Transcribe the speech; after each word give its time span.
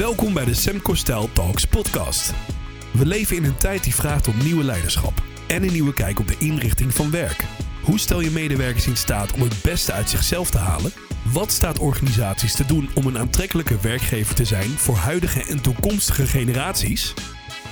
Welkom 0.00 0.34
bij 0.34 0.44
de 0.44 0.54
Semco 0.54 0.94
Style 0.94 1.32
Talks 1.32 1.64
podcast. 1.64 2.32
We 2.92 3.06
leven 3.06 3.36
in 3.36 3.44
een 3.44 3.56
tijd 3.56 3.84
die 3.84 3.94
vraagt 3.94 4.28
om 4.28 4.34
nieuwe 4.42 4.64
leiderschap 4.64 5.22
en 5.46 5.62
een 5.62 5.72
nieuwe 5.72 5.94
kijk 5.94 6.18
op 6.18 6.28
de 6.28 6.36
inrichting 6.38 6.94
van 6.94 7.10
werk. 7.10 7.44
Hoe 7.82 7.98
stel 7.98 8.20
je 8.20 8.30
medewerkers 8.30 8.86
in 8.86 8.96
staat 8.96 9.32
om 9.32 9.40
het 9.40 9.62
beste 9.62 9.92
uit 9.92 10.10
zichzelf 10.10 10.50
te 10.50 10.58
halen? 10.58 10.92
Wat 11.32 11.52
staat 11.52 11.78
organisaties 11.78 12.54
te 12.54 12.66
doen 12.66 12.90
om 12.94 13.06
een 13.06 13.18
aantrekkelijke 13.18 13.80
werkgever 13.80 14.34
te 14.34 14.44
zijn 14.44 14.68
voor 14.68 14.96
huidige 14.96 15.44
en 15.44 15.60
toekomstige 15.60 16.26
generaties? 16.26 17.14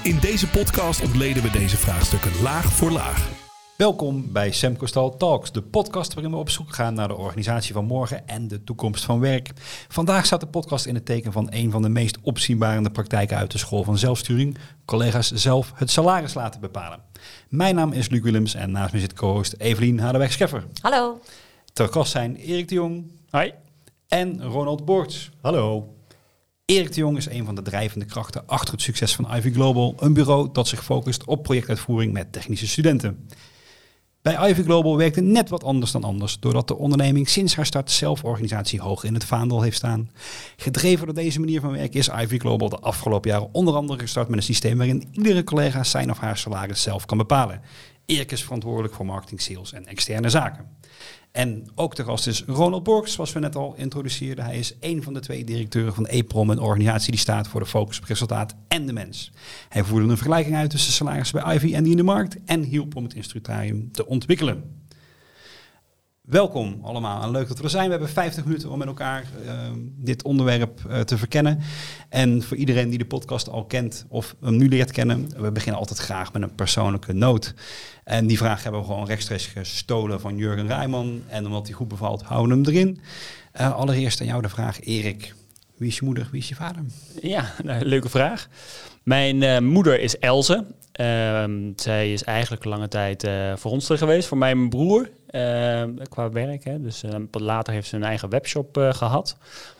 In 0.03 0.19
deze 0.21 0.49
podcast 0.49 1.01
ontleden 1.01 1.43
we 1.43 1.51
deze 1.51 1.77
vraagstukken 1.77 2.33
laag 2.43 2.73
voor 2.73 2.91
laag. 2.91 3.48
Welkom 3.79 4.33
bij 4.33 4.53
Semco 4.53 4.87
Stal 4.87 5.17
Talks, 5.17 5.53
de 5.53 5.63
podcast 5.63 6.15
waarin 6.15 6.33
we 6.33 6.39
op 6.39 6.51
zoek 6.51 6.75
gaan 6.75 6.95
naar 6.95 7.09
de 7.09 7.17
organisatie 7.17 7.75
van 7.75 7.85
morgen 7.85 8.29
en 8.29 8.49
de 8.49 8.65
toekomst 8.65 9.05
van 9.05 9.21
werk. 9.21 9.51
Vandaag 9.89 10.27
staat 10.27 10.41
de 10.41 10.47
podcast 10.47 10.87
in 10.87 10.95
het 10.95 11.05
teken 11.05 11.32
van 11.32 11.46
een 11.50 11.71
van 11.71 11.83
de 11.83 11.89
meest 11.89 12.19
opzienbarende 12.22 12.91
praktijken 12.91 13.36
uit 13.36 13.50
de 13.50 13.59
school 13.59 13.85
van 13.85 13.99
zelfsturing, 13.99 14.59
collega's 14.85 15.31
zelf 15.31 15.72
het 15.75 15.91
salaris 15.91 16.35
laten 16.35 16.61
bepalen. 16.61 17.03
Mijn 17.49 17.75
naam 17.75 17.93
is 17.93 18.09
Luc 18.09 18.22
Willems 18.22 18.55
en 18.55 18.71
naast 18.71 18.93
me 18.93 19.00
zit 19.00 19.13
co-host 19.13 19.55
Evelien 19.59 19.99
Hadeweg-Scheffer. 20.00 20.64
Hallo. 20.81 21.21
Ter 21.72 21.89
gast 21.89 22.11
zijn 22.11 22.36
Erik 22.36 22.69
de 22.69 22.75
Jong 22.75 23.11
Hoi. 23.31 23.53
en 24.08 24.43
Ronald 24.43 24.85
Boorts. 24.85 25.31
Hallo. 25.41 25.95
Erik 26.64 26.93
de 26.93 27.00
Jong 27.00 27.17
is 27.17 27.29
een 27.29 27.45
van 27.45 27.55
de 27.55 27.63
drijvende 27.63 28.05
krachten 28.05 28.47
achter 28.47 28.75
het 28.75 28.83
succes 28.83 29.14
van 29.14 29.36
Ivy 29.36 29.53
Global, 29.53 29.95
een 29.99 30.13
bureau 30.13 30.49
dat 30.53 30.69
zich 30.69 30.85
focust 30.85 31.25
op 31.25 31.43
projectuitvoering 31.43 32.12
met 32.12 32.33
technische 32.33 32.69
studenten. 32.69 33.28
Bij 34.22 34.50
Ivy 34.50 34.62
Global 34.62 34.97
werkt 34.97 35.17
het 35.17 35.25
net 35.25 35.48
wat 35.48 35.64
anders 35.64 35.91
dan 35.92 36.05
anders, 36.05 36.39
doordat 36.41 36.69
de 36.69 36.77
onderneming 36.77 37.28
sinds 37.28 37.56
haar 37.56 37.67
start 37.67 37.91
zelforganisatie 37.91 38.81
hoog 38.81 39.05
in 39.05 39.14
het 39.14 39.25
vaandel 39.25 39.62
heeft 39.62 39.77
staan. 39.77 40.11
Gedreven 40.56 41.06
door 41.06 41.14
deze 41.14 41.41
manier 41.41 41.61
van 41.61 41.72
werken 41.72 41.98
is 41.98 42.08
Ivy 42.08 42.39
Global 42.39 42.69
de 42.69 42.78
afgelopen 42.78 43.30
jaren 43.30 43.48
onder 43.52 43.74
andere 43.74 43.98
gestart 43.98 44.28
met 44.28 44.39
een 44.39 44.44
systeem 44.44 44.77
waarin 44.77 45.08
iedere 45.12 45.44
collega 45.44 45.84
zijn 45.84 46.11
of 46.11 46.19
haar 46.19 46.36
salaris 46.36 46.83
zelf 46.83 47.06
kan 47.06 47.19
bepalen. 47.19 47.62
Erik 48.06 48.33
is 48.33 48.44
verantwoordelijk 48.44 48.94
voor 48.94 49.06
marketing, 49.06 49.41
sales 49.41 49.72
en 49.72 49.86
externe 49.86 50.28
zaken. 50.28 50.77
En 51.39 51.67
ook 51.75 51.97
de 51.97 52.05
gast 52.05 52.27
is 52.27 52.42
Ronald 52.47 52.83
Borks, 52.83 53.12
zoals 53.12 53.33
we 53.33 53.39
net 53.39 53.56
al 53.56 53.75
introduceerden. 53.77 54.44
Hij 54.44 54.58
is 54.58 54.75
een 54.81 55.03
van 55.03 55.14
de 55.14 55.20
twee 55.20 55.45
directeuren 55.45 55.95
van 55.95 56.06
EPROM, 56.06 56.50
een 56.50 56.58
organisatie 56.58 57.11
die 57.11 57.20
staat 57.20 57.48
voor 57.48 57.61
de 57.61 57.67
focus 57.67 57.98
op 57.98 58.05
resultaat 58.05 58.55
en 58.69 58.86
de 58.86 58.92
mens. 58.92 59.33
Hij 59.69 59.84
voerde 59.84 60.08
een 60.08 60.17
vergelijking 60.17 60.56
uit 60.56 60.70
tussen 60.70 60.92
salarissen 60.92 61.42
bij 61.42 61.55
Ivy 61.55 61.75
en 61.75 61.83
die 61.83 61.91
in 61.91 61.97
de 61.97 62.03
markt 62.03 62.36
en 62.45 62.62
hielp 62.62 62.97
om 62.97 63.03
het 63.03 63.14
instrumentarium 63.14 63.92
te 63.92 64.06
ontwikkelen. 64.06 64.77
Welkom 66.28 66.78
allemaal 66.82 67.22
en 67.22 67.30
leuk 67.30 67.48
dat 67.48 67.58
we 67.58 67.64
er 67.64 67.70
zijn. 67.70 67.84
We 67.84 67.90
hebben 67.90 68.08
50 68.08 68.44
minuten 68.44 68.70
om 68.70 68.78
met 68.78 68.88
elkaar 68.88 69.24
uh, 69.44 69.52
dit 69.96 70.22
onderwerp 70.22 70.80
uh, 70.88 71.00
te 71.00 71.18
verkennen. 71.18 71.58
En 72.08 72.42
voor 72.42 72.56
iedereen 72.56 72.88
die 72.88 72.98
de 72.98 73.04
podcast 73.04 73.48
al 73.48 73.64
kent 73.64 74.06
of 74.08 74.36
hem 74.40 74.56
nu 74.56 74.68
leert 74.68 74.90
kennen, 74.90 75.28
we 75.36 75.52
beginnen 75.52 75.80
altijd 75.80 75.98
graag 75.98 76.32
met 76.32 76.42
een 76.42 76.54
persoonlijke 76.54 77.12
noot. 77.12 77.54
En 78.04 78.26
die 78.26 78.36
vraag 78.36 78.62
hebben 78.62 78.80
we 78.80 78.86
gewoon 78.86 79.06
rechtstreeks 79.06 79.46
gestolen 79.46 80.20
van 80.20 80.36
Jurgen 80.36 80.66
Rijman. 80.66 81.22
En 81.26 81.46
omdat 81.46 81.66
die 81.66 81.74
goed 81.74 81.88
bevalt, 81.88 82.22
houden 82.22 82.58
we 82.58 82.64
hem 82.64 82.74
erin. 82.74 83.00
Uh, 83.60 83.74
allereerst 83.74 84.20
aan 84.20 84.26
jou 84.26 84.42
de 84.42 84.48
vraag, 84.48 84.80
Erik. 84.80 85.34
Wie 85.76 85.88
is 85.88 85.96
je 85.98 86.04
moeder, 86.04 86.28
wie 86.30 86.40
is 86.40 86.48
je 86.48 86.54
vader? 86.54 86.82
Ja, 87.22 87.54
nou, 87.62 87.84
leuke 87.94 88.08
vraag. 88.08 88.48
Mijn 89.02 89.42
uh, 89.42 89.58
moeder 89.58 90.00
is 90.00 90.18
Elze. 90.18 90.66
Uh, 91.00 91.44
zij 91.77 92.12
is 92.12 92.24
eigenlijk 92.24 92.64
lange 92.64 92.88
tijd 92.88 93.24
uh, 93.24 93.56
voor 93.56 93.70
ons 93.70 93.88
er 93.88 93.98
geweest, 93.98 94.28
voor 94.28 94.38
mij 94.38 94.50
en 94.50 94.56
mijn 94.56 94.68
broer, 94.68 95.10
qua 96.08 96.30
werk. 96.30 96.64
Hè. 96.64 96.80
Dus 96.80 97.02
later 97.30 97.72
heeft 97.72 97.88
ze 97.88 97.96
een 97.96 98.05
eigen 98.05 98.28
webshop 98.28 98.77
gehad. 98.90 99.36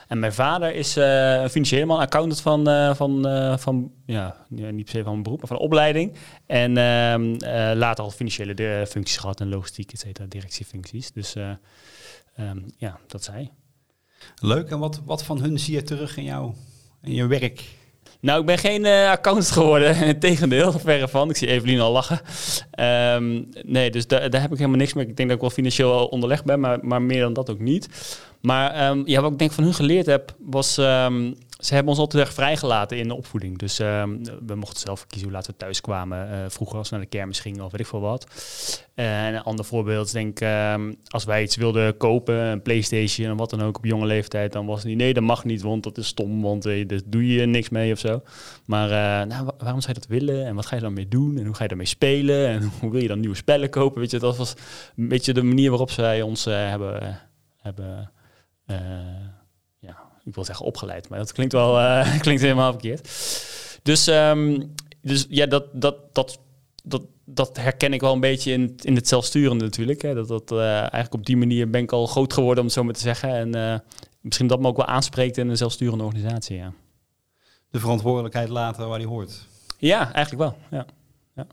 En 0.09 0.19
mijn 0.19 0.33
vader 0.33 0.75
is 0.75 0.97
een 0.97 1.51
financiële 1.51 1.85
man, 1.85 1.99
accountant 1.99 2.41
van, 2.41 2.65
van, 2.97 3.27
van 3.59 3.93
ja, 4.07 4.37
niet 4.49 4.85
per 4.85 4.95
se 4.95 5.03
van 5.03 5.23
beroep, 5.23 5.39
maar 5.39 5.49
van 5.49 5.59
opleiding. 5.59 6.13
En 6.47 6.77
ehm, 6.77 7.37
later 7.79 8.05
al 8.05 8.11
financiële 8.11 8.87
functies 8.89 9.17
gehad 9.17 9.41
en 9.41 9.49
logistiek, 9.49 9.93
et 9.93 9.99
cetera, 9.99 10.27
directiefuncties. 10.27 11.13
Dus 11.13 11.35
ja, 12.77 12.99
dat 13.07 13.25
zij. 13.25 13.51
Leuk. 14.41 14.71
En 14.71 14.79
wat, 14.79 15.01
wat 15.05 15.25
van 15.25 15.41
hun 15.41 15.59
zie 15.59 15.75
je 15.75 15.83
terug 15.83 16.17
in 16.17 16.25
jou, 16.25 16.53
in 17.03 17.15
je 17.15 17.27
werk? 17.27 17.65
Nou, 18.21 18.41
ik 18.41 18.47
ben 18.47 18.59
geen 18.59 18.85
uh, 18.85 19.11
accountant 19.11 19.51
geworden. 19.51 19.97
Integendeel, 20.15 20.73
verre 20.73 21.09
van. 21.09 21.31
Ik 21.31 21.37
zie 21.37 21.49
Evelien 21.49 21.81
al 21.81 21.93
lachen. 21.93 22.21
Um, 23.15 23.49
nee, 23.63 23.91
dus 23.91 24.07
daar, 24.07 24.23
heb 24.23 24.53
ik 24.53 24.59
helemaal 24.59 24.79
niks 24.79 24.93
mee. 24.93 25.07
Ik 25.07 25.17
denk 25.17 25.29
dat 25.29 25.37
ik 25.37 25.43
wel 25.43 25.53
financieel 25.53 26.07
onderlegd 26.07 26.45
ben, 26.45 26.61
maar, 26.61 26.79
maar 26.83 27.03
meer 27.03 27.21
dan 27.21 27.33
dat 27.33 27.51
ook 27.51 27.61
niet. 27.61 27.89
Maar 28.41 28.91
um, 28.91 29.03
ja, 29.07 29.21
wat 29.21 29.33
ik 29.33 29.39
denk 29.39 29.53
van 29.53 29.65
hun 29.65 29.75
geleerd 29.75 30.07
heb, 30.07 30.35
was... 30.39 30.77
Um, 30.77 31.37
ze 31.59 31.75
hebben 31.75 31.93
ons 31.93 32.01
altijd 32.01 32.23
erg 32.23 32.35
vrijgelaten 32.35 32.99
in 32.99 33.09
de 33.09 33.15
opvoeding. 33.15 33.59
Dus 33.59 33.79
um, 33.79 34.23
we 34.47 34.55
mochten 34.55 34.81
zelf 34.81 35.07
kiezen 35.07 35.29
hoe 35.29 35.37
laten 35.37 35.51
we 35.51 35.57
thuis 35.57 35.81
kwamen. 35.81 36.31
Uh, 36.31 36.37
vroeger 36.49 36.79
als 36.79 36.89
we 36.89 36.97
naar 36.97 37.05
de 37.05 37.11
kermis 37.11 37.41
gingen 37.41 37.65
of 37.65 37.71
weet 37.71 37.81
ik 37.81 37.87
veel 37.87 38.01
wat. 38.01 38.27
Uh, 38.95 39.27
en 39.27 39.35
een 39.35 39.43
ander 39.43 39.65
voorbeeld 39.65 40.07
is 40.07 40.13
denk 40.13 40.41
um, 40.41 40.97
als 41.07 41.25
wij 41.25 41.43
iets 41.43 41.57
wilden 41.57 41.97
kopen, 41.97 42.35
een 42.35 42.63
Playstation 42.63 43.29
en 43.29 43.37
wat 43.37 43.51
dan 43.51 43.63
ook 43.63 43.77
op 43.77 43.85
jonge 43.85 44.07
leeftijd, 44.07 44.53
dan 44.53 44.67
was 44.67 44.79
het 44.79 44.89
niet, 44.89 44.97
nee 44.97 45.15
dat 45.15 45.23
mag 45.23 45.45
niet, 45.45 45.63
want 45.63 45.83
dat 45.83 45.99
is 45.99 46.07
stom, 46.07 46.43
want 46.43 46.67
uh, 46.67 46.89
daar 46.89 47.01
doe 47.05 47.27
je 47.35 47.47
niks 47.47 47.69
mee 47.69 47.93
of 47.93 47.99
zo. 47.99 48.23
Maar 48.67 48.89
nou, 49.27 49.51
waarom 49.59 49.81
zou 49.81 49.95
je 49.95 50.01
dat 50.01 50.07
willen 50.07 50.47
en 50.47 50.55
wat 50.55 50.67
ga 50.67 50.77
je 50.77 50.83
dan 50.83 50.93
mee 50.93 51.09
doen 51.09 51.39
en 51.39 51.45
hoe 51.45 51.55
ga 51.55 51.63
je 51.63 51.69
daarmee 51.69 51.87
spelen 51.87 52.49
en 52.49 52.71
hoe 52.81 52.91
wil 52.91 53.03
je 53.03 53.09
dan 53.09 53.21
nieuwe 53.21 53.37
spellen 53.37 53.71
kopen? 53.71 54.01
Weet 54.01 54.11
je, 54.11 54.19
dat 54.19 54.37
was 54.37 54.55
een 54.97 55.09
beetje 55.09 55.33
de 55.33 55.43
manier 55.43 55.69
waarop 55.69 55.91
zij 55.91 56.23
ons 56.23 56.45
hebben... 56.45 57.21
hebben 57.57 58.11
ik 60.29 60.35
wil 60.35 60.45
zeggen 60.45 60.67
opgeleid, 60.67 61.09
maar 61.09 61.19
dat 61.19 61.33
klinkt 61.33 61.53
wel 61.53 61.79
uh, 61.81 62.19
klinkt 62.21 62.43
helemaal 62.43 62.73
verkeerd. 62.73 63.09
Dus, 63.83 64.07
um, 64.07 64.75
dus 65.03 65.27
ja, 65.29 65.47
dat, 65.47 65.65
dat, 65.73 66.15
dat, 66.15 66.39
dat, 66.85 67.03
dat 67.25 67.57
herken 67.57 67.93
ik 67.93 68.01
wel 68.01 68.13
een 68.13 68.21
beetje 68.21 68.53
in, 68.53 68.75
in 68.83 68.95
het 68.95 69.09
zelfsturende 69.09 69.65
natuurlijk. 69.65 70.03
Hè. 70.03 70.15
Dat, 70.15 70.29
dat, 70.29 70.53
uh, 70.53 70.77
eigenlijk 70.77 71.15
op 71.15 71.27
die 71.27 71.37
manier 71.37 71.71
ben 71.71 71.83
ik 71.83 71.93
al 71.93 72.07
groot 72.07 72.33
geworden, 72.33 72.59
om 72.59 72.65
het 72.65 72.75
zo 72.75 72.85
maar 72.85 72.95
te 72.95 73.01
zeggen. 73.01 73.31
En 73.31 73.57
uh, 73.57 73.79
misschien 74.21 74.47
dat 74.47 74.61
me 74.61 74.67
ook 74.67 74.77
wel 74.77 74.87
aanspreekt 74.87 75.37
in 75.37 75.49
een 75.49 75.57
zelfsturende 75.57 76.05
organisatie, 76.05 76.57
ja. 76.57 76.73
De 77.71 77.81
verantwoordelijkheid 77.81 78.49
laten 78.49 78.89
waar 78.89 78.99
die 78.99 79.07
hoort. 79.07 79.47
Ja, 79.79 80.13
eigenlijk 80.13 80.51
wel, 80.51 80.79
ja. 80.79 80.87
ja. 81.35 81.47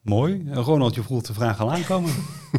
Mooi. 0.00 0.48
Ronald, 0.52 0.94
je 0.94 1.02
voelt 1.02 1.26
de 1.26 1.34
vraag 1.34 1.60
al 1.60 1.72
aankomen. 1.72 2.12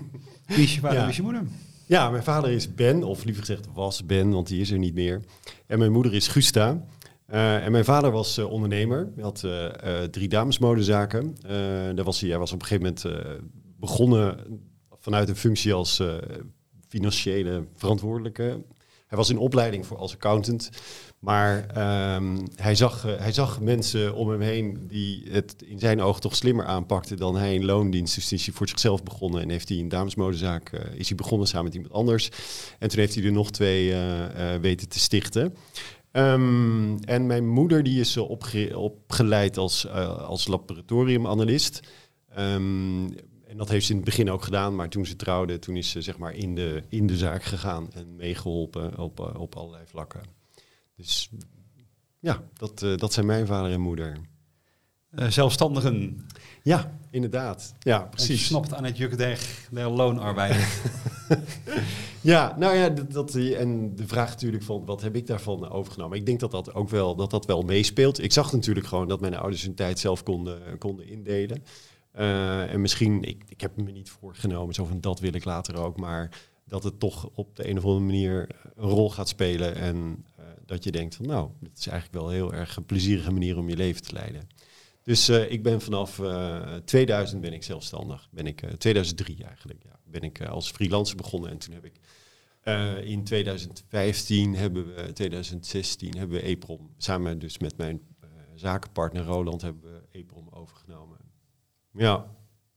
wie 0.47 0.63
is 0.63 0.73
je 0.73 0.79
vader, 0.79 0.97
ja. 0.97 1.01
wie 1.01 1.09
is 1.09 1.15
je 1.15 1.21
moeder? 1.21 1.43
Ja, 1.89 2.09
mijn 2.09 2.23
vader 2.23 2.51
is 2.51 2.75
Ben, 2.75 3.03
of 3.03 3.23
liever 3.23 3.43
gezegd 3.43 3.67
was 3.73 4.05
Ben, 4.05 4.31
want 4.31 4.47
die 4.47 4.61
is 4.61 4.71
er 4.71 4.77
niet 4.77 4.93
meer. 4.93 5.21
En 5.65 5.79
mijn 5.79 5.91
moeder 5.91 6.13
is 6.13 6.27
Gusta. 6.27 6.85
Uh, 7.29 7.65
en 7.65 7.71
mijn 7.71 7.85
vader 7.85 8.11
was 8.11 8.37
uh, 8.37 8.51
ondernemer. 8.51 9.11
Hij 9.15 9.23
had 9.23 9.43
uh, 9.45 10.03
drie 10.03 10.27
damesmodezaken. 10.27 11.35
daar 11.95 12.03
was 12.03 12.19
hij, 12.19 12.29
hij 12.29 12.39
was 12.39 12.51
op 12.51 12.61
een 12.61 12.67
gegeven 12.67 12.95
moment 13.05 13.31
begonnen 13.79 14.37
vanuit 14.99 15.29
een 15.29 15.35
functie 15.35 15.73
als 15.73 16.03
financiële 16.87 17.63
verantwoordelijke. 17.75 18.63
Hij 19.07 19.17
was 19.17 19.29
in 19.29 19.37
opleiding 19.37 19.85
voor 19.85 19.97
als 19.97 20.13
accountant. 20.13 20.69
Maar 21.19 21.57
um, 22.15 22.47
hij, 22.55 22.75
zag, 22.75 23.05
uh, 23.05 23.17
hij 23.17 23.31
zag 23.31 23.59
mensen 23.59 24.13
om 24.15 24.29
hem 24.29 24.41
heen 24.41 24.87
die 24.87 25.23
het 25.29 25.55
in 25.65 25.79
zijn 25.79 26.01
ogen 26.01 26.21
toch 26.21 26.35
slimmer 26.35 26.65
aanpakten 26.65 27.17
dan 27.17 27.35
hij 27.35 27.53
in 27.53 27.65
loondienst. 27.65 28.15
Dus 28.15 28.31
is 28.31 28.45
hij 28.45 28.53
voor 28.53 28.67
zichzelf 28.67 29.03
begonnen 29.03 29.41
en 29.41 29.49
heeft 29.49 29.69
hij 29.69 29.77
een 29.77 29.89
damesmodezaak 29.89 30.71
uh, 30.71 30.79
is 30.93 31.07
hij 31.07 31.17
begonnen 31.17 31.47
samen 31.47 31.65
met 31.65 31.73
iemand 31.73 31.93
anders. 31.93 32.29
En 32.79 32.89
toen 32.89 32.99
heeft 32.99 33.15
hij 33.15 33.23
er 33.23 33.31
nog 33.31 33.51
twee 33.51 33.89
uh, 33.89 34.55
weten 34.61 34.89
te 34.89 34.99
stichten. 34.99 35.55
Um, 36.11 36.99
en 36.99 37.25
mijn 37.25 37.47
moeder 37.47 37.83
die 37.83 37.99
is 37.99 38.17
opge 38.17 38.77
opgeleid 38.77 39.57
als, 39.57 39.87
als 39.87 40.47
laboratoriumanalist. 40.47 41.79
Um, 42.37 43.05
en 43.47 43.57
dat 43.57 43.69
heeft 43.69 43.85
ze 43.85 43.91
in 43.91 43.97
het 43.97 44.05
begin 44.05 44.31
ook 44.31 44.43
gedaan, 44.43 44.75
maar 44.75 44.89
toen 44.89 45.05
ze 45.05 45.15
trouwde, 45.15 45.59
toen 45.59 45.75
is 45.75 45.89
ze 45.89 46.01
zeg 46.01 46.17
maar 46.17 46.33
in 46.33 46.55
de, 46.55 46.83
in 46.87 47.07
de 47.07 47.17
zaak 47.17 47.43
gegaan 47.43 47.87
en 47.93 48.15
meegeholpen 48.15 48.97
op, 48.97 49.35
op 49.37 49.55
allerlei 49.55 49.83
vlakken. 49.85 50.38
Dus 50.99 51.29
ja, 52.19 52.43
dat, 52.53 52.81
uh, 52.81 52.97
dat 52.97 53.13
zijn 53.13 53.25
mijn 53.25 53.47
vader 53.47 53.71
en 53.71 53.81
moeder. 53.81 54.17
Uh, 55.11 55.27
zelfstandigen. 55.27 56.25
Ja, 56.63 56.99
inderdaad. 57.11 57.73
Ja, 57.79 57.99
precies. 57.99 58.51
Ontsnapt 58.51 58.73
aan 58.73 58.83
het 58.83 58.97
juk 58.97 59.17
der, 59.17 59.39
der 59.71 59.89
loonarbeider. 59.89 60.67
ja, 62.21 62.55
nou 62.57 62.75
ja, 62.75 62.89
dat, 62.89 63.11
dat, 63.11 63.35
en 63.35 63.95
de 63.95 64.07
vraag 64.07 64.29
natuurlijk 64.29 64.63
van 64.63 64.85
wat 64.85 65.01
heb 65.01 65.15
ik 65.15 65.27
daarvan 65.27 65.69
overgenomen. 65.69 66.17
Ik 66.17 66.25
denk 66.25 66.39
dat 66.39 66.51
dat 66.51 66.73
ook 66.73 66.89
wel, 66.89 67.15
dat 67.15 67.31
dat 67.31 67.45
wel 67.45 67.61
meespeelt. 67.61 68.23
Ik 68.23 68.31
zag 68.31 68.51
natuurlijk 68.51 68.87
gewoon 68.87 69.07
dat 69.07 69.21
mijn 69.21 69.35
ouders 69.35 69.63
hun 69.63 69.75
tijd 69.75 69.99
zelf 69.99 70.23
konden, 70.23 70.77
konden 70.77 71.07
indelen. 71.07 71.63
Uh, 72.15 72.73
en 72.73 72.81
misschien, 72.81 73.23
ik, 73.23 73.43
ik 73.47 73.61
heb 73.61 73.77
me 73.77 73.91
niet 73.91 74.09
voorgenomen, 74.09 74.73
zo 74.73 74.85
van 74.85 75.01
dat 75.01 75.19
wil 75.19 75.33
ik 75.33 75.45
later 75.45 75.75
ook, 75.75 75.97
maar 75.97 76.29
dat 76.65 76.83
het 76.83 76.99
toch 76.99 77.29
op 77.33 77.55
de 77.55 77.69
een 77.69 77.77
of 77.77 77.83
andere 77.83 78.05
manier 78.05 78.49
een 78.75 78.89
rol 78.89 79.09
gaat 79.09 79.27
spelen. 79.27 79.75
En 79.75 80.25
dat 80.69 80.83
je 80.83 80.91
denkt 80.91 81.15
van 81.15 81.25
nou, 81.25 81.49
dit 81.59 81.77
is 81.77 81.87
eigenlijk 81.87 82.23
wel 82.23 82.31
heel 82.33 82.53
erg 82.53 82.75
een 82.75 82.85
plezierige 82.85 83.31
manier 83.31 83.57
om 83.57 83.69
je 83.69 83.75
leven 83.75 84.01
te 84.01 84.13
leiden. 84.13 84.47
Dus 85.03 85.29
uh, 85.29 85.51
ik 85.51 85.63
ben 85.63 85.81
vanaf 85.81 86.17
uh, 86.17 86.75
2000 86.75 87.41
ben 87.41 87.53
ik 87.53 87.63
zelfstandig. 87.63 88.27
Ben 88.31 88.47
ik 88.47 88.61
2003 88.77 89.43
eigenlijk. 89.43 89.83
Ja, 89.83 89.99
ben 90.03 90.21
ik 90.21 90.41
als 90.41 90.71
freelancer 90.71 91.15
begonnen 91.15 91.49
en 91.49 91.57
toen 91.57 91.73
heb 91.73 91.85
ik 91.85 91.99
Eh, 92.69 93.03
in 93.03 93.23
2015 93.23 94.55
hebben 94.55 94.95
we, 94.95 95.13
2016 95.13 96.17
hebben 96.17 96.37
we 96.37 96.43
EPROM, 96.43 96.93
samen 96.97 97.39
dus 97.39 97.57
met 97.57 97.77
mijn 97.77 98.01
eh, 98.19 98.29
zakenpartner 98.55 99.23
Roland, 99.23 99.61
hebben 99.61 99.91
we 99.93 100.01
EPROM 100.11 100.47
overgenomen. 100.49 101.17
Ja, 101.93 102.35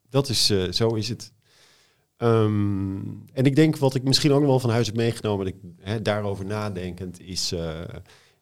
dat 0.08 0.28
is, 0.28 0.50
eh, 0.50 0.70
zo 0.70 0.94
is 0.94 1.08
het. 1.08 1.32
Ehm, 2.22 3.00
en 3.32 3.44
ik 3.44 3.56
denk 3.56 3.76
wat 3.76 3.94
ik 3.94 4.02
misschien 4.02 4.32
ook 4.32 4.44
wel 4.44 4.60
van 4.60 4.70
huis 4.70 4.86
heb 4.86 4.96
meegenomen, 4.96 5.54
daarover 6.02 6.44
nadenkend, 6.44 7.20
is, 7.20 7.52
eh, 7.52 7.80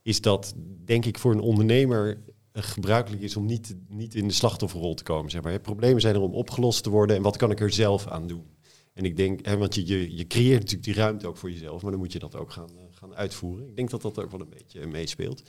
is 0.03 0.21
dat 0.21 0.55
denk 0.85 1.05
ik 1.05 1.19
voor 1.19 1.33
een 1.33 1.41
ondernemer 1.41 2.23
eh, 2.53 2.63
gebruikelijk 2.63 3.23
is 3.23 3.37
om 3.37 3.47
niet, 3.47 3.77
niet 3.89 4.15
in 4.15 4.29
de 4.29 4.35
slachtofferrol 4.35 4.95
te 4.95 5.03
komen. 5.03 5.31
Zeg 5.31 5.43
maar. 5.43 5.61
Problemen 5.61 6.01
zijn 6.01 6.15
er 6.15 6.21
om 6.21 6.35
opgelost 6.35 6.83
te 6.83 6.91
worden 6.91 7.17
en 7.17 7.23
wat 7.23 7.37
kan 7.37 7.51
ik 7.51 7.61
er 7.61 7.73
zelf 7.73 8.07
aan 8.07 8.27
doen? 8.27 8.45
En 8.95 9.05
ik 9.05 9.17
denk, 9.17 9.49
want 9.49 9.75
je, 9.75 10.17
je, 10.17 10.27
creëert 10.27 10.61
natuurlijk 10.61 10.85
die 10.85 10.95
ruimte 10.95 11.27
ook 11.27 11.37
voor 11.37 11.51
jezelf, 11.51 11.83
maar 11.83 11.91
dan 11.91 12.01
moet 12.01 12.13
je 12.13 12.19
dat 12.19 12.37
ook 12.37 12.53
gaan, 12.53 12.69
eh, 12.69 12.85
gaan 12.91 13.15
uitvoeren. 13.15 13.69
Ik 13.69 13.77
denk 13.77 13.91
dat 13.91 14.03
dat 14.03 14.19
ook 14.19 14.31
wel 14.31 14.41
een 14.41 14.55
beetje 14.59 14.87
meespeelt. 14.87 15.43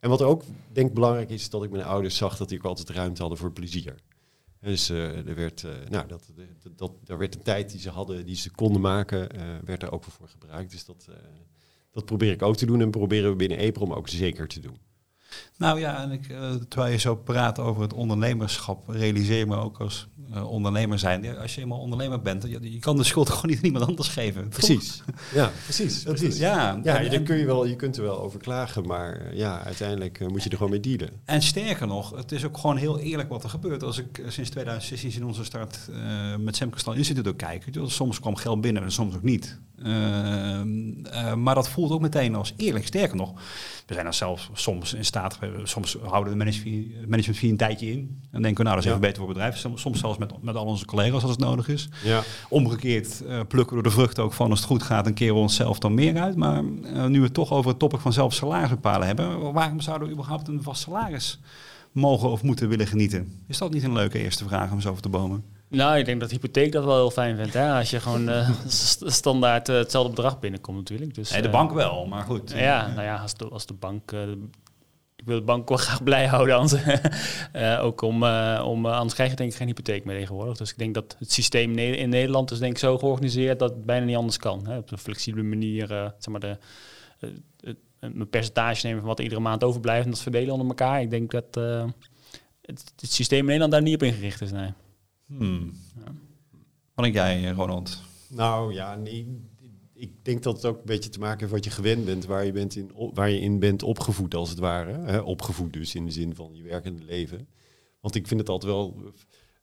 En 0.00 0.08
wat 0.08 0.22
ook 0.22 0.42
denk 0.72 0.92
belangrijk 0.92 1.30
is, 1.30 1.40
is 1.40 1.50
dat 1.50 1.64
ik 1.64 1.70
mijn 1.70 1.84
ouders 1.84 2.16
zag 2.16 2.36
dat 2.36 2.48
die 2.48 2.58
ook 2.58 2.64
altijd 2.64 2.90
ruimte 2.90 3.20
hadden 3.20 3.38
voor 3.38 3.52
plezier. 3.52 3.94
Dus 4.60 4.88
eh, 4.88 5.26
er 5.26 5.34
werd, 5.34 5.64
eh, 5.64 5.70
nou, 5.88 6.08
dat, 6.08 6.32
dat, 6.76 6.92
er 7.06 7.18
werd 7.18 7.34
een 7.34 7.42
tijd 7.42 7.70
die 7.70 7.80
ze 7.80 7.90
hadden, 7.90 8.26
die 8.26 8.36
ze 8.36 8.50
konden 8.50 8.80
maken, 8.80 9.30
eh, 9.30 9.42
werd 9.64 9.82
er 9.82 9.92
ook 9.92 10.04
voor 10.04 10.28
gebruikt. 10.28 10.70
Dus 10.70 10.84
dat, 10.84 11.08
dat 11.90 12.04
probeer 12.04 12.32
ik 12.32 12.42
ook 12.42 12.56
te 12.56 12.66
doen 12.66 12.80
en 12.80 12.90
proberen 12.90 13.30
we 13.30 13.36
binnen 13.36 13.58
EPROM 13.58 13.92
ook 13.92 14.08
zeker 14.08 14.48
te 14.48 14.60
doen. 14.60 14.78
Nou 15.56 15.80
ja, 15.80 16.02
en 16.02 16.10
ik, 16.10 16.28
eh, 16.28 16.50
terwijl 16.68 16.92
je 16.92 16.98
zo 16.98 17.14
praat 17.16 17.58
over 17.58 17.82
het 17.82 17.92
ondernemerschap, 17.92 18.88
realiseer 18.88 19.46
me 19.46 19.56
ook 19.56 19.78
als 19.80 20.08
eh, 20.32 20.50
ondernemer 20.50 20.98
zijn. 20.98 21.38
Als 21.38 21.54
je 21.54 21.60
eenmaal 21.60 21.78
ondernemer 21.78 22.22
bent, 22.22 22.42
je, 22.42 22.72
je 22.72 22.78
kan 22.78 22.96
de 22.96 23.04
schuld 23.04 23.28
gewoon 23.30 23.46
niet 23.50 23.58
aan 23.58 23.64
iemand 23.64 23.86
anders 23.86 24.08
geven. 24.08 24.42
toch? 24.42 24.50
Precies. 24.50 25.02
Ja, 25.34 25.50
precies. 25.64 26.02
Dat 26.04 26.14
is- 26.14 26.20
precies. 26.20 26.38
ja, 26.40 26.80
ja 26.82 27.00
en- 27.00 27.24
kun 27.24 27.36
je, 27.36 27.44
wel, 27.46 27.64
je 27.66 27.76
kunt 27.76 27.96
er 27.96 28.02
wel 28.02 28.20
over 28.20 28.40
klagen, 28.40 28.86
maar 28.86 29.16
eh, 29.20 29.36
ja, 29.36 29.62
uiteindelijk 29.62 30.28
moet 30.28 30.42
je 30.42 30.50
er 30.50 30.56
gewoon 30.56 30.72
mee 30.72 30.80
dealen. 30.80 31.10
En 31.24 31.42
sterker 31.42 31.86
nog, 31.86 32.10
het 32.16 32.32
is 32.32 32.44
ook 32.44 32.58
gewoon 32.58 32.76
heel 32.76 32.98
eerlijk 32.98 33.28
wat 33.28 33.42
er 33.44 33.50
gebeurt. 33.50 33.82
Als 33.82 33.98
ik 33.98 34.22
sinds 34.28 34.50
2016 34.50 35.12
in 35.12 35.24
onze 35.24 35.44
start 35.44 35.78
met 36.38 36.56
Sam 36.56 36.70
Kristal 36.70 36.92
Instituut 36.92 37.28
ook 37.28 37.36
kijk. 37.38 37.72
dus 37.72 37.94
Soms 37.94 38.20
kwam 38.20 38.36
geld 38.36 38.60
binnen 38.60 38.82
en 38.82 38.92
soms 38.92 39.14
ook 39.14 39.22
niet. 39.22 39.58
Ehm, 39.82 41.04
eh, 41.04 41.34
maar 41.34 41.54
dat 41.54 41.68
voelt 41.68 41.90
ook 41.90 42.00
meteen 42.00 42.34
als 42.34 42.54
eerlijk. 42.56 42.86
Sterker 42.86 43.16
nog, 43.16 43.32
we 43.86 43.94
zijn 43.94 44.06
er 44.06 44.14
zelfs 44.14 44.50
soms 44.52 44.94
in 44.94 45.04
staat, 45.04 45.38
soms 45.62 45.96
houden 46.04 46.32
de 46.32 46.38
management 46.38 47.08
management 47.08 47.42
een 47.42 47.56
tijdje 47.56 47.90
in. 47.90 48.22
En 48.30 48.42
denken 48.42 48.56
we, 48.64 48.70
nou 48.70 48.74
dat 48.74 48.78
is 48.78 48.84
Ja. 48.84 48.90
even 48.90 49.00
beter 49.00 49.16
voor 49.16 49.28
het 49.28 49.36
bedrijf. 49.36 49.78
Soms, 49.78 50.00
zelfs 50.00 50.18
met, 50.18 50.32
met 50.42 50.54
al 50.56 50.64
onze 50.64 50.84
collega's 50.84 51.22
als 51.22 51.30
het 51.30 51.40
nodig 51.40 51.68
is. 51.68 51.88
Ja. 52.04 52.22
Omgekeerd 52.48 53.24
eh, 53.26 53.40
plukken 53.48 53.76
we 53.76 53.82
de 53.82 53.90
vruchten 53.90 54.24
ook 54.24 54.32
van 54.32 54.50
als 54.50 54.58
het 54.58 54.68
goed 54.68 54.82
gaat 54.82 55.06
en 55.06 55.14
keren 55.14 55.34
we 55.34 55.40
onszelf 55.40 55.78
dan 55.78 55.94
meer 55.94 56.18
uit. 56.20 56.36
Maar 56.36 56.62
eh, 56.84 57.06
nu 57.06 57.18
we 57.18 57.24
het 57.24 57.34
toch 57.34 57.52
over 57.52 57.70
het 57.70 57.78
topic 57.78 58.00
van 58.00 58.12
zelf 58.12 58.34
salaris 58.34 58.68
bepalen 58.70 59.06
hebben, 59.06 59.52
waarom 59.52 59.80
zouden 59.80 60.06
we 60.08 60.14
überhaupt 60.14 60.48
een 60.48 60.62
vast 60.62 60.82
salaris 60.82 61.40
mogen 61.92 62.30
of 62.30 62.42
moeten 62.42 62.68
willen 62.68 62.86
genieten? 62.86 63.32
Is 63.46 63.58
dat 63.58 63.72
niet 63.72 63.82
een 63.84 63.92
leuke 63.92 64.18
eerste 64.18 64.44
vraag 64.48 64.70
om 64.72 64.80
zo 64.80 64.90
over 64.90 65.02
te 65.02 65.08
bomen? 65.08 65.44
Nou, 65.70 65.98
ik 65.98 66.04
denk 66.04 66.20
dat 66.20 66.30
hypotheek 66.30 66.72
dat 66.72 66.84
wel 66.84 66.94
heel 66.94 67.10
fijn 67.10 67.36
vindt. 67.36 67.54
Hè? 67.54 67.72
Als 67.72 67.90
je 67.90 68.00
gewoon 68.00 68.28
eh, 68.28 68.50
st- 68.66 69.02
standaard 69.06 69.68
eh, 69.68 69.76
hetzelfde 69.76 70.10
bedrag 70.10 70.38
binnenkomt 70.38 70.76
natuurlijk. 70.76 71.14
Dus, 71.14 71.30
Nee, 71.30 71.40
de 71.42 71.46
eh, 71.46 71.52
bank 71.52 71.72
wel, 71.72 72.06
maar 72.06 72.22
goed. 72.24 72.52
Ja, 72.56 72.86
nou 72.86 73.02
ja, 73.02 73.16
als 73.16 73.34
de, 73.34 73.44
als 73.48 73.66
de 73.66 73.74
bank... 73.74 74.12
ik 75.16 75.24
wil 75.24 75.38
de 75.38 75.44
bank 75.44 75.68
wel 75.68 75.78
graag 75.86 76.02
blij 76.02 76.26
houden. 76.26 76.56
Anders, 76.56 76.82
ook 77.86 78.00
om, 78.02 78.24
om, 78.62 78.86
anders 78.86 79.14
krijg 79.14 79.30
je 79.30 79.36
denk 79.36 79.50
ik 79.50 79.56
geen 79.56 79.66
hypotheek 79.66 80.04
meer 80.04 80.18
tegenwoordig. 80.18 80.56
Dus 80.56 80.70
ik 80.70 80.78
denk 80.78 80.94
dat 80.94 81.16
het 81.18 81.32
systeem 81.32 81.78
in 81.78 82.08
Nederland 82.08 82.50
is 82.50 82.58
denk 82.58 82.72
ik 82.72 82.78
zo 82.78 82.98
georganiseerd 82.98 83.58
dat 83.58 83.70
het 83.70 83.84
bijna 83.84 84.04
niet 84.06 84.16
anders 84.16 84.36
kan. 84.36 84.66
Hè? 84.66 84.76
Op 84.76 84.90
een 84.90 84.98
flexibele 84.98 85.42
manier, 85.42 85.86
zeg 85.88 86.26
maar, 86.28 86.40
de, 86.40 86.56
een 88.00 88.28
percentage 88.30 88.86
nemen 88.86 89.00
van 89.00 89.08
wat 89.08 89.18
er 89.18 89.24
iedere 89.24 89.40
maand 89.42 89.64
overblijft 89.64 90.04
en 90.04 90.10
dat 90.10 90.20
verdelen 90.20 90.52
onder 90.52 90.68
elkaar. 90.68 91.00
Ik 91.00 91.10
denk 91.10 91.30
dat 91.30 91.54
het, 92.62 92.92
het 93.00 93.12
systeem 93.12 93.38
in 93.38 93.44
Nederland 93.44 93.72
daar 93.72 93.82
niet 93.82 93.94
op 93.94 94.02
ingericht 94.02 94.40
is. 94.40 94.52
Nee. 94.52 94.72
Hmm. 95.36 95.72
Wat 96.94 97.04
denk 97.04 97.14
jij, 97.14 97.48
eh, 97.48 97.56
Ronald? 97.56 98.02
Nou 98.28 98.72
ja, 98.72 98.96
nee, 98.96 99.26
ik 99.94 100.10
denk 100.22 100.42
dat 100.42 100.56
het 100.56 100.64
ook 100.64 100.78
een 100.78 100.84
beetje 100.84 101.10
te 101.10 101.18
maken 101.18 101.38
heeft 101.38 101.52
wat 101.52 101.64
je 101.64 101.70
gewend 101.70 102.04
bent, 102.04 102.24
waar 102.24 102.44
je, 102.44 102.52
bent 102.52 102.76
in, 102.76 102.90
waar 103.14 103.30
je 103.30 103.40
in 103.40 103.58
bent 103.58 103.82
opgevoed 103.82 104.34
als 104.34 104.50
het 104.50 104.58
ware. 104.58 104.92
Hè? 104.92 105.18
Opgevoed 105.18 105.72
dus 105.72 105.94
in 105.94 106.04
de 106.04 106.10
zin 106.10 106.34
van 106.34 106.50
je 106.52 106.62
werkende 106.62 107.04
leven. 107.04 107.48
Want 108.00 108.14
ik 108.14 108.26
vind 108.26 108.40
het 108.40 108.48
altijd 108.48 108.72
wel, 108.72 109.12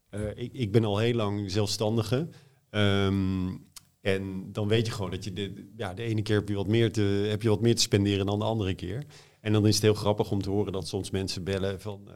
eh, 0.10 0.30
ik, 0.36 0.54
ik 0.54 0.72
ben 0.72 0.86
al 0.86 0.98
heel 0.98 1.14
lang 1.14 1.52
zelfstandige. 1.52 2.28
Ehm, 2.70 3.56
en 4.02 4.52
dan 4.52 4.68
weet 4.68 4.86
je 4.86 4.92
gewoon 4.92 5.12
dat 5.12 5.24
je 5.24 5.34
de, 5.34 5.72
ja, 5.76 5.94
de 5.94 6.04
ene 6.04 6.22
keer 6.22 6.36
heb 6.36 6.50
je, 6.50 6.56
wat 6.56 6.68
meer 6.68 6.92
te, 6.92 7.02
heb 7.30 7.42
je 7.42 7.50
wat 7.50 7.62
meer 7.62 7.76
te 7.76 7.82
spenderen 7.82 8.26
dan 8.26 8.40
de 8.40 8.46
andere 8.46 8.74
keer. 8.74 9.06
En 9.40 9.54
dan 9.54 9.68
is 9.68 9.74
het 9.74 9.84
heel 9.84 9.94
grappig 9.94 10.32
om 10.32 10.42
te 10.42 10.50
horen 10.50 10.74
dat 10.74 10.88
soms 10.88 11.10
mensen 11.10 11.44
bellen 11.44 11.82
van 11.82 12.02
eh, 12.08 12.14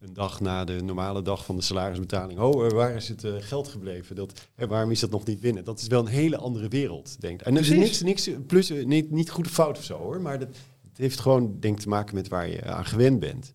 een 0.00 0.12
dag 0.12 0.40
na 0.40 0.64
de 0.64 0.82
normale 0.82 1.22
dag 1.22 1.44
van 1.44 1.56
de 1.56 1.62
salarisbetaling. 1.62 2.40
Oh, 2.40 2.70
waar 2.70 2.94
is 2.94 3.08
het 3.08 3.24
eh, 3.24 3.34
geld 3.38 3.68
gebleven? 3.68 4.16
Dat, 4.16 4.48
waarom 4.56 4.90
is 4.90 5.00
dat 5.00 5.10
nog 5.10 5.24
niet 5.24 5.40
binnen? 5.40 5.64
Dat 5.64 5.80
is 5.80 5.86
wel 5.86 6.00
een 6.00 6.06
hele 6.06 6.36
andere 6.36 6.68
wereld, 6.68 7.20
denk 7.20 7.40
ik. 7.40 7.46
En 7.46 7.54
er 7.54 7.60
is 7.60 7.68
niks, 7.68 8.02
niks 8.02 8.30
plus, 8.46 8.70
eh, 8.70 8.84
niet, 8.84 9.10
niet 9.10 9.30
goed 9.30 9.46
of 9.46 9.52
fout 9.52 9.78
of 9.78 9.84
zo 9.84 9.98
hoor, 9.98 10.20
maar 10.20 10.38
dat, 10.38 10.48
het 10.88 10.98
heeft 10.98 11.20
gewoon 11.20 11.60
denk 11.60 11.76
ik 11.76 11.82
te 11.82 11.88
maken 11.88 12.14
met 12.14 12.28
waar 12.28 12.48
je 12.48 12.64
aan 12.64 12.84
gewend 12.84 13.20
bent. 13.20 13.52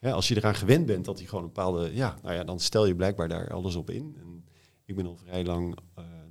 Als 0.00 0.28
je 0.28 0.36
eraan 0.36 0.54
gewend 0.54 0.86
bent 0.86 1.04
dat 1.04 1.18
hij 1.18 1.26
gewoon 1.26 1.44
een 1.44 1.52
bepaalde, 1.52 1.90
ja, 1.94 2.18
nou 2.22 2.34
ja, 2.34 2.44
dan 2.44 2.60
stel 2.60 2.86
je 2.86 2.94
blijkbaar 2.94 3.28
daar 3.28 3.52
alles 3.52 3.74
op 3.74 3.90
in. 3.90 4.16
En 4.20 4.44
ik 4.84 4.96
ben 4.96 5.06
al 5.06 5.16
vrij 5.16 5.44
lang 5.44 5.78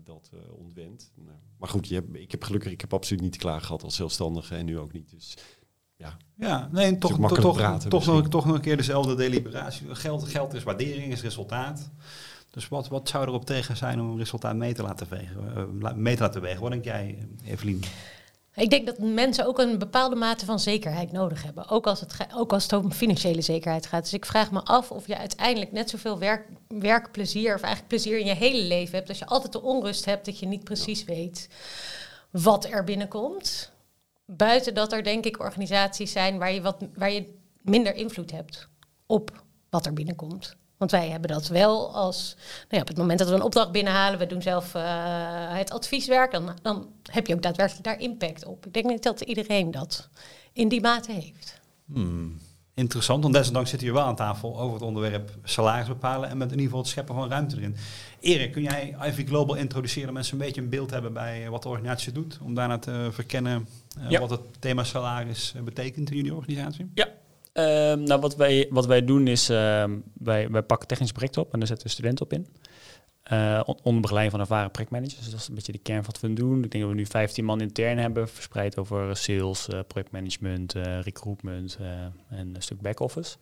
dat 0.03 0.31
ontwend. 0.49 1.11
Nou, 1.15 1.37
maar 1.57 1.69
goed, 1.69 1.87
je 1.87 1.93
hebt, 1.95 2.15
ik 2.15 2.31
heb 2.31 2.43
gelukkig, 2.43 2.71
ik 2.71 2.81
heb 2.81 2.93
absoluut 2.93 3.21
niet 3.21 3.31
te 3.31 3.37
klagen 3.37 3.65
gehad 3.65 3.83
als 3.83 3.95
zelfstandige 3.95 4.55
en 4.55 4.65
nu 4.65 4.79
ook 4.79 4.91
niet. 4.91 5.09
Dus 5.09 5.37
ja, 6.37 6.69
nee, 6.71 6.97
toch, 6.97 7.19
toch, 7.19 7.39
toch, 7.39 7.55
praten 7.55 7.89
toch, 7.89 8.05
nog, 8.05 8.27
toch 8.27 8.45
nog 8.45 8.55
een 8.55 8.61
keer 8.61 8.77
dezelfde 8.77 9.15
deliberatie. 9.15 9.95
Geld, 9.95 10.27
geld 10.27 10.53
is 10.53 10.63
waardering, 10.63 11.11
is 11.11 11.21
resultaat. 11.21 11.89
Dus 12.51 12.67
wat, 12.67 12.87
wat 12.87 13.09
zou 13.09 13.27
erop 13.27 13.45
tegen 13.45 13.77
zijn 13.77 14.01
om 14.01 14.09
een 14.09 14.17
resultaat 14.17 14.55
mee 14.55 14.73
te 14.73 14.83
laten 14.83 15.07
wegen? 15.09 15.55
eh, 15.55 15.63
la- 15.79 15.93
mee 15.95 16.15
te 16.15 16.21
laten 16.21 16.41
wegen? 16.41 16.61
Wat 16.61 16.71
denk 16.71 16.83
jij, 16.83 17.27
Evelien? 17.45 17.83
Ik 18.55 18.69
denk 18.69 18.85
dat 18.85 18.99
mensen 18.99 19.45
ook 19.45 19.59
een 19.59 19.77
bepaalde 19.77 20.15
mate 20.15 20.45
van 20.45 20.59
zekerheid 20.59 21.11
nodig 21.11 21.43
hebben. 21.43 21.69
Ook 21.69 21.87
als, 21.87 21.99
het 21.99 22.27
ook 22.35 22.53
als 22.53 22.63
het 22.63 22.73
om 22.73 22.91
financiële 22.91 23.41
zekerheid 23.41 23.85
gaat. 23.85 24.03
Dus 24.03 24.13
ik 24.13 24.25
vraag 24.25 24.51
me 24.51 24.63
af 24.63 24.91
of 24.91 25.07
je 25.07 25.17
uiteindelijk 25.17 25.71
net 25.71 25.89
zoveel 25.89 26.19
werk, 26.19 26.47
werkplezier... 26.67 27.55
of 27.55 27.61
eigenlijk 27.61 27.87
plezier 27.87 28.19
in 28.19 28.25
je 28.25 28.35
hele 28.35 28.63
leven 28.63 28.95
hebt... 28.95 29.09
als 29.09 29.19
je 29.19 29.25
altijd 29.25 29.51
de 29.51 29.61
onrust 29.61 30.05
hebt 30.05 30.25
dat 30.25 30.39
je 30.39 30.45
niet 30.45 30.63
precies 30.63 31.03
weet 31.03 31.49
wat 32.31 32.65
er 32.65 32.83
binnenkomt. 32.83 33.71
Buiten 34.25 34.73
dat 34.73 34.93
er 34.93 35.03
denk 35.03 35.25
ik 35.25 35.39
organisaties 35.39 36.11
zijn 36.11 36.37
waar 36.37 36.51
je, 36.51 36.61
wat, 36.61 36.85
waar 36.93 37.11
je 37.11 37.33
minder 37.61 37.95
invloed 37.95 38.31
hebt 38.31 38.67
op 39.05 39.43
wat 39.69 39.85
er 39.85 39.93
binnenkomt. 39.93 40.55
Want 40.77 40.91
wij 40.91 41.09
hebben 41.09 41.29
dat 41.29 41.47
wel 41.47 41.93
als, 41.93 42.35
nou 42.35 42.67
ja, 42.69 42.81
op 42.81 42.87
het 42.87 42.97
moment 42.97 43.19
dat 43.19 43.29
we 43.29 43.35
een 43.35 43.41
opdracht 43.41 43.71
binnenhalen, 43.71 44.19
we 44.19 44.25
doen 44.25 44.41
zelf 44.41 44.75
eh, 44.75 44.83
het 45.57 45.71
advieswerk, 45.71 46.31
dan, 46.31 46.57
dan 46.61 46.93
heb 47.03 47.27
je 47.27 47.33
ook 47.33 47.41
daadwerkelijk 47.41 47.83
daar 47.83 47.99
impact 47.99 48.45
op. 48.45 48.65
Ik 48.65 48.73
denk 48.73 48.85
niet 48.85 49.03
dat 49.03 49.21
iedereen 49.21 49.71
dat 49.71 50.09
in 50.53 50.67
die 50.67 50.81
mate 50.81 51.11
heeft. 51.11 51.59
Hmm, 51.85 52.39
Interessant, 52.75 53.21
want 53.23 53.35
desondanks 53.35 53.69
zitten 53.69 53.87
we 53.87 53.93
wel 53.93 54.03
aan 54.03 54.15
tafel 54.15 54.59
over 54.59 54.73
het 54.73 54.83
onderwerp 54.83 55.31
salaris 55.43 55.87
bepalen 55.87 56.29
en 56.29 56.37
met 56.37 56.47
in 56.47 56.51
ieder 56.53 56.65
geval 56.65 56.79
het 56.79 56.89
scheppen 56.89 57.15
van 57.15 57.29
ruimte 57.29 57.57
erin. 57.57 57.75
Erik, 58.19 58.51
kun 58.51 58.61
jij 58.63 58.95
Ivy 59.07 59.25
Global 59.25 59.55
introduceren, 59.55 60.05
dat 60.05 60.13
mensen 60.13 60.33
een 60.39 60.45
beetje 60.45 60.61
een 60.61 60.69
beeld 60.69 60.91
hebben 60.91 61.13
bij 61.13 61.43
eh, 61.43 61.49
wat 61.49 61.63
de 61.63 61.69
organisatie 61.69 62.11
doet, 62.11 62.39
om 62.43 62.53
daarna 62.53 62.77
te 62.77 63.09
verkennen 63.11 63.67
eh, 63.99 64.09
Ja. 64.09 64.19
wat 64.19 64.29
het 64.29 64.39
thema 64.59 64.83
salaris 64.83 65.53
eh, 65.55 65.61
betekent 65.61 66.09
in 66.09 66.15
jullie 66.15 66.35
organisatie? 66.35 66.91
Ja. 66.93 67.07
Ehm, 67.53 68.03
nou, 68.03 68.21
wat 68.21 68.35
wij, 68.35 68.67
wat 68.69 68.85
wij 68.85 69.05
doen 69.05 69.27
is, 69.27 69.49
ehm, 69.49 69.91
wij, 70.13 70.49
wij 70.49 70.61
pakken 70.63 70.87
technische 70.87 71.13
projecten 71.13 71.41
op 71.41 71.53
en 71.53 71.59
daar 71.59 71.67
zetten 71.67 71.87
we 71.87 71.93
studenten 71.93 72.25
op 72.25 72.33
in. 72.33 72.47
Eh, 73.25 73.61
on- 73.65 73.79
onder 73.83 74.01
begeleiding 74.01 74.31
van 74.35 74.39
ervaren 74.45 74.71
projectmanagers. 74.71 75.17
Dus 75.17 75.29
dat 75.29 75.39
is 75.39 75.47
een 75.47 75.55
beetje 75.55 75.71
de 75.71 75.77
kern 75.77 76.03
van 76.03 76.13
wat 76.13 76.21
we 76.21 76.33
doen. 76.33 76.63
Ik 76.63 76.71
denk 76.71 76.83
dat 76.83 76.93
we 76.93 76.99
nu 76.99 77.05
15 77.05 77.45
man 77.45 77.61
intern 77.61 77.97
hebben, 77.97 78.29
verspreid 78.29 78.77
over 78.77 79.17
sales, 79.17 79.67
eh, 79.67 79.79
projectmanagement, 79.87 80.75
eh, 80.75 81.01
recruitment 81.01 81.77
en 82.29 82.55
een 82.55 82.61
stuk 82.61 82.81
back-office. 82.81 83.35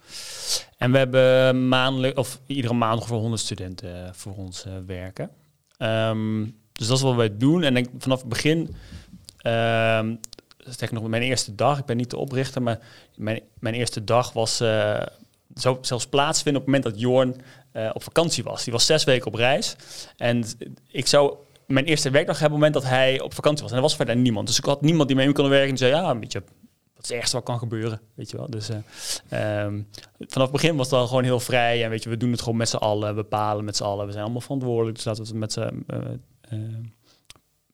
En 0.78 0.92
we 0.92 0.98
hebben 0.98 1.68
maandelijk, 1.68 2.18
of 2.18 2.40
iedere 2.46 2.74
maand 2.74 3.00
ongeveer 3.00 3.18
100 3.18 3.42
studenten 3.42 4.16
voor 4.16 4.36
ons 4.36 4.66
werken. 4.86 5.30
Ehm, 5.78 6.44
dus 6.72 6.88
dat 6.88 6.98
is 6.98 7.04
wat 7.04 7.16
wij 7.16 7.38
doen. 7.38 7.64
En 7.64 7.78
ik, 7.78 7.90
vanaf 7.98 8.20
het 8.20 8.30
begin, 8.30 8.76
ehm 9.38 10.16
sterker 10.58 10.96
nog, 10.96 11.08
mijn 11.08 11.24
eerste 11.24 11.56
dag, 11.56 11.80
ik 11.80 11.86
ben 11.86 11.98
niet 11.98 12.10
de 12.10 12.18
oprichter, 12.18 12.62
maar 12.62 12.80
mijn, 13.16 13.42
mijn 13.60 13.76
eerste 13.76 14.04
dag 14.04 14.34
was 14.34 14.62
zou 15.54 15.78
zelfs 15.82 16.08
plaatsvinden 16.08 16.62
op 16.62 16.68
het 16.68 16.76
moment 16.76 16.94
dat 16.94 17.04
Jorn 17.04 17.36
eh, 17.72 17.90
op 17.94 18.04
vakantie 18.04 18.44
was. 18.44 18.64
Die 18.64 18.74
was 18.74 18.86
zes 18.86 19.04
weken 19.04 19.28
op 19.28 19.34
reis. 19.34 19.76
En 20.18 20.44
ik 20.92 21.08
zou 21.08 21.36
mijn 21.68 21.86
eerste 21.86 22.10
werkdag 22.10 22.40
hebben 22.40 22.58
op 22.58 22.64
het 22.64 22.74
moment 22.74 22.92
dat 22.92 23.00
hij 23.00 23.22
op 23.22 23.34
vakantie 23.34 23.62
was. 23.62 23.72
En 23.72 23.78
er 23.78 23.84
was 23.84 23.96
verder 23.96 24.16
niemand. 24.16 24.48
Dus 24.48 24.58
ik 24.58 24.66
had 24.66 24.82
niemand 24.82 25.08
die 25.08 25.18
mee 25.18 25.28
me 25.28 25.34
kon 25.34 25.50
werken. 25.50 25.70
En 25.70 25.78
zei, 25.78 25.92
ja, 25.92 26.10
een 26.10 26.20
beetje, 26.20 26.40
wat 26.96 27.04
is 27.04 27.10
het 27.10 27.18
ergste 27.18 27.36
wat 27.36 27.46
kan 27.46 27.60
gebeuren? 27.60 28.02
Weet 28.14 28.30
je 28.30 28.38
wel. 28.38 28.50
Dus 28.50 28.70
eh, 28.70 29.64
ehm, 29.64 29.82
vanaf 30.20 30.52
het 30.52 30.62
begin 30.62 30.76
was 30.76 30.90
het 30.90 31.00
al 31.00 31.08
gewoon 31.08 31.24
heel 31.24 31.40
vrij. 31.40 31.84
En 31.84 31.90
weet 31.90 32.04
je, 32.04 32.10
we 32.10 32.18
doen 32.18 32.32
het 32.32 32.42
gewoon 32.42 32.58
met 32.58 32.70
z'n 32.70 32.76
allen. 32.76 33.08
We 33.08 33.14
bepalen 33.14 33.66
met 33.66 33.76
z'n 33.76 33.84
allen. 33.84 34.06
We 34.06 34.12
zijn 34.12 34.24
allemaal 34.24 34.42
verantwoordelijk. 34.42 34.96
Dus 34.96 35.06
laten 35.06 35.24
we 35.24 35.30
het 35.30 35.40
met 35.40 35.54
z'n... 35.54 35.84
eh, 35.88 36.58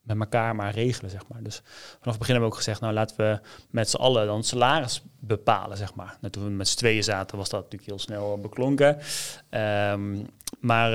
met 0.02 0.18
elkaar 0.18 0.56
maar 0.56 0.74
regelen, 0.74 1.10
zeg 1.10 1.22
maar. 1.28 1.42
Dus 1.42 1.62
vanaf 1.98 2.00
het 2.00 2.18
begin 2.18 2.32
hebben 2.32 2.40
we 2.40 2.46
ook 2.46 2.54
gezegd, 2.54 2.80
nou 2.80 2.92
laten 2.92 3.16
we 3.16 3.40
met 3.70 3.90
z'n 3.90 3.96
allen 3.96 4.26
dan 4.26 4.44
salaris 4.44 5.02
bepalen, 5.18 5.76
zeg 5.76 5.94
maar. 5.94 6.16
Nou, 6.20 6.32
toen 6.32 6.44
we 6.44 6.50
met 6.50 6.68
z'n 6.68 6.76
tweeën 6.76 7.04
zaten, 7.04 7.36
was 7.36 7.48
dat 7.48 7.62
natuurlijk 7.62 7.90
heel 7.90 7.98
snel 7.98 8.38
beklonken. 8.38 8.98
Ehm, 9.48 10.24
maar 10.60 10.90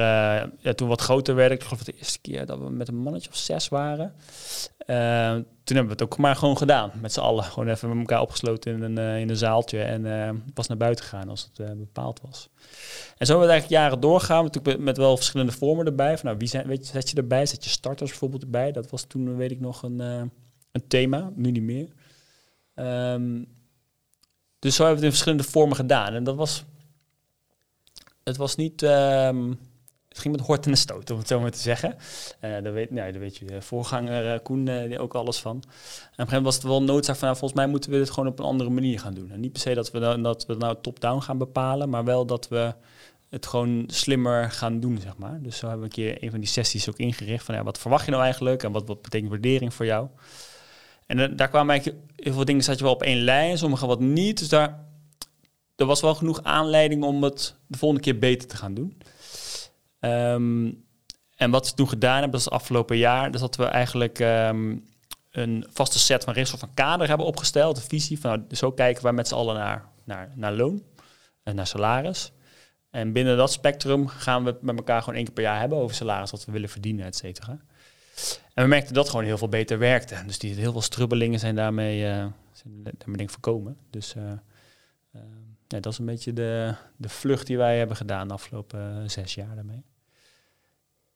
ja, 0.60 0.74
toen 0.76 0.88
wat 0.88 1.02
groter 1.02 1.36
werd, 1.36 1.52
ik 1.52 1.64
geloof 1.64 1.84
de 1.84 1.98
eerste 1.98 2.20
keer 2.20 2.46
dat 2.46 2.60
we 2.60 2.70
met 2.70 2.88
een 2.88 2.98
mannetje 2.98 3.30
of 3.30 3.36
zes 3.36 3.68
waren. 3.68 4.16
Uh, 4.88 5.32
toen 5.64 5.76
hebben 5.76 5.86
we 5.86 5.92
het 5.92 6.04
ook 6.04 6.18
maar 6.18 6.36
gewoon 6.36 6.58
gedaan, 6.58 6.92
met 7.02 7.14
z'n 7.14 7.20
allen. 7.20 7.44
Gewoon 7.44 7.70
even 7.70 7.90
met 7.90 7.98
elkaar 7.98 8.22
opgesloten 8.22 8.74
in 8.74 8.82
een, 8.82 9.00
uh, 9.00 9.20
in 9.20 9.30
een 9.30 9.38
zaaltje 9.38 9.82
en 9.82 10.44
pas 10.54 10.68
naar 10.68 10.78
buiten 10.78 11.06
gaan 11.06 11.30
als 11.30 11.50
het 11.54 11.78
bepaald 11.78 12.22
was. 12.22 12.50
En 13.18 13.26
zo 13.26 13.32
hebben 13.32 13.48
we 13.48 13.54
eigenlijk 13.54 13.82
jaren 13.82 14.00
doorgaan, 14.00 14.50
met 14.80 14.98
wel 14.98 15.16
verschillende 15.16 15.52
vormen 15.52 15.86
erbij. 15.86 16.18
Van, 16.18 16.26
nou, 16.26 16.38
wie 16.38 16.48
zijn, 16.48 16.68
weet 16.68 16.86
je, 16.86 16.92
zet 16.92 17.10
je 17.10 17.18
erbij? 17.18 17.46
Zet 17.46 17.64
je 17.64 17.70
starters 17.70 18.10
bijvoorbeeld 18.10 18.44
erbij? 18.44 18.72
Dat 18.72 18.90
was 18.90 19.04
toen, 19.04 19.36
weet 19.36 19.52
ik 19.52 19.60
nog, 19.60 19.84
een, 19.84 20.00
een 20.72 20.88
thema, 20.88 21.32
nu 21.36 21.52
niet 21.52 21.64
meer. 21.64 21.88
Um, 22.76 23.48
dus 24.60 24.76
zo 24.76 24.84
hebben 24.84 25.02
we 25.02 25.06
het 25.06 25.14
in 25.14 25.22
verschillende 25.22 25.44
vormen 25.44 25.76
gedaan. 25.76 26.14
En 26.14 26.24
dat 26.24 26.36
was 26.36 26.66
het 28.24 28.38
was 28.38 28.56
niet... 28.56 28.82
Um, 28.82 29.60
het 30.16 30.24
ging 30.24 30.36
met 30.36 30.46
hort 30.46 30.66
en 30.66 30.78
stoot, 30.78 31.12
om 31.12 31.18
het 31.18 31.28
zo 31.28 31.40
maar 31.40 31.52
te 31.52 31.60
zeggen. 31.60 31.96
Uh, 32.42 32.64
daar, 32.64 32.74
weet, 32.74 32.92
nou, 32.92 33.20
weet 33.20 33.38
je 33.38 33.46
de 33.46 33.62
voorganger 33.62 34.34
uh, 34.34 34.40
Koen 34.44 34.66
die 34.66 35.00
ook 35.00 35.14
alles 35.14 35.40
van. 35.40 35.52
En 35.52 35.60
op 35.60 35.64
een 35.64 35.72
gegeven 36.10 36.26
moment 36.26 36.44
was 36.44 36.56
het 36.56 36.64
wel 36.64 36.84
noodzaak 36.84 37.16
van... 37.16 37.28
Nou, 37.28 37.40
volgens 37.40 37.60
mij 37.60 37.70
moeten 37.70 37.92
we 37.92 37.98
dit 37.98 38.10
gewoon 38.10 38.30
op 38.30 38.40
een 38.40 38.46
andere 38.46 38.70
manier 38.70 39.00
gaan 39.00 39.14
doen. 39.14 39.32
En 39.32 39.40
niet 39.40 39.52
per 39.52 39.62
se 39.62 39.74
dat 39.74 39.92
we, 39.92 40.00
dan, 40.00 40.24
dat 40.24 40.46
we 40.46 40.56
nou 40.56 40.76
top-down 40.82 41.20
gaan 41.20 41.38
bepalen... 41.38 41.90
maar 41.90 42.04
wel 42.04 42.26
dat 42.26 42.48
we 42.48 42.74
het 43.30 43.46
gewoon 43.46 43.84
slimmer 43.88 44.52
gaan 44.52 44.80
doen, 44.80 45.00
zeg 45.02 45.18
maar. 45.18 45.40
Dus 45.42 45.58
zo 45.58 45.68
hebben 45.68 45.90
we 45.90 46.02
een 46.02 46.04
keer 46.06 46.24
een 46.24 46.32
van 46.32 46.40
die 46.40 46.50
sessies 46.50 46.90
ook 46.90 46.98
ingericht... 46.98 47.46
van 47.46 47.56
ja, 47.56 47.64
wat 47.64 47.80
verwacht 47.80 48.06
je 48.06 48.12
nou 48.12 48.24
eigenlijk 48.24 48.64
en 48.64 48.72
wat, 48.72 48.88
wat 48.88 49.02
betekent 49.02 49.30
waardering 49.30 49.74
voor 49.74 49.86
jou? 49.86 50.08
En 51.06 51.36
daar 51.36 51.50
kwamen 51.50 51.70
eigenlijk 51.70 52.06
heel 52.16 52.34
veel 52.34 52.46
dingen... 52.46 52.64
zat 52.64 52.78
je 52.78 52.84
wel 52.84 52.94
op 52.94 53.04
één 53.04 53.24
lijn, 53.24 53.58
sommige 53.58 53.88
wat 53.88 54.00
niet. 54.00 54.40
Dus 54.40 54.50
daar 54.50 54.84
er 55.76 55.86
was 55.86 56.02
wel 56.02 56.16
genoeg 56.16 56.44
aanleiding 56.44 57.04
om 57.04 57.24
het 57.24 57.56
de 57.68 57.78
volgende 57.78 58.04
keer 58.04 58.20
beter 58.20 58.48
te 58.48 58.58
gaan 58.58 58.74
doen. 58.74 58.98
Ehm, 60.06 60.72
en 61.36 61.52
wat 61.52 61.70
we 61.70 61.76
toen 61.76 61.90
gedaan 61.90 62.14
hebben, 62.14 62.32
dat 62.32 62.40
is 62.40 62.46
het 62.46 62.54
afgelopen 62.54 62.98
jaar, 62.98 63.32
dus 63.32 63.42
dat 63.42 63.56
we 63.56 63.66
eigenlijk 63.66 64.20
ehm, 64.20 64.78
een 65.32 65.66
vaste 65.70 66.00
set 66.00 66.24
van 66.24 66.34
regels 66.34 66.60
van 66.60 66.74
kader 66.74 67.08
hebben 67.08 67.26
opgesteld. 67.26 67.78
Een 67.78 67.84
visie 67.84 68.20
van, 68.20 68.30
nou, 68.30 68.56
zo 68.56 68.72
kijken 68.72 69.04
we 69.04 69.12
met 69.12 69.28
z'n 69.28 69.34
allen 69.34 69.56
naar, 69.56 69.86
naar, 70.04 70.32
naar 70.36 70.54
loon 70.54 70.84
en 71.44 71.56
naar 71.56 71.68
salaris. 71.68 72.32
En 72.90 73.14
binnen 73.14 73.38
dat 73.38 73.52
spectrum 73.52 74.08
gaan 74.08 74.44
we 74.44 74.50
het 74.50 74.62
met 74.62 74.78
elkaar 74.78 75.00
gewoon 75.00 75.16
één 75.16 75.26
keer 75.26 75.34
per 75.34 75.44
jaar 75.44 75.60
hebben 75.60 75.78
over 75.78 75.96
salaris, 75.96 76.32
wat 76.32 76.46
we 76.46 76.52
willen 76.52 76.70
verdienen, 76.70 77.06
et 77.06 77.16
cetera. 77.16 77.60
En 78.54 78.64
we 78.64 78.70
merkten 78.70 78.94
dat 78.94 79.10
gewoon 79.10 79.26
heel 79.26 79.38
veel 79.38 79.50
beter 79.50 79.78
werkte. 79.78 80.24
Dus 80.26 80.40
die, 80.40 80.54
heel 80.54 80.72
veel 80.72 80.82
strubbelingen 80.82 81.40
zijn 81.40 81.56
daarmee, 81.56 82.00
uh, 82.02 82.26
zijn 82.52 82.84
daarmee 82.84 83.18
denk 83.18 83.30
voorkomen. 83.30 83.78
Dus 83.90 84.16
uh, 84.16 84.24
ja, 85.68 85.80
dat 85.80 85.92
is 85.92 85.98
een 85.98 86.06
beetje 86.06 86.34
de, 86.34 86.74
de 86.98 87.10
vlucht 87.10 87.48
die 87.48 87.58
wij 87.58 87.78
hebben 87.78 87.98
gedaan 87.98 88.28
de 88.28 88.34
afgelopen 88.34 89.10
zes 89.10 89.36
jaar 89.36 89.56
daarmee. 89.56 89.84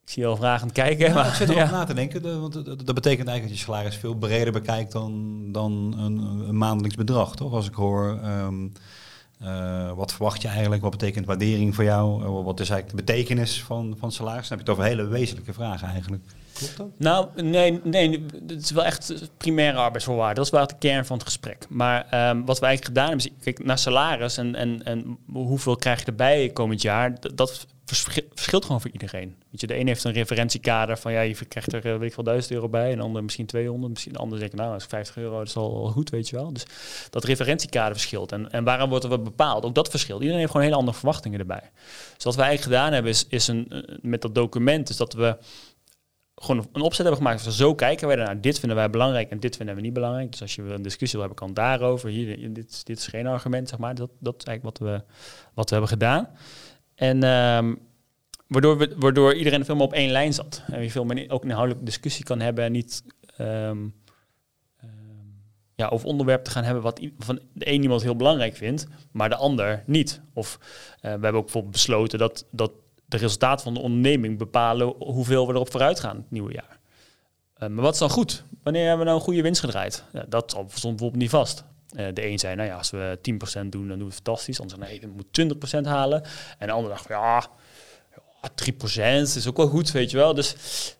Ik 0.09 0.15
zie 0.15 0.23
je 0.23 0.29
al 0.29 0.35
vragend 0.35 0.71
kijken. 0.71 1.07
Ja, 1.07 1.13
maar, 1.13 1.27
ik 1.27 1.33
zit 1.33 1.49
erover 1.49 1.67
ja. 1.71 1.77
na 1.77 1.83
te 1.83 1.93
denken, 1.93 2.21
de, 2.21 2.37
want 2.37 2.53
dat, 2.53 2.65
dat 2.65 2.95
betekent 2.95 3.27
eigenlijk 3.27 3.41
dat 3.41 3.57
je 3.57 3.63
salaris 3.63 3.95
veel 3.95 4.13
breder 4.13 4.53
bekijkt 4.53 4.91
dan, 4.91 5.41
dan 5.51 5.95
een, 5.97 6.17
een 6.47 6.57
maandelijks 6.57 6.95
bedrag, 6.95 7.35
toch? 7.35 7.53
Als 7.53 7.67
ik 7.67 7.73
hoor, 7.73 8.19
um, 8.25 8.73
uh, 9.43 9.91
wat 9.91 10.13
verwacht 10.13 10.41
je 10.41 10.47
eigenlijk, 10.47 10.81
wat 10.81 10.91
betekent 10.91 11.25
waardering 11.25 11.75
voor 11.75 11.83
jou, 11.83 12.23
uh, 12.23 12.43
wat 12.43 12.59
is 12.59 12.69
eigenlijk 12.69 12.99
de 12.99 13.13
betekenis 13.13 13.63
van, 13.63 13.95
van 13.99 14.11
salaris? 14.11 14.47
Dan 14.47 14.57
heb 14.57 14.67
je 14.67 14.71
het 14.71 14.81
over 14.81 14.91
hele 14.91 15.07
wezenlijke 15.07 15.53
vragen 15.53 15.87
eigenlijk. 15.87 16.23
Klopt 16.53 16.77
dat? 16.77 16.87
Nou, 16.97 17.27
nee, 17.43 17.79
nee, 17.83 18.25
het 18.47 18.63
is 18.63 18.71
wel 18.71 18.85
echt 18.85 19.13
primaire 19.37 19.77
arbeidsvoorwaarden. 19.77 20.35
Dat 20.35 20.45
is 20.45 20.51
wel 20.51 20.67
de 20.67 20.77
kern 20.79 21.05
van 21.05 21.17
het 21.17 21.25
gesprek. 21.25 21.65
Maar 21.69 22.29
um, 22.29 22.45
wat 22.45 22.59
we 22.59 22.65
eigenlijk 22.65 22.97
gedaan 22.97 23.07
hebben, 23.07 23.25
is 23.25 23.43
kijk 23.43 23.65
naar 23.65 23.77
salaris 23.77 24.37
en, 24.37 24.55
en, 24.55 24.83
en 24.83 25.17
hoeveel 25.31 25.75
krijg 25.75 25.99
je 25.99 26.05
erbij 26.05 26.49
komend 26.49 26.81
jaar. 26.81 27.17
Dat 27.35 27.67
verschilt 27.89 28.65
gewoon 28.65 28.81
voor 28.81 28.91
iedereen. 28.91 29.35
Weet 29.49 29.61
je, 29.61 29.67
de 29.67 29.79
een 29.79 29.87
heeft 29.87 30.03
een 30.03 30.11
referentiekader 30.11 30.97
van 30.97 31.11
ja, 31.11 31.21
je 31.21 31.45
krijgt 31.47 31.73
er 31.73 31.99
weet 31.99 32.09
ik 32.09 32.15
wel 32.15 32.25
1000 32.25 32.53
euro 32.53 32.69
bij, 32.69 32.91
en 32.91 32.97
de 32.97 33.03
ander 33.03 33.23
misschien 33.23 33.45
200, 33.45 33.91
misschien 33.91 34.13
de 34.13 34.19
ander 34.19 34.39
denkt 34.39 34.55
nou, 34.55 34.73
als 34.73 34.85
50 34.85 35.17
euro, 35.17 35.37
dat 35.37 35.47
is 35.47 35.55
al 35.55 35.87
goed, 35.87 36.09
weet 36.09 36.29
je 36.29 36.35
wel. 36.35 36.53
Dus 36.53 36.65
dat 37.09 37.23
referentiekader 37.23 37.91
verschilt. 37.91 38.31
En, 38.31 38.51
en 38.51 38.63
waarom 38.63 38.89
wordt 38.89 39.03
er 39.03 39.21
bepaald? 39.21 39.65
Ook 39.65 39.75
dat 39.75 39.89
verschilt. 39.89 40.19
Iedereen 40.19 40.39
heeft 40.39 40.51
gewoon 40.51 40.65
hele 40.65 40.79
andere 40.79 40.97
verwachtingen 40.97 41.39
erbij. 41.39 41.71
Dus 42.15 42.23
wat 42.23 42.35
wij 42.35 42.45
eigenlijk 42.45 42.75
gedaan 42.75 42.93
hebben, 42.93 43.11
is, 43.11 43.27
is 43.27 43.47
een, 43.47 43.85
met 44.01 44.21
dat 44.21 44.35
document, 44.35 44.89
is 44.89 44.97
dat 44.97 45.13
we 45.13 45.37
gewoon 46.41 46.67
een 46.73 46.81
opzet 46.81 47.05
hebben 47.05 47.23
gemaakt. 47.23 47.43
Dus 47.43 47.57
zo 47.57 47.75
kijken 47.75 48.07
wij 48.07 48.15
naar 48.15 48.41
dit 48.41 48.59
vinden 48.59 48.77
wij 48.77 48.89
belangrijk 48.89 49.29
en 49.29 49.39
dit 49.39 49.55
vinden 49.55 49.75
we 49.75 49.81
niet 49.81 49.93
belangrijk. 49.93 50.31
Dus 50.31 50.41
als 50.41 50.55
je 50.55 50.61
een 50.61 50.81
discussie 50.81 51.19
wil 51.19 51.27
hebben, 51.27 51.45
kan 51.45 51.53
daarover. 51.53 52.09
Hier, 52.09 52.53
dit, 52.53 52.85
dit 52.85 52.97
is 52.97 53.07
geen 53.07 53.27
argument, 53.27 53.69
zeg 53.69 53.79
maar. 53.79 53.95
Dat, 53.95 54.09
dat 54.19 54.35
is 54.37 54.43
eigenlijk 54.43 54.77
wat 54.77 54.89
we, 54.89 55.03
wat 55.53 55.69
we 55.69 55.75
hebben 55.75 55.89
gedaan. 55.89 56.29
En 56.99 57.23
um, 57.23 57.79
waardoor, 58.47 58.77
we, 58.77 58.95
waardoor 58.97 59.33
iedereen 59.33 59.65
veel 59.65 59.75
meer 59.75 59.83
op 59.83 59.93
één 59.93 60.11
lijn 60.11 60.33
zat. 60.33 60.63
En 60.71 60.83
je 60.83 60.91
veel 60.91 61.05
meer 61.05 61.29
ook 61.29 61.43
inhoudelijke 61.43 61.85
discussie 61.85 62.25
kan 62.25 62.39
hebben 62.39 62.63
en 62.63 62.71
niet 62.71 63.03
um, 63.41 63.47
um, 63.47 63.93
ja, 65.75 65.87
over 65.87 66.07
onderwerpen 66.07 66.45
te 66.45 66.51
gaan 66.51 66.63
hebben 66.63 66.83
wat 66.83 67.01
van 67.17 67.39
de 67.53 67.71
een 67.71 67.81
iemand 67.81 68.01
heel 68.01 68.15
belangrijk 68.15 68.55
vindt, 68.55 68.87
maar 69.11 69.29
de 69.29 69.35
ander 69.35 69.83
niet. 69.85 70.21
Of 70.33 70.57
uh, 70.61 71.01
we 71.01 71.07
hebben 71.07 71.33
ook 71.33 71.43
bijvoorbeeld 71.43 71.73
besloten 71.73 72.19
dat, 72.19 72.45
dat 72.51 72.71
de 73.05 73.17
resultaten 73.17 73.63
van 73.63 73.73
de 73.73 73.79
onderneming 73.79 74.37
bepalen 74.37 74.87
hoeveel 74.87 75.47
we 75.47 75.53
erop 75.53 75.71
vooruit 75.71 75.99
gaan 75.99 76.15
het 76.15 76.31
nieuwe 76.31 76.53
jaar. 76.53 76.79
Uh, 77.57 77.69
maar 77.69 77.83
wat 77.83 77.93
is 77.93 77.99
dan 77.99 78.09
goed? 78.09 78.43
Wanneer 78.63 78.81
hebben 78.81 78.99
we 78.99 79.05
nou 79.05 79.17
een 79.17 79.25
goede 79.25 79.41
winst 79.41 79.59
gedraaid? 79.59 80.03
Ja, 80.13 80.25
dat 80.29 80.49
stond 80.49 80.71
bijvoorbeeld 80.71 81.15
niet 81.15 81.29
vast. 81.29 81.63
Uh, 81.97 82.07
de 82.13 82.27
een 82.27 82.39
zei, 82.39 82.55
nou 82.55 82.69
ja, 82.69 82.77
als 82.77 82.89
we 82.89 83.19
10% 83.21 83.65
doen, 83.69 83.87
dan 83.87 83.97
doen 83.97 83.97
we 83.97 84.03
het 84.03 84.13
fantastisch. 84.13 84.55
De 84.55 84.61
ander 84.61 84.77
zei, 84.77 84.89
nee, 84.89 85.01
we 85.01 85.07
moeten 85.07 85.81
20% 85.83 85.87
halen. 85.87 86.23
En 86.57 86.67
de 86.67 86.73
ander 86.73 86.89
dacht, 86.89 87.07
ja, 87.07 87.49
ja 88.15 88.49
3% 88.49 89.35
is 89.35 89.47
ook 89.47 89.57
wel 89.57 89.67
goed, 89.67 89.91
weet 89.91 90.11
je 90.11 90.17
wel. 90.17 90.33
Dus 90.33 90.49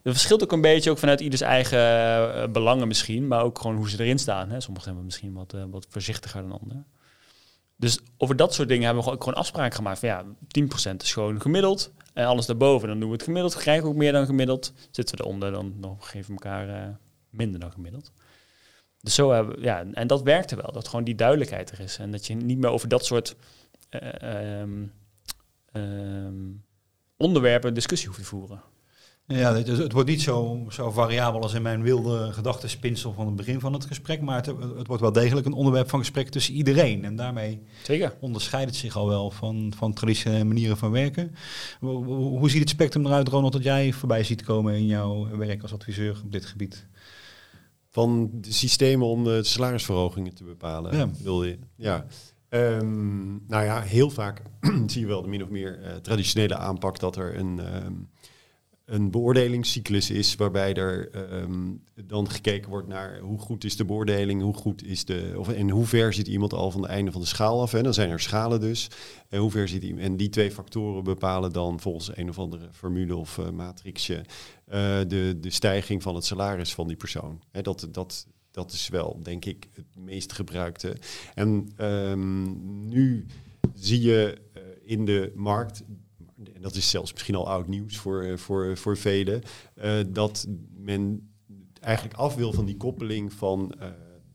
het 0.03 0.13
verschilt 0.13 0.43
ook 0.43 0.51
een 0.51 0.62
beetje 0.62 0.91
ook 0.91 0.98
vanuit 0.98 1.19
ieders 1.19 1.41
eigen 1.41 1.79
uh, 1.79 2.48
belangen 2.51 2.88
misschien. 2.88 3.27
Maar 3.27 3.43
ook 3.43 3.60
gewoon 3.60 3.75
hoe 3.75 3.89
ze 3.89 4.03
erin 4.03 4.19
staan. 4.19 4.50
Hè. 4.50 4.60
Sommigen 4.60 4.91
zijn 4.91 5.05
misschien 5.05 5.34
wat, 5.34 5.53
uh, 5.53 5.63
wat 5.69 5.88
voorzichtiger 5.89 6.41
dan 6.41 6.60
anderen. 6.60 6.86
Dus 7.75 8.00
over 8.17 8.36
dat 8.36 8.53
soort 8.53 8.67
dingen 8.67 8.86
hebben 8.86 9.03
we 9.03 9.10
gewoon 9.10 9.34
afspraken 9.34 9.75
gemaakt. 9.75 10.00
Van 10.00 10.10
ja, 10.10 10.24
10% 10.93 10.96
is 10.98 11.13
gewoon 11.13 11.41
gemiddeld. 11.41 11.91
En 12.13 12.25
alles 12.25 12.46
daarboven, 12.46 12.88
dan 12.88 13.00
doen 13.00 13.10
we 13.10 13.15
het 13.15 13.24
gemiddeld. 13.24 13.55
Krijgen 13.55 13.84
we 13.84 13.89
ook 13.89 13.96
meer 13.96 14.12
dan 14.12 14.25
gemiddeld. 14.25 14.74
Zitten 14.91 15.17
we 15.17 15.24
eronder, 15.24 15.51
dan, 15.51 15.74
dan 15.77 15.98
geven 16.00 16.36
we 16.36 16.41
elkaar 16.43 16.98
minder 17.29 17.60
dan 17.60 17.72
gemiddeld. 17.72 18.12
Dus 19.01 19.13
zo 19.13 19.32
hebben 19.32 19.56
we, 19.56 19.62
ja, 19.62 19.86
en 19.94 20.08
dat 20.08 20.22
werkte 20.22 20.56
wel. 20.56 20.72
Dat 20.72 20.88
gewoon 20.88 21.06
die 21.06 21.15
duidelijkheid 21.15 21.72
er 21.72 21.79
is. 21.79 21.98
En 21.98 22.12
dat 22.12 22.27
je 22.27 22.36
niet 22.36 22.58
meer 22.58 22.70
over 22.70 22.88
dat 22.88 23.06
soort 23.06 23.36
uh, 23.91 24.60
um, 24.62 24.91
um, 25.74 26.63
onderwerpen 27.18 27.74
discussie 27.74 28.08
hoeft 28.08 28.20
te 28.20 28.25
voeren. 28.25 28.62
Ja, 29.27 29.56
het, 29.56 29.68
het, 29.68 29.91
wordt 29.91 30.10
niet 30.10 30.22
zo, 30.22 30.65
zo 30.70 30.91
variabel 30.91 31.41
als 31.41 31.53
in 31.53 31.62
mijn 31.62 31.84
wilde 31.84 32.34
gedachtenspinsel 32.34 33.13
van 33.13 33.25
het 33.25 33.36
begin 33.36 33.60
van 33.60 33.74
het 33.74 33.86
gesprek, 33.86 34.22
maar 34.22 34.36
het, 34.36 34.46
het, 34.77 34.88
wordt 34.88 35.01
wel 35.01 35.12
degelijk 35.12 35.46
een 35.46 35.53
onderwerp 35.53 35.89
van 35.89 36.00
gesprek 36.00 36.29
tussen 36.29 36.53
iedereen. 36.53 37.06
En 37.06 37.15
daarmee 37.15 37.62
Zeker. 37.84 38.15
onderscheidt 38.20 38.70
het 38.70 38.79
zich 38.79 38.96
al 38.96 39.08
wel 39.08 39.32
van, 39.32 39.74
van 39.75 39.94
traditionele 39.94 40.44
manieren 40.44 40.77
van 40.77 40.91
werken. 40.91 41.36
Hoe, 41.79 42.06
hoe 42.15 42.50
ziet 42.50 42.60
het 42.60 42.70
spectrum 42.70 43.06
eruit, 43.06 43.27
Ronald, 43.27 43.53
dat 43.53 43.63
jij 43.63 43.91
voorbij 43.91 44.24
ziet 44.24 44.44
komen 44.44 44.74
in 44.74 44.86
jouw 44.86 45.38
werk 45.38 45.62
als 45.62 45.74
adviseur 45.74 46.22
op 46.24 46.32
dit 46.32 46.46
gebied? 46.46 46.88
Van 47.89 48.29
de 48.34 48.53
systemen 48.53 49.08
om 49.08 49.24
de 49.24 49.43
salarisverhogingen 49.43 50.36
te 50.36 50.43
bepalen, 50.43 50.98
ja. 50.98 51.10
wil 51.24 51.43
je? 51.43 51.60
Ja. 51.75 52.05
Um, 52.50 53.43
nou 53.48 53.63
ja, 53.63 53.81
heel 53.81 54.10
vaak 54.10 54.41
zie 54.88 55.01
je 55.01 55.08
wel 55.08 55.22
de 55.22 55.27
min 55.27 55.43
of 55.43 55.50
meer 55.50 55.79
uh, 55.84 55.96
traditionele 55.96 56.55
aanpak 56.55 57.00
dat 57.00 57.15
er 57.15 57.38
een, 57.38 57.84
um, 57.86 58.10
een 58.89 59.12
beoordelingscyclus 59.12 60.10
is 60.10 60.36
waarbij 60.36 60.74
er 60.74 61.10
um, 61.41 61.84
dan 62.05 62.29
gekeken 62.29 62.69
wordt 62.69 62.88
naar 62.88 63.19
hoe 63.19 63.39
goed 63.39 63.63
is 63.63 63.75
de 63.75 63.86
beoordeling, 63.86 64.41
hoe 64.41 64.53
goed 64.53 64.86
is 64.86 65.05
de, 65.05 65.34
of 65.38 65.50
in 65.50 65.69
hoe 65.69 65.86
ver 65.86 66.13
zit 66.13 66.27
iemand 66.27 66.53
al 66.53 66.72
van 66.72 66.81
het 66.81 66.91
einde 66.91 67.12
van 67.12 67.22
de 67.22 67.27
schaal 67.27 67.62
af. 67.62 67.74
En 67.74 67.84
dan 67.84 67.93
zijn 67.93 68.10
er 68.10 68.19
schalen 68.19 68.60
dus. 68.60 68.88
En 69.29 69.39
hoe 69.39 69.51
ver 69.51 69.67
zit 69.67 69.84
iemand? 69.84 70.03
En 70.05 70.17
die 70.17 70.29
twee 70.29 70.51
factoren 70.51 71.03
bepalen 71.03 71.51
dan 71.51 71.79
volgens 71.79 72.17
een 72.17 72.29
of 72.29 72.39
andere 72.39 72.67
formule 72.72 73.15
of 73.15 73.38
uh, 73.38 73.50
matrixje 73.50 74.15
uh, 74.15 74.24
de, 75.08 75.38
de 75.41 75.50
stijging 75.50 76.01
van 76.01 76.15
het 76.15 76.25
salaris 76.25 76.74
van 76.74 76.88
die 76.88 76.98
persoon. 76.98 77.41
Hè, 77.51 77.62
dat, 77.62 77.88
dat, 77.91 78.27
dat 78.51 78.72
is 78.72 78.89
wel, 78.89 79.19
denk 79.24 79.46
ik, 79.46 79.69
het 79.74 79.96
meest 79.98 80.34
gebruikte. 80.34 80.96
En 81.36 81.69
um, 81.81 82.88
nu 82.88 83.25
zie 83.74 84.01
je 84.01 84.38
uh, 84.58 84.63
in 84.84 85.05
de 85.05 85.31
markt, 85.36 85.84
en 86.59 86.65
dat 86.65 86.75
is 86.75 86.89
zelfs 86.89 87.13
misschien 87.13 87.35
al 87.35 87.47
oud 87.47 87.67
nieuws 87.67 87.97
voor, 87.97 88.25
uh, 88.25 88.37
voor, 88.37 88.77
voor 88.77 88.97
velen, 88.97 89.41
uh, 89.75 89.99
dat 90.07 90.47
men 90.77 91.31
eigenlijk 91.79 92.17
af 92.17 92.35
wil 92.35 92.53
van 92.53 92.65
die 92.65 92.77
koppeling 92.77 93.33
van, 93.33 93.75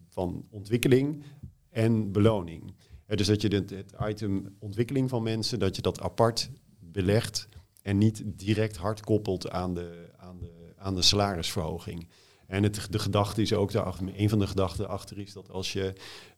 van 0.08 0.46
ontwikkeling 0.50 1.22
en 1.70 2.12
beloning. 2.12 2.74
dus 3.06 3.26
dat 3.26 3.42
je 3.42 3.48
het, 3.48 3.70
het 3.70 3.94
item 4.08 4.56
ontwikkeling 4.58 5.10
van 5.10 5.22
mensen, 5.22 5.58
dat 5.58 5.76
je 5.76 5.82
dat 5.82 6.00
apart 6.00 6.50
belegt 6.78 7.48
en 7.82 7.98
niet 7.98 8.22
direct 8.26 8.76
hard 8.76 9.00
koppelt 9.00 9.50
aan 9.50 9.74
de, 9.74 10.10
aan 10.16 10.38
de, 10.38 10.72
aan 10.76 10.94
de 10.94 11.02
salarisverhoging. 11.02 12.08
En 12.46 12.62
het, 12.62 12.86
de 12.90 12.98
gedachte 12.98 13.42
is 13.42 13.52
ook, 13.52 13.72
daar, 13.72 13.94
een 14.14 14.28
van 14.28 14.38
de 14.38 14.46
gedachten 14.46 14.88
achter 14.88 15.18
is 15.18 15.32
dat 15.32 15.50
als 15.50 15.72
je, 15.72 15.92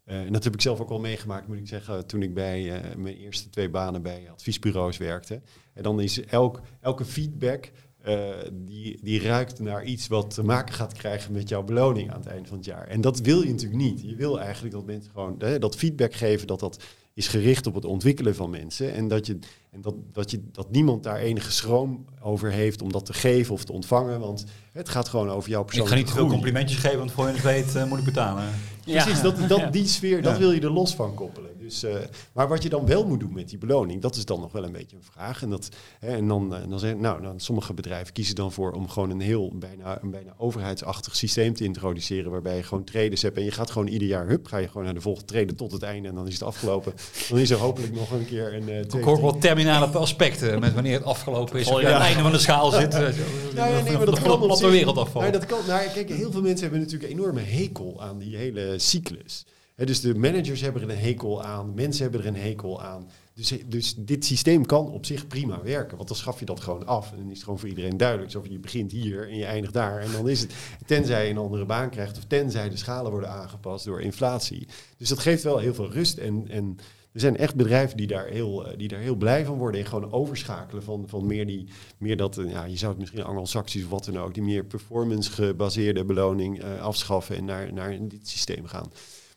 eh, 0.06 0.20
en 0.20 0.32
dat 0.32 0.44
heb 0.44 0.54
ik 0.54 0.60
zelf 0.60 0.80
ook 0.80 0.90
al 0.90 1.00
meegemaakt, 1.00 1.48
moet 1.48 1.56
ik 1.56 1.68
zeggen, 1.68 2.06
toen 2.06 2.22
ik 2.22 2.34
bij 2.34 2.80
eh, 2.80 2.96
mijn 2.96 3.16
eerste 3.16 3.50
twee 3.50 3.70
banen 3.70 4.02
bij 4.02 4.30
adviesbureaus 4.30 4.96
werkte. 4.96 5.42
En 5.72 5.82
dan 5.82 6.00
is 6.00 6.24
elk, 6.24 6.60
elke 6.80 7.04
feedback 7.04 7.70
eh, 8.06 8.50
die, 8.52 8.98
die 9.02 9.22
ruikt 9.22 9.60
naar 9.60 9.84
iets 9.84 10.06
wat 10.06 10.34
te 10.34 10.44
maken 10.44 10.74
gaat 10.74 10.92
krijgen 10.92 11.32
met 11.32 11.48
jouw 11.48 11.62
beloning 11.62 12.10
aan 12.10 12.18
het 12.20 12.26
eind 12.26 12.48
van 12.48 12.56
het 12.56 12.66
jaar. 12.66 12.86
En 12.88 13.00
dat 13.00 13.20
wil 13.20 13.42
je 13.42 13.50
natuurlijk 13.50 13.82
niet. 13.82 14.00
Je 14.02 14.14
wil 14.14 14.40
eigenlijk 14.40 14.74
dat 14.74 14.86
mensen 14.86 15.10
gewoon 15.12 15.34
hè, 15.38 15.58
dat 15.58 15.76
feedback 15.76 16.14
geven, 16.14 16.46
dat 16.46 16.60
dat 16.60 16.84
is 17.14 17.28
gericht 17.28 17.66
op 17.66 17.74
het 17.74 17.84
ontwikkelen 17.84 18.34
van 18.34 18.50
mensen. 18.50 18.94
En 18.94 19.08
dat, 19.08 19.26
je, 19.26 19.38
en 19.70 19.80
dat, 19.80 19.94
dat, 20.12 20.30
je, 20.30 20.40
dat 20.52 20.70
niemand 20.70 21.02
daar 21.02 21.16
enige 21.16 21.52
schroom 21.52 22.04
over 22.22 22.50
heeft 22.50 22.82
om 22.82 22.92
dat 22.92 23.06
te 23.06 23.12
geven 23.12 23.54
of 23.54 23.64
te 23.64 23.72
ontvangen. 23.72 24.20
Want 24.20 24.44
het 24.72 24.88
gaat 24.88 25.08
gewoon 25.08 25.30
over 25.30 25.50
jouw 25.50 25.60
Ik 25.60 25.66
persoonlijke 25.66 25.98
ga 25.98 26.04
niet 26.04 26.14
te 26.14 26.20
veel 26.20 26.30
complimentjes 26.30 26.78
geven, 26.78 26.98
want 26.98 27.12
voor 27.12 27.26
je 27.26 27.32
het 27.32 27.42
weet 27.42 27.74
eh, 27.74 27.84
moet 27.84 27.98
ik 27.98 28.04
betalen. 28.04 28.44
Precies, 28.84 29.20
dat, 29.20 29.48
dat, 29.48 29.72
die 29.72 29.86
sfeer, 29.86 30.22
dat 30.22 30.38
wil 30.38 30.52
je 30.52 30.60
er 30.60 30.72
los 30.72 30.94
van 30.94 31.14
koppelen. 31.14 31.50
Dus, 31.66 31.82
eh, 31.82 31.94
maar 32.32 32.48
wat 32.48 32.62
je 32.62 32.68
dan 32.68 32.86
wel 32.86 33.06
moet 33.06 33.20
doen 33.20 33.32
met 33.32 33.48
die 33.48 33.58
beloning, 33.58 34.02
dat 34.02 34.16
is 34.16 34.24
dan 34.24 34.40
nog 34.40 34.52
wel 34.52 34.64
een 34.64 34.72
beetje 34.72 34.96
een 34.96 35.02
vraag. 35.12 35.42
En, 35.42 35.50
dat, 35.50 35.68
hè, 35.98 36.08
en 36.08 36.28
dan, 36.28 36.54
eh, 36.54 36.60
dan 36.68 36.78
zeggen, 36.78 37.00
nou, 37.00 37.22
dan 37.22 37.40
sommige 37.40 37.74
bedrijven 37.74 38.12
kiezen 38.12 38.34
dan 38.34 38.52
voor 38.52 38.72
om 38.72 38.88
gewoon 38.88 39.10
een 39.10 39.20
heel 39.20 39.52
bijna, 39.54 40.02
een 40.02 40.10
bijna 40.10 40.34
overheidsachtig 40.36 41.16
systeem 41.16 41.54
te 41.54 41.64
introduceren, 41.64 42.30
waarbij 42.30 42.56
je 42.56 42.62
gewoon 42.62 42.84
traders 42.84 43.22
hebt 43.22 43.36
en 43.36 43.44
je 43.44 43.50
gaat 43.50 43.70
gewoon 43.70 43.86
ieder 43.86 44.08
jaar, 44.08 44.26
hup, 44.26 44.46
ga 44.46 44.56
je 44.56 44.68
gewoon 44.68 44.84
naar 44.84 44.94
de 44.94 45.00
volgende 45.00 45.28
treden 45.28 45.56
tot 45.56 45.72
het 45.72 45.82
einde 45.82 46.08
en 46.08 46.14
dan 46.14 46.26
is 46.26 46.32
het 46.32 46.42
afgelopen. 46.42 46.92
Dan 47.28 47.38
is 47.38 47.50
er 47.50 47.58
hopelijk 47.58 47.94
nog 47.94 48.10
een 48.10 48.26
keer 48.26 48.54
een 48.54 48.68
uh, 48.68 48.78
Ik 48.78 49.04
hoor 49.04 49.20
wel 49.20 49.38
terminale 49.38 49.86
aspecten 49.86 50.60
met 50.60 50.74
wanneer 50.74 50.94
het 50.94 51.04
afgelopen 51.04 51.60
is. 51.60 51.68
Oh, 51.68 51.80
je 51.80 51.86
ja. 51.86 51.88
aan 51.88 51.94
het 51.94 52.06
einde 52.06 52.22
van 52.22 52.32
de 52.32 52.38
schaal 52.38 52.70
zit. 52.70 52.92
Ja, 52.92 53.66
ja, 53.66 53.82
nee, 53.82 53.96
maar 53.96 54.06
dat 54.06 54.22
kan 54.22 54.42
op 54.42 54.58
de 54.58 54.68
wereld 54.68 54.96
afval. 54.96 55.22
Maar 55.22 55.32
dat 55.32 55.46
kan, 55.46 55.58
nou, 55.66 55.88
kijk, 55.94 56.08
heel 56.08 56.32
veel 56.32 56.42
mensen 56.42 56.60
hebben 56.60 56.80
natuurlijk 56.80 57.12
een 57.12 57.18
enorme 57.18 57.40
hekel 57.40 58.02
aan 58.02 58.18
die 58.18 58.36
hele 58.36 58.74
cyclus. 58.76 59.44
Dus 59.84 60.00
de 60.00 60.14
managers 60.14 60.60
hebben 60.60 60.82
er 60.82 60.90
een 60.90 60.98
hekel 60.98 61.44
aan, 61.44 61.74
mensen 61.74 62.02
hebben 62.02 62.20
er 62.20 62.26
een 62.26 62.36
hekel 62.36 62.82
aan. 62.82 63.08
Dus, 63.34 63.54
dus 63.66 63.94
dit 63.94 64.24
systeem 64.24 64.66
kan 64.66 64.90
op 64.90 65.06
zich 65.06 65.26
prima 65.26 65.62
werken, 65.62 65.96
want 65.96 66.08
dan 66.08 66.16
schaf 66.16 66.38
je 66.38 66.44
dat 66.44 66.60
gewoon 66.60 66.86
af. 66.86 67.12
En 67.12 67.16
dan 67.16 67.26
is 67.26 67.34
het 67.34 67.42
gewoon 67.42 67.58
voor 67.58 67.68
iedereen 67.68 67.96
duidelijk. 67.96 68.30
Zo 68.30 68.44
je 68.48 68.58
begint 68.58 68.92
hier 68.92 69.28
en 69.28 69.36
je 69.36 69.44
eindigt 69.44 69.72
daar. 69.72 70.00
En 70.00 70.12
dan 70.12 70.28
is 70.28 70.40
het, 70.40 70.54
tenzij 70.86 71.24
je 71.24 71.30
een 71.30 71.38
andere 71.38 71.64
baan 71.64 71.90
krijgt 71.90 72.16
of 72.16 72.24
tenzij 72.24 72.68
de 72.68 72.76
schalen 72.76 73.10
worden 73.10 73.30
aangepast 73.30 73.84
door 73.84 74.00
inflatie. 74.00 74.68
Dus 74.96 75.08
dat 75.08 75.18
geeft 75.18 75.42
wel 75.42 75.58
heel 75.58 75.74
veel 75.74 75.92
rust. 75.92 76.18
En, 76.18 76.48
en 76.48 76.78
er 77.12 77.20
zijn 77.20 77.36
echt 77.36 77.54
bedrijven 77.54 77.96
die 77.96 78.06
daar 78.06 78.26
heel, 78.26 78.66
eh, 78.66 78.78
die 78.78 78.88
daar 78.88 79.00
heel 79.00 79.14
blij 79.14 79.44
van 79.44 79.58
worden 79.58 79.80
en 79.80 79.86
gewoon 79.86 80.12
overschakelen 80.12 80.82
van, 80.82 81.04
van 81.08 81.26
meer, 81.26 81.46
die, 81.46 81.68
meer 81.98 82.16
dat, 82.16 82.38
eh, 82.38 82.50
ja, 82.50 82.64
je 82.64 82.76
zou 82.76 82.90
het 82.90 83.00
misschien 83.00 83.24
anglo-saxisch 83.24 83.84
of 83.84 83.90
wat 83.90 84.04
dan 84.04 84.18
ook, 84.18 84.34
die 84.34 84.42
meer 84.42 84.64
performance 84.64 85.30
gebaseerde 85.30 86.04
beloning 86.04 86.62
eh, 86.62 86.80
afschaffen 86.80 87.36
en 87.36 87.44
naar, 87.44 87.72
naar 87.72 87.98
dit 88.08 88.28
systeem 88.28 88.66
gaan. 88.66 88.90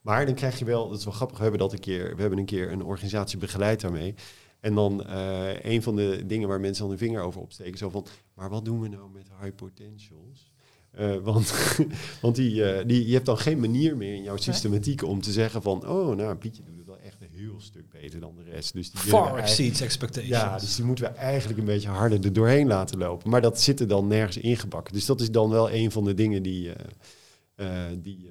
Maar 0.10 0.26
dan 0.26 0.36
krijg 0.36 0.60
je 0.60 0.66
wel, 0.66 0.90
dat 0.90 0.98
is 0.98 1.04
wel 1.04 1.14
grappig, 1.14 1.38
we 1.38 1.44
hebben 1.44 1.62
dat 1.62 1.74
een 1.74 1.80
keer, 1.80 2.16
we 2.16 2.22
hebben 2.22 2.40
een 2.40 2.46
keer 2.46 2.72
een 2.72 2.84
organisatie 2.84 3.38
begeleid 3.38 3.82
daarmee. 3.82 4.16
En 4.60 4.76
dan 4.76 5.06
eh, 5.06 5.64
een 5.64 5.84
van 5.84 5.96
de 5.96 6.24
dingen 6.26 6.48
waar 6.48 6.60
mensen 6.60 6.82
dan 6.82 6.90
hun 6.90 7.00
vinger 7.00 7.22
over 7.22 7.42
opsteken, 7.42 7.78
zo 7.78 7.90
van, 7.90 8.06
maar 8.34 8.50
wat 8.50 8.66
doen 8.66 8.82
we 8.82 8.88
nou 8.88 9.10
met 9.14 9.28
high 9.42 9.56
potentials? 9.56 10.52
Eh, 10.92 11.16
want 11.16 11.54
want 12.22 12.36
die, 12.36 12.66
eh, 12.66 12.88
die, 12.88 13.08
je 13.08 13.14
hebt 13.14 13.26
dan 13.26 13.38
geen 13.38 13.60
manier 13.60 13.98
meer 13.98 14.16
in 14.16 14.24
jouw 14.24 14.38
systematiek 14.38 15.04
om 15.04 15.22
te 15.22 15.32
zeggen 15.32 15.62
van, 15.62 15.88
oh, 15.88 16.16
nou, 16.16 16.36
Pietje 16.36 16.64
doet 16.64 16.78
het 16.78 16.86
wel 16.86 17.00
echt 17.00 17.22
een 17.22 17.40
heel 17.40 17.62
stuk 17.62 17.90
beter 17.90 18.20
dan 18.20 18.36
de 18.36 18.52
rest. 18.52 18.74
Dus 18.74 18.92
die 18.92 19.00
Far 19.00 19.38
exceeds 19.38 19.82
expectations. 19.82 20.42
ja, 20.42 20.58
dus 20.58 20.76
die 20.76 20.86
moeten 20.86 21.06
we 21.06 21.12
eigenlijk 21.12 21.60
een 21.60 21.66
beetje 21.66 21.90
harder 21.90 22.26
er 22.26 22.34
doorheen 22.34 22.68
laten 22.68 22.98
lopen. 22.98 23.30
Maar 23.30 23.42
dat 23.42 23.62
zit 23.62 23.80
er 23.80 23.88
dan 23.88 24.08
nergens 24.08 24.38
ingebakken. 24.38 24.94
Dus 24.94 25.06
dat 25.06 25.22
is 25.22 25.32
dan 25.32 25.50
wel 25.50 25.72
een 25.72 25.92
van 25.92 26.04
de 26.04 26.14
dingen 26.14 26.44
die, 26.44 26.72
die 28.02 28.30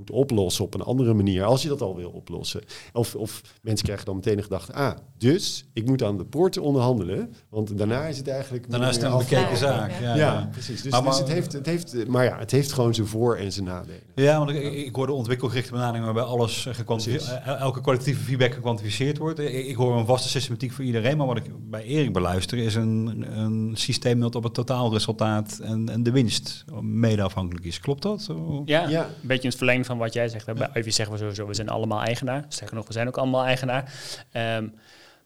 moet 0.00 0.10
oplossen 0.10 0.64
op 0.64 0.74
een 0.74 0.80
andere 0.82 1.14
manier. 1.14 1.44
Als 1.44 1.62
je 1.62 1.68
dat 1.68 1.80
al 1.80 1.96
wil 1.96 2.10
oplossen. 2.10 2.60
Of, 2.92 3.14
of 3.14 3.40
mensen 3.62 3.84
krijgen 3.84 4.06
dan 4.06 4.14
meteen 4.14 4.36
de 4.36 4.42
gedachte, 4.42 4.72
ah, 4.72 4.92
dus 5.18 5.64
ik 5.72 5.86
moet 5.86 6.02
aan 6.02 6.16
de 6.16 6.24
poorten 6.24 6.62
onderhandelen. 6.62 7.34
Want 7.48 7.78
daarna 7.78 8.04
is 8.06 8.16
het 8.18 8.28
eigenlijk... 8.28 8.70
Daarna 8.70 8.88
is 8.88 8.96
het 8.96 9.04
een 9.04 9.18
bekeken 9.18 9.56
zaak. 9.56 9.90
ja. 9.90 9.98
Ja, 10.00 10.08
Ja, 10.08 10.32
ja. 10.32 10.48
precies. 10.52 10.82
Dus, 10.82 10.92
Maar- 10.92 11.02
dus 11.02 11.18
het, 11.18 11.28
heeft, 11.28 11.52
het 11.52 11.66
heeft, 11.66 12.06
maar 12.08 12.24
ja, 12.24 12.38
het 12.38 12.50
heeft 12.50 12.72
gewoon 12.72 12.94
zijn 12.94 13.06
voor- 13.06 13.36
en 13.36 13.52
zijn 13.52 13.64
nadelen. 13.66 14.00
Ja, 14.14 14.38
want 14.38 14.50
ik, 14.50 14.72
ik 14.72 14.94
hoor 14.94 15.06
de 15.06 15.12
ontwikkelgerichte 15.12 15.72
benadering 15.72 16.04
waarbij 16.04 16.22
alles 16.22 16.66
eh, 16.66 16.74
gekwantificeerd, 16.74 17.24
Precies. 17.40 17.54
eh, 17.54 17.60
elke 17.60 17.80
collectieve 17.80 18.22
feedback 18.22 18.52
gekwantificeerd 18.54 19.18
wordt. 19.18 19.38
Ik, 19.38 19.66
ik 19.66 19.74
hoor 19.76 19.96
een 19.98 20.06
vaste 20.06 20.28
systematiek 20.28 20.72
voor 20.72 20.84
iedereen, 20.84 21.16
maar 21.16 21.26
wat 21.26 21.36
ik 21.36 21.70
bij 21.70 21.82
Erik 21.84 22.12
beluister 22.12 22.58
is 22.58 22.74
een, 22.74 23.24
een 23.38 23.70
systeem 23.76 24.20
dat 24.20 24.34
op 24.34 24.42
het 24.42 24.54
totaalresultaat 24.54 25.58
en, 25.62 25.88
en 25.88 26.02
de 26.02 26.10
winst 26.10 26.64
mede 26.80 27.22
afhankelijk 27.22 27.64
is. 27.66 27.80
Klopt 27.80 28.02
dat? 28.02 28.22
Zo? 28.22 28.62
Ja, 28.64 28.88
Ja. 28.88 29.04
een 29.04 29.08
beetje 29.22 29.42
in 29.42 29.48
het 29.48 29.56
verlengde 29.58 29.84
van 29.90 29.98
wat 29.98 30.12
jij 30.12 30.28
zegt. 30.28 30.46
hè. 30.46 30.52
Bij 30.54 30.70
Ivy 30.74 30.90
zeggen 30.90 31.14
we 31.14 31.20
sowieso, 31.20 31.46
we 31.46 31.54
zijn 31.54 31.68
allemaal 31.68 32.00
eigenaar. 32.02 32.44
Sterker 32.48 32.76
nog, 32.76 32.86
we 32.86 32.92
zijn 32.92 33.08
ook 33.08 33.16
allemaal 33.18 33.44
eigenaar. 33.44 33.94
Ehm, 34.32 34.68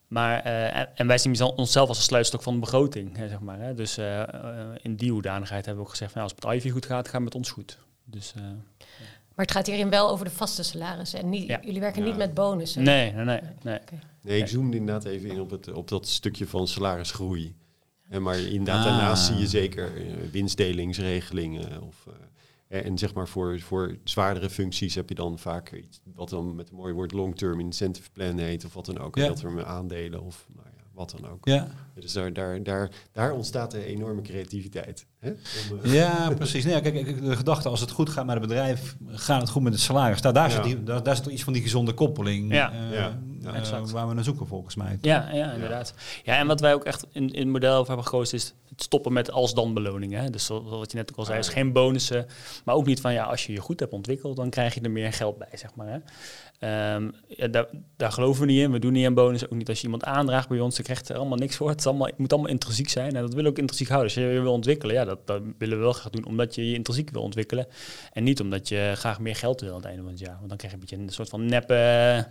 maar, 0.09 0.41
eh, 0.41 0.87
en, 1.01 1.07
wij 1.07 1.19
zien 1.19 1.43
onszelf 1.43 1.89
als 1.89 1.97
een 1.99 2.03
sluitstok 2.05 2.43
van 2.43 2.55
de 2.55 2.61
begroting, 2.61 3.17
hè, 3.17 3.29
zeg 3.29 3.41
maar. 3.41 3.59
Hè. 3.61 3.75
Dus 3.75 3.97
eh, 3.99 4.21
eh, 4.23 4.29
in 4.83 4.97
die 4.97 5.11
hoedanigheid 5.13 5.65
hebben 5.67 5.83
we 5.85 5.89
ook 5.89 5.97
gezegd, 5.97 6.13
van, 6.13 6.21
nou, 6.21 6.33
als 6.33 6.43
het 6.45 6.51
met 6.55 6.63
Ivy 6.65 6.73
goed 6.75 6.87
gaat, 6.87 7.05
gaat 7.07 7.15
het 7.15 7.23
met 7.23 7.35
ons 7.35 7.51
goed. 7.51 7.79
Dus 8.05 8.33
eh, 8.37 8.43
Maar 9.35 9.45
het 9.45 9.55
gaat 9.55 9.67
hierin 9.67 9.91
wel 9.91 10.11
over 10.11 10.25
de 10.25 10.31
vaste 10.31 10.63
salarissen. 10.63 11.19
En 11.21 11.29
niet, 11.29 11.47
Ja. 11.49 11.61
jullie 11.65 11.81
werken 11.81 12.03
Ja. 12.03 12.09
niet 12.09 12.17
met 12.17 12.35
bonussen. 12.35 12.83
nee, 12.83 13.13
nee, 13.13 13.25
nee. 13.25 13.41
nee. 13.63 13.79
Nee, 14.21 14.39
ik 14.41 14.47
zoomde 14.49 14.77
inderdaad 14.77 15.05
even 15.05 15.31
in 15.31 15.41
op, 15.41 15.51
het, 15.51 15.73
op 15.73 15.89
dat 15.89 16.09
stukje 16.09 16.47
van 16.47 16.69
salarisgroei. 16.69 17.55
En 18.09 18.23
maar 18.23 18.39
inderdaad, 18.39 18.79
Ah. 18.87 18.93
daarnaast 18.93 19.25
zie 19.25 19.37
je 19.37 19.47
zeker 19.47 19.93
winstdelingsregelingen. 20.31 21.83
Of, 21.83 22.07
eh, 22.07 22.13
en 22.83 22.99
zeg 22.99 23.15
maar 23.15 23.29
voor, 23.29 23.61
voor 23.61 23.97
zwaardere 24.05 24.51
functies 24.51 24.95
heb 24.95 25.09
je 25.09 25.15
dan 25.15 25.39
vaak 25.39 25.73
iets 25.73 26.01
wat 26.15 26.29
dan 26.29 26.55
met 26.55 26.71
een 26.71 26.77
mooi 26.77 26.93
woord 26.93 27.13
long-term 27.13 27.61
incentive 27.61 28.11
plan 28.13 28.39
heet. 28.39 28.65
Of 28.65 28.75
wat 28.75 28.87
dan 28.87 28.99
ook. 28.99 29.17
Ja. 29.17 29.27
Dat 29.27 29.43
er 29.43 29.51
met 29.53 29.65
aandelen 29.65 30.23
of 30.23 30.47
nou 30.55 30.67
ja, 30.77 30.83
wat 30.93 31.15
dan 31.21 31.31
ook. 31.31 31.47
Ja. 31.49 31.69
Dus 31.95 32.13
daar, 32.13 32.33
daar, 32.33 32.63
daar, 32.63 32.91
daar 33.13 33.33
ontstaat 33.33 33.75
een 33.75 33.81
enorme 33.83 34.23
creativiteit. 34.23 35.07
Hè? 35.19 35.31
Om, 35.71 35.79
eh, 35.83 35.93
Ja, 36.01 36.31
precies. 36.37 36.65
Nee, 36.65 36.81
kijk, 36.81 37.21
de 37.25 37.37
gedachte 37.37 37.69
als 37.69 37.81
het 37.81 37.91
goed 37.91 38.09
gaat 38.11 38.27
met 38.27 38.35
het 38.39 38.47
bedrijf, 38.47 38.97
gaat 39.09 39.41
het 39.41 39.51
goed 39.51 39.63
met 39.63 39.73
het 39.73 39.83
salaris. 39.83 40.21
Daar, 40.21 40.33
daar, 40.33 40.49
Ja. 40.49 40.55
zit, 40.55 40.65
die, 40.65 40.83
daar, 40.83 41.03
daar 41.03 41.15
zit 41.15 41.25
toch 41.25 41.33
iets 41.33 41.45
van 41.45 41.53
die 41.53 41.63
gezonde 41.63 41.93
koppeling 41.95 42.53
Ja. 42.53 42.73
eh, 42.73 42.93
Ja. 42.93 43.19
Eh, 43.45 43.85
waar 43.87 44.09
we 44.09 44.15
naar 44.15 44.25
zoeken 44.25 44.47
volgens 44.47 44.75
mij. 44.75 44.99
Ja, 45.01 45.29
ja, 45.33 45.53
inderdaad. 45.53 45.95
Ja, 46.25 46.37
en 46.37 46.47
wat 46.47 46.61
wij 46.61 46.75
ook 46.75 46.85
echt 46.85 47.07
in, 47.13 47.31
in 47.31 47.41
het 47.41 47.49
model 47.49 47.75
over 47.75 47.87
hebben 47.87 48.07
gekozen 48.07 48.39
is 48.39 48.55
het 48.69 48.83
stoppen 48.83 49.13
met 49.13 49.31
als-dan 49.31 49.75
beloningen. 49.75 50.23
Hè. 50.23 50.31
Dus 50.31 50.49
wat 50.49 50.91
je 50.91 50.97
net 50.97 51.11
ook 51.11 51.19
al 51.19 51.25
zei, 51.25 51.39
is 51.39 51.49
geen 51.49 51.73
bonussen. 51.73 52.27
Maar 52.65 52.75
ook 52.75 52.87
niet 52.87 53.01
van, 53.01 53.13
ja, 53.13 53.25
als 53.25 53.47
je 53.47 53.53
je 53.53 53.61
goed 53.61 53.81
hebt 53.81 53.93
ontwikkeld, 53.93 54.37
dan 54.37 54.51
krijg 54.51 54.75
je 54.75 54.81
er 54.81 54.91
meer 54.91 55.13
geld 55.13 55.39
bij, 55.39 55.49
zeg 55.53 55.75
maar. 55.75 55.87
Hè. 55.87 55.99
Ehm, 56.59 57.11
ja, 57.29 57.49
daar, 57.49 57.67
daar 57.97 58.13
geloven 58.13 58.41
we 58.41 58.53
niet 58.53 58.61
in. 58.61 58.73
We 58.73 58.79
doen 58.79 58.93
niet 58.93 59.07
aan 59.07 59.15
bonussen. 59.15 59.51
Ook 59.51 59.59
niet 59.59 59.69
als 59.69 59.79
je 59.79 59.85
iemand 59.85 60.05
aandraagt 60.05 60.49
bij 60.49 60.61
ons, 60.61 60.75
dan 60.75 60.85
krijgt 60.85 61.09
er 61.09 61.17
allemaal 61.17 61.39
niks 61.39 61.57
voor. 61.57 61.69
Het, 61.69 61.79
is 61.79 61.87
allemaal, 61.87 62.07
het 62.07 62.19
moet 62.19 62.33
allemaal 62.33 62.51
intrinsiek 62.51 62.89
zijn. 62.89 63.15
En 63.15 63.21
dat 63.21 63.29
willen 63.29 63.45
we 63.45 63.51
ook 63.51 63.59
intrinsiek 63.59 63.89
houden. 63.89 64.15
Als 64.15 64.23
je 64.25 64.31
je 64.31 64.41
wil 64.41 64.53
ontwikkelen, 64.53 64.95
ja, 64.95 65.05
dat, 65.05 65.27
dat 65.27 65.43
willen 65.59 65.77
we 65.77 65.83
wel 65.83 65.93
graag 65.93 66.11
doen. 66.11 66.27
Omdat 66.27 66.55
je 66.55 66.69
je 66.69 66.75
intrinsiek 66.75 67.11
wil 67.11 67.23
ontwikkelen. 67.23 67.67
En 68.13 68.25
niet 68.25 68.41
omdat 68.41 68.69
je 68.69 68.93
graag 68.95 69.21
meer 69.21 69.37
geld 69.37 69.61
wil 69.61 69.71
aan 69.71 69.77
het 69.77 69.85
einde 69.85 70.03
van 70.03 70.11
het 70.11 70.21
jaar. 70.21 70.37
Want 70.37 70.49
dan 70.49 70.57
krijg 70.57 70.73
je 70.73 70.79
een 70.79 70.87
beetje 70.89 71.05
een 71.05 71.13
soort 71.13 71.29
van 71.29 71.47
neppe, 71.47 72.27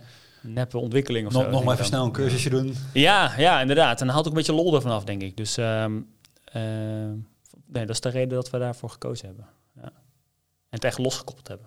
neppe 0.46 0.78
ontwikkeling 0.78 1.26
of 1.26 1.32
zo. 1.32 1.38
Nog, 1.38 1.46
nog 1.50 1.54
denk 1.56 1.64
maar 1.64 1.74
even 1.80 1.90
dan. 1.90 2.00
snel 2.00 2.04
een 2.04 2.12
cursusje 2.28 2.50
doen. 2.50 2.74
Ja, 2.92 3.32
ja, 3.36 3.60
inderdaad. 3.60 4.00
En 4.00 4.06
dan 4.06 4.14
haalt 4.14 4.26
ook 4.26 4.32
een 4.32 4.38
beetje 4.38 4.52
lol 4.54 4.74
ervan 4.74 4.90
af, 4.90 5.04
denk 5.04 5.22
ik. 5.22 5.36
Dus 5.36 5.56
ehm, 5.56 6.00
ehm, 6.44 7.10
nee, 7.66 7.86
dat 7.86 7.90
is 7.90 8.00
de 8.00 8.08
reden 8.08 8.34
dat 8.34 8.50
we 8.50 8.58
daarvoor 8.58 8.90
gekozen 8.90 9.26
hebben. 9.26 9.46
Ja. 9.76 9.82
En 9.82 10.80
het 10.80 10.84
echt 10.84 10.98
losgekoppeld 10.98 11.48
hebben. 11.48 11.66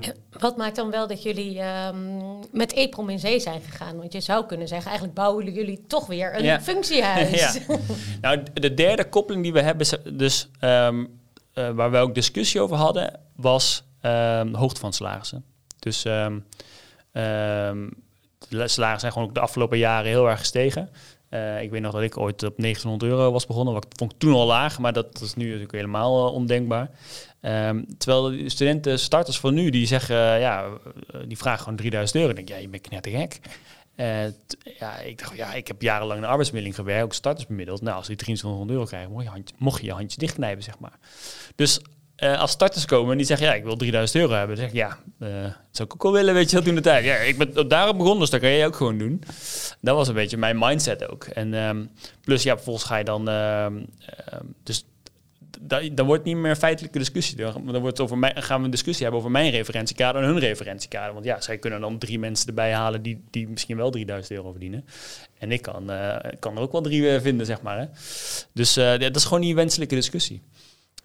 En 0.00 0.14
Wat 0.40 0.56
maakt 0.56 0.76
dan 0.76 0.90
wel 0.90 1.06
dat 1.06 1.22
jullie 1.22 1.58
ehm, 1.60 2.38
met 2.52 2.72
EPROM 2.72 3.10
in 3.10 3.18
zee 3.18 3.40
zijn 3.40 3.60
gegaan? 3.60 3.96
Want 3.96 4.12
je 4.12 4.20
zou 4.20 4.46
kunnen 4.46 4.68
zeggen, 4.68 4.86
eigenlijk 4.86 5.16
bouwen 5.18 5.52
jullie 5.52 5.84
toch 5.86 6.06
weer 6.06 6.36
een 6.36 6.44
Ja. 6.44 6.60
functiehuis. 6.60 7.30
Ja. 7.68 7.78
Nou, 8.20 8.42
de 8.54 8.74
derde 8.74 9.08
koppeling 9.08 9.42
die 9.42 9.52
we 9.52 9.60
hebben, 9.60 9.86
dus 10.18 10.48
ehm, 10.60 11.04
eh, 11.52 11.70
waar 11.70 11.90
we 11.90 11.96
ook 11.96 12.14
discussie 12.14 12.60
over 12.60 12.76
hadden, 12.76 13.20
was 13.36 13.84
ehm, 14.04 14.54
hoogte 14.54 14.80
van 14.80 14.92
salarissen. 14.92 15.44
Dus 15.78 16.04
ehm, 16.04 16.38
ehm, 17.12 17.88
de 18.48 18.68
salarissen 18.68 19.00
zijn 19.00 19.12
gewoon 19.12 19.28
ook 19.28 19.34
de 19.34 19.40
afgelopen 19.40 19.78
jaren 19.78 20.10
heel 20.10 20.28
erg 20.28 20.38
gestegen. 20.38 20.90
Eh, 21.28 21.62
ik 21.62 21.70
weet 21.70 21.80
nog 21.80 21.92
dat 21.92 22.02
ik 22.02 22.18
ooit 22.18 22.42
op 22.42 22.58
900 22.58 23.12
euro 23.12 23.32
was 23.32 23.46
begonnen. 23.46 23.74
Wat 23.74 23.86
vond 23.96 24.12
ik 24.12 24.18
toen 24.18 24.32
al 24.32 24.46
laag, 24.46 24.78
maar 24.78 24.92
dat 24.92 25.20
is 25.20 25.34
nu 25.34 25.44
natuurlijk 25.44 25.72
helemaal 25.72 26.26
eh, 26.26 26.34
ondenkbaar. 26.34 26.90
Terwijl 27.98 28.22
de 28.22 28.48
studenten, 28.48 28.98
starters 28.98 29.38
van 29.38 29.54
nu, 29.54 29.70
die 29.70 29.86
zeggen, 29.86 30.16
eh, 30.16 30.40
ja, 30.40 30.68
die 31.26 31.36
vragen 31.36 31.62
gewoon 31.62 31.76
3000 31.76 32.18
euro. 32.18 32.30
Ik 32.30 32.36
denk, 32.36 32.48
ja, 32.48 32.56
je 32.56 32.68
bent 32.68 32.88
knettergek. 32.88 33.40
Ja, 34.78 34.98
ik 34.98 35.18
dacht, 35.18 35.36
ja, 35.36 35.52
ik 35.54 35.66
heb 35.68 35.82
jarenlang 35.82 36.16
in 36.16 36.24
de 36.24 36.30
arbeidsmiddeling 36.30 36.76
gewerkt, 36.76 37.04
ook 37.04 37.14
starters 37.14 37.46
bemiddeld. 37.46 37.82
Nou, 37.82 37.96
als 37.96 38.06
die 38.06 38.16
2300 38.16 38.70
euro 38.70 38.84
krijgen, 38.84 39.10
mocht 39.10 39.24
je, 39.24 39.54
mocht 39.58 39.80
je 39.80 39.86
je 39.86 39.92
handje 39.92 40.18
dichtknijpen, 40.18 40.62
zeg 40.62 40.78
maar. 40.78 40.98
Dus 41.54 41.80
eh, 42.16 42.40
als 42.40 42.50
starters 42.50 42.84
komen 42.84 43.10
en 43.10 43.16
die 43.16 43.26
zeggen, 43.26 43.46
ja, 43.46 43.54
ik 43.54 43.64
wil 43.64 43.76
3000 43.76 44.22
euro 44.22 44.34
hebben. 44.34 44.56
Dan 44.56 44.64
zeg 44.64 44.74
ik, 44.74 44.80
ja, 44.80 44.98
eh, 45.18 45.42
dat 45.42 45.52
zou 45.70 45.88
ik 45.88 45.94
ook 45.94 46.02
wel 46.02 46.12
willen, 46.12 46.34
weet 46.34 46.50
je, 46.50 46.56
dat 46.56 46.64
toen 46.64 46.74
de 46.74 46.80
tijd. 46.80 47.04
Ja, 47.04 47.14
ik 47.16 47.38
ben 47.38 47.68
daarop 47.68 47.96
begonnen, 47.96 48.20
dus 48.20 48.30
dat 48.30 48.40
kan 48.40 48.50
jij 48.50 48.66
ook 48.66 48.76
gewoon 48.76 48.98
doen. 48.98 49.22
Dat 49.80 49.96
was 49.96 50.08
een 50.08 50.14
beetje 50.14 50.36
mijn 50.36 50.58
mindset 50.58 51.08
ook. 51.08 51.24
En 51.24 51.54
ehm, 51.54 51.84
plus, 52.20 52.42
ja, 52.42 52.54
vervolgens 52.54 52.84
ga 52.84 52.96
je 52.96 53.04
dan, 53.04 53.28
ehm, 53.28 53.76
ehm, 54.26 54.44
dus 54.62 54.84
da- 55.60 55.88
dan 55.92 56.06
wordt 56.06 56.24
niet 56.24 56.36
meer 56.36 56.56
feitelijke 56.56 56.98
discussie. 56.98 57.36
Dan, 57.36 57.80
wordt 57.80 58.00
over 58.00 58.32
gaan 58.34 58.58
we 58.58 58.64
een 58.64 58.70
discussie 58.70 59.02
hebben 59.02 59.20
over 59.20 59.32
mijn 59.32 59.50
referentiekader 59.50 60.22
en 60.22 60.28
hun 60.28 60.38
referentiekader. 60.38 61.12
Want 61.12 61.24
ja, 61.24 61.40
zij 61.40 61.58
kunnen 61.58 61.80
dan 61.80 61.98
drie 61.98 62.18
mensen 62.18 62.48
erbij 62.48 62.72
halen 62.72 63.02
die, 63.02 63.24
die 63.30 63.48
misschien 63.48 63.76
wel 63.76 63.90
3000 63.90 64.36
euro 64.36 64.50
verdienen. 64.50 64.84
En 65.38 65.52
ik 65.52 65.62
kan, 65.62 65.90
eh, 65.90 66.32
kan 66.38 66.56
er 66.56 66.62
ook 66.62 66.72
wel 66.72 66.80
drie 66.82 67.20
vinden, 67.20 67.46
zeg 67.46 67.62
maar. 67.62 67.78
Hè. 67.78 67.86
Dus 68.52 68.74
dat 68.74 69.16
is 69.16 69.24
gewoon 69.24 69.40
niet 69.40 69.50
een 69.50 69.56
wenselijke 69.56 69.94
discussie. 69.94 70.42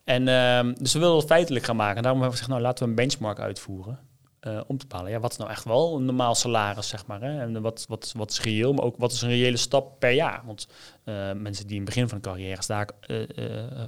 En 0.10 0.28
ehm, 0.28 0.74
dus 0.80 0.94
we 0.94 1.00
willen 1.00 1.16
het 1.16 1.26
feitelijk 1.26 1.66
gaan 1.66 1.76
maken. 1.76 1.96
En 1.98 2.02
daarom 2.04 2.22
hebben 2.22 2.38
we 2.40 2.44
gezegd, 2.44 2.50
nou 2.60 2.62
laten 2.62 2.84
we 2.84 2.90
een 2.90 2.96
benchmark 2.96 3.40
uitvoeren. 3.40 4.00
eh, 4.40 4.60
om 4.68 4.78
te 4.78 4.88
bepalen, 4.88 5.12
ja, 5.12 5.20
wat 5.20 5.32
is 5.32 5.38
nou 5.38 5.50
echt 5.50 5.64
wel 5.64 5.96
een 5.96 6.06
normaal 6.06 6.36
salaris, 6.36 6.88
zeg 6.88 7.06
maar. 7.06 7.22
Hè? 7.22 7.40
En 7.42 7.62
wat, 7.62 7.86
wat, 7.90 8.14
wat 8.18 8.32
is 8.32 8.42
reëel, 8.42 8.74
maar 8.74 8.84
ook 8.86 8.96
wat 8.98 9.12
is 9.12 9.22
een 9.22 9.30
reële 9.30 9.58
stap 9.58 10.00
per 10.00 10.12
jaar. 10.12 10.42
Want 10.46 10.68
eh, 11.04 11.14
mensen 11.36 11.68
die 11.68 11.76
in 11.76 11.82
het 11.82 11.90
begin 11.94 12.08
van 12.10 12.18
een 12.18 12.24
carrière, 12.24 12.86
eh, 13.08 13.16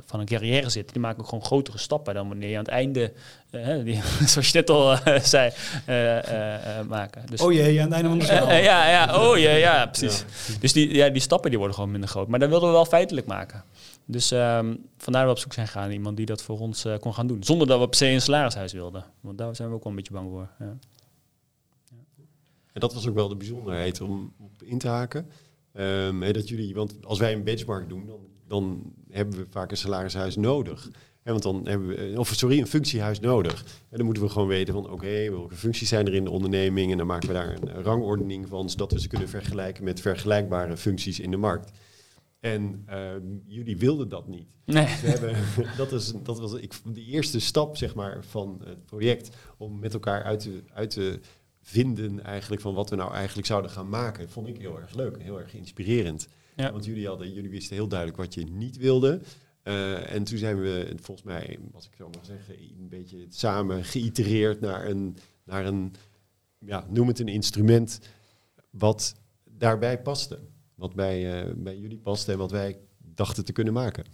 van 0.05 0.19
een 0.19 0.25
carrière 0.25 0.69
zitten, 0.69 0.93
die 0.93 1.01
maken 1.01 1.19
ook 1.19 1.27
gewoon 1.27 1.43
grotere 1.45 1.77
stappen 1.77 2.13
dan 2.13 2.27
wanneer 2.27 2.49
je 2.49 2.57
aan 2.57 2.63
het 2.63 2.71
einde, 2.73 3.13
die, 3.83 4.01
zoals 4.25 4.51
je 4.51 4.57
net 4.57 4.69
al 4.69 4.97
zei, 5.23 5.51
maken. 6.87 7.25
Dus, 7.29 7.41
Oh 7.41 7.53
jee, 7.53 7.79
aan 7.81 7.85
het 7.85 7.93
einde 7.93 8.09
van 8.09 8.19
de 8.19 8.25
zaal. 8.25 8.47
eh, 8.47 8.63
ja, 8.63 8.89
ja, 8.89 9.21
oh 9.29 9.37
ja, 9.37 9.51
ja, 9.51 9.85
precies. 9.85 10.25
Dus 10.59 10.73
die, 10.73 10.93
ja, 10.93 11.09
die 11.09 11.21
stappen 11.21 11.49
die 11.49 11.57
worden 11.59 11.75
gewoon 11.75 11.91
minder 11.91 12.09
groot. 12.09 12.27
Maar 12.27 12.39
dat 12.39 12.49
wilden 12.49 12.67
we 12.67 12.75
wel 12.75 12.85
feitelijk 12.85 13.27
maken. 13.27 13.63
Dus 14.05 14.31
ehm, 14.31 14.75
vandaar 14.97 15.25
dat 15.25 15.31
we 15.31 15.37
op 15.37 15.39
zoek 15.39 15.53
zijn 15.53 15.67
gegaan 15.67 15.91
iemand 15.91 16.17
die 16.17 16.25
dat 16.25 16.41
voor 16.41 16.59
ons 16.59 16.85
eh, 16.85 16.97
kon 16.97 17.13
gaan 17.13 17.27
doen. 17.27 17.43
Zonder 17.43 17.67
dat 17.67 17.79
we 17.79 17.87
per 17.87 17.97
se 17.97 18.05
een 18.05 18.21
salarishuis 18.21 18.73
wilden. 18.73 19.05
Want 19.19 19.37
daar 19.37 19.55
zijn 19.55 19.69
we 19.69 19.75
ook 19.75 19.83
wel 19.83 19.91
een 19.91 19.97
beetje 19.97 20.13
bang 20.13 20.29
voor. 20.29 20.49
Ja. 20.59 20.77
En 22.73 22.79
dat 22.79 22.93
was 22.93 23.07
ook 23.07 23.15
wel 23.15 23.27
de 23.27 23.35
bijzonderheid 23.35 24.01
om 24.01 24.33
op 24.37 24.63
in 24.63 24.77
te 24.77 24.87
haken. 24.87 25.29
Ehm, 25.73 26.33
dat 26.33 26.49
jullie, 26.49 26.73
want 26.73 27.05
als 27.05 27.19
wij 27.19 27.33
een 27.33 27.43
benchmark 27.43 27.89
doen, 27.89 28.05
dan, 28.05 28.19
dan 28.47 28.93
hebben 29.09 29.39
we 29.39 29.45
vaak 29.49 29.71
een 29.71 29.77
salarishuis 29.77 30.35
nodig. 30.35 30.89
Hè, 31.21 31.31
want 31.31 31.43
dan 31.43 31.67
hebben 31.67 31.87
we, 31.87 32.19
of 32.19 32.27
sorry, 32.27 32.59
een 32.59 32.67
functiehuis 32.67 33.19
nodig. 33.19 33.63
En 33.89 33.97
dan 33.97 34.05
moeten 34.05 34.23
we 34.23 34.29
gewoon 34.29 34.47
weten 34.47 34.73
van, 34.73 34.89
oké, 34.89 35.29
welke 35.29 35.55
functies 35.55 35.89
zijn 35.89 36.07
er 36.07 36.13
in 36.13 36.23
de 36.23 36.29
onderneming? 36.29 36.91
En 36.91 36.97
dan 36.97 37.07
maken 37.07 37.27
we 37.27 37.33
daar 37.33 37.57
een 37.61 37.83
rangordening 37.83 38.47
van, 38.47 38.69
zodat 38.69 38.91
we 38.91 38.99
ze 38.99 39.07
kunnen 39.07 39.29
vergelijken 39.29 39.83
met 39.83 40.01
vergelijkbare 40.01 40.77
functies 40.77 41.19
in 41.19 41.31
de 41.31 41.37
markt. 41.37 41.71
En 42.41 42.83
ehm, 42.85 43.23
jullie 43.45 43.77
wilden 43.77 44.09
dat 44.09 44.27
niet. 44.27 44.47
Nee. 44.65 44.85
We 44.85 45.07
hebben, 45.07 45.35
dat, 45.77 45.91
is, 45.91 46.13
dat 46.23 46.39
was 46.39 46.53
ik, 46.53 46.73
de 46.93 47.03
eerste 47.03 47.39
stap 47.39 47.77
zeg 47.77 47.95
maar, 47.95 48.23
van 48.23 48.61
het 48.63 48.85
project 48.85 49.35
om 49.57 49.79
met 49.79 49.93
elkaar 49.93 50.23
uit 50.23 50.39
te, 50.39 50.63
uit 50.73 50.89
te 50.89 51.19
vinden 51.61 52.23
eigenlijk 52.23 52.61
van 52.61 52.73
wat 52.73 52.89
we 52.89 52.95
nou 52.95 53.13
eigenlijk 53.13 53.47
zouden 53.47 53.71
gaan 53.71 53.89
maken. 53.89 54.29
Vond 54.29 54.47
ik 54.47 54.57
heel 54.57 54.79
erg 54.79 54.93
leuk 54.93 55.15
en 55.15 55.21
heel 55.21 55.39
erg 55.39 55.53
inspirerend. 55.53 56.27
Ja. 56.55 56.71
Want 56.71 56.85
jullie, 56.85 57.07
hadden, 57.07 57.33
jullie 57.33 57.49
wisten 57.49 57.75
heel 57.75 57.87
duidelijk 57.87 58.19
wat 58.19 58.33
je 58.33 58.43
niet 58.43 58.77
wilde. 58.77 59.21
Eh, 59.63 60.13
en 60.13 60.23
toen 60.23 60.37
zijn 60.37 60.61
we 60.61 60.93
volgens 61.01 61.27
mij, 61.27 61.59
als 61.73 61.85
ik 61.85 61.95
zo 61.97 62.09
mag 62.09 62.25
zeggen, 62.25 62.55
een 62.59 62.89
beetje 62.89 63.25
samen 63.29 63.83
geïtereerd 63.83 64.59
naar 64.59 64.87
een, 64.87 65.17
naar 65.43 65.65
een 65.65 65.93
ja, 66.59 66.85
noem 66.89 67.07
het 67.07 67.19
een 67.19 67.27
instrument 67.27 67.99
wat 68.69 69.15
daarbij 69.43 70.01
paste. 70.01 70.39
Wat 70.81 70.93
bij, 70.95 71.41
eh, 71.41 71.51
bij 71.55 71.77
jullie 71.77 71.97
paste 71.97 72.31
en 72.31 72.37
wat 72.37 72.51
wij 72.51 72.77
dachten 72.97 73.45
te 73.45 73.51
kunnen 73.51 73.73
maken. 73.73 74.05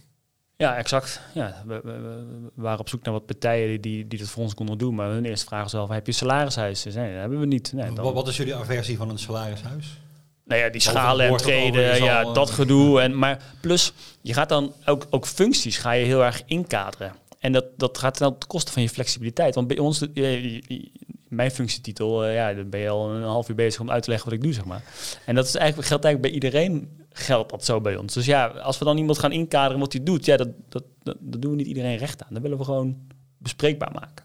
Ja, 0.56 0.76
exact. 0.76 1.20
Ja, 1.34 1.62
we, 1.66 1.80
we- 1.84 2.00
we 2.54 2.62
waren 2.62 2.78
op 2.80 2.88
zoek 2.88 3.02
naar 3.02 3.12
wat 3.14 3.26
partijen 3.26 3.80
die- 3.80 4.08
die, 4.08 4.18
dat 4.18 4.28
voor 4.28 4.42
ons 4.42 4.54
konden 4.54 4.78
doen. 4.78 4.94
Maar 4.94 5.10
hun 5.10 5.24
eerste 5.24 5.46
vraag 5.46 5.62
was 5.62 5.72
wel, 5.72 5.88
heb 5.90 6.06
je 6.06 6.12
salarishuis? 6.12 6.84
Nee, 6.84 6.94
dat 7.12 7.20
hebben 7.20 7.40
we 7.40 7.46
niet. 7.46 7.72
Nee, 7.72 7.92
dan- 7.92 8.04
Wat, 8.04 8.14
wat 8.14 8.28
is 8.28 8.36
jullie 8.36 8.54
aversie 8.54 8.96
van 8.96 9.08
een 9.10 9.18
salarishuis? 9.18 10.00
Nou 10.44 10.60
ja, 10.60 10.68
die 10.68 10.80
schalen 10.80 11.26
en 11.28 11.36
treden, 11.36 11.92
is 11.92 12.00
al, 12.00 12.06
ja, 12.06 12.20
eh, 12.22 12.34
dat 12.34 12.50
gedoe. 12.50 13.00
En, 13.00 13.18
maar 13.18 13.42
plus, 13.60 13.92
je 14.20 14.32
gaat 14.34 14.48
dan 14.48 14.72
ook, 14.84 15.06
ook 15.10 15.26
functies 15.26 15.76
ga 15.78 15.92
je 15.92 16.04
heel 16.04 16.24
erg 16.24 16.42
inkaderen. 16.46 17.12
En 17.38 17.52
dat, 17.52 17.64
dat 17.76 17.98
gaat 17.98 18.18
dan 18.18 18.38
ten 18.38 18.48
koste 18.48 18.72
van 18.72 18.82
je 18.82 18.88
flexibiliteit. 18.88 19.54
Want 19.54 19.66
bij 19.66 19.78
ons, 19.78 19.98
je- 20.12 20.82
mijn 21.28 21.50
functietitel, 21.50 22.24
eh, 22.24 22.34
ja, 22.34 22.54
dan 22.54 22.70
ben 22.70 22.80
je 22.80 22.88
al 22.88 23.10
een 23.10 23.22
half 23.22 23.48
uur 23.48 23.54
bezig 23.54 23.80
om 23.80 23.90
uit 23.90 24.02
te 24.02 24.10
leggen 24.10 24.28
wat 24.28 24.38
ik 24.38 24.44
doe, 24.44 24.52
zeg 24.52 24.64
maar. 24.64 24.82
En 25.26 25.34
dat 25.34 25.46
is 25.46 25.54
eigenlijk, 25.54 25.88
geldt 25.88 26.04
eigenlijk 26.04 26.34
bij 26.34 26.42
iedereen, 26.42 27.06
geldt 27.12 27.50
dat 27.50 27.64
zo 27.64 27.80
bij 27.80 27.96
ons. 27.96 28.14
Dus 28.14 28.26
ja, 28.26 28.46
als 28.46 28.78
we 28.78 28.84
dan 28.84 28.98
iemand 28.98 29.18
gaan 29.18 29.32
inkaderen 29.32 29.80
wat 29.80 29.92
hij 29.92 30.02
doet, 30.02 30.24
ja, 30.24 30.36
dat, 30.36 30.48
dat, 30.68 30.84
dat, 31.02 31.16
doen 31.42 31.50
we 31.50 31.56
niet 31.56 31.66
iedereen 31.66 31.96
recht 31.96 32.22
aan. 32.22 32.34
Dat 32.34 32.42
willen 32.42 32.58
we 32.58 32.64
gewoon 32.64 32.96
bespreekbaar 33.38 33.92
maken. 33.92 34.24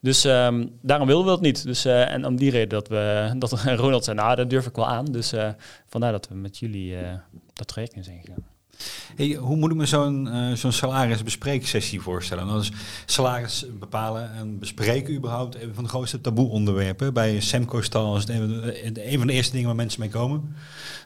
Dus 0.00 0.24
ehm, 0.24 0.66
daarom 0.82 1.06
wilden 1.06 1.26
we 1.26 1.32
dat 1.32 1.40
niet. 1.40 1.64
Dus, 1.64 1.84
eh, 1.84 2.12
en 2.12 2.26
om 2.26 2.36
die 2.36 2.50
reden 2.50 2.68
dat 2.68 2.88
we 2.88 3.32
dat 3.38 3.52
Ronald 3.52 4.04
zei, 4.04 4.16
nou, 4.16 4.36
dat 4.36 4.50
durf 4.50 4.66
ik 4.66 4.76
wel 4.76 4.86
aan. 4.86 5.04
Dus 5.04 5.32
eh, 5.32 5.48
vandaar 5.86 6.12
dat 6.12 6.28
we 6.28 6.34
met 6.34 6.58
jullie 6.58 6.96
dat 7.52 7.68
traject 7.68 7.94
in 7.94 8.04
zijn 8.04 8.20
gegaan. 8.24 8.55
Hey, 9.16 9.34
hoe 9.34 9.56
moet 9.56 9.70
ik 9.70 9.76
me 9.76 9.86
zo'n 9.86 10.28
zo'n 10.54 10.72
salarisbespreeksessie 10.72 12.00
voorstellen? 12.00 12.46
Nou, 12.46 12.58
dus 12.58 12.72
salaris 13.06 13.64
bepalen 13.78 14.34
en 14.34 14.58
bespreken 14.58 15.14
überhaupt 15.14 15.62
een 15.62 15.70
van 15.74 15.84
de 15.84 15.90
grootste 15.90 16.20
taboe-onderwerpen. 16.20 17.12
Bij 17.12 17.40
Semco 17.40 17.80
Stal 17.80 18.16
is 18.16 18.20
het 18.24 18.30
een, 18.30 19.18
van 19.18 19.26
de 19.26 19.32
eerste 19.32 19.52
dingen 19.52 19.66
waar 19.66 19.76
mensen 19.76 20.00
mee 20.00 20.08
komen. 20.08 20.54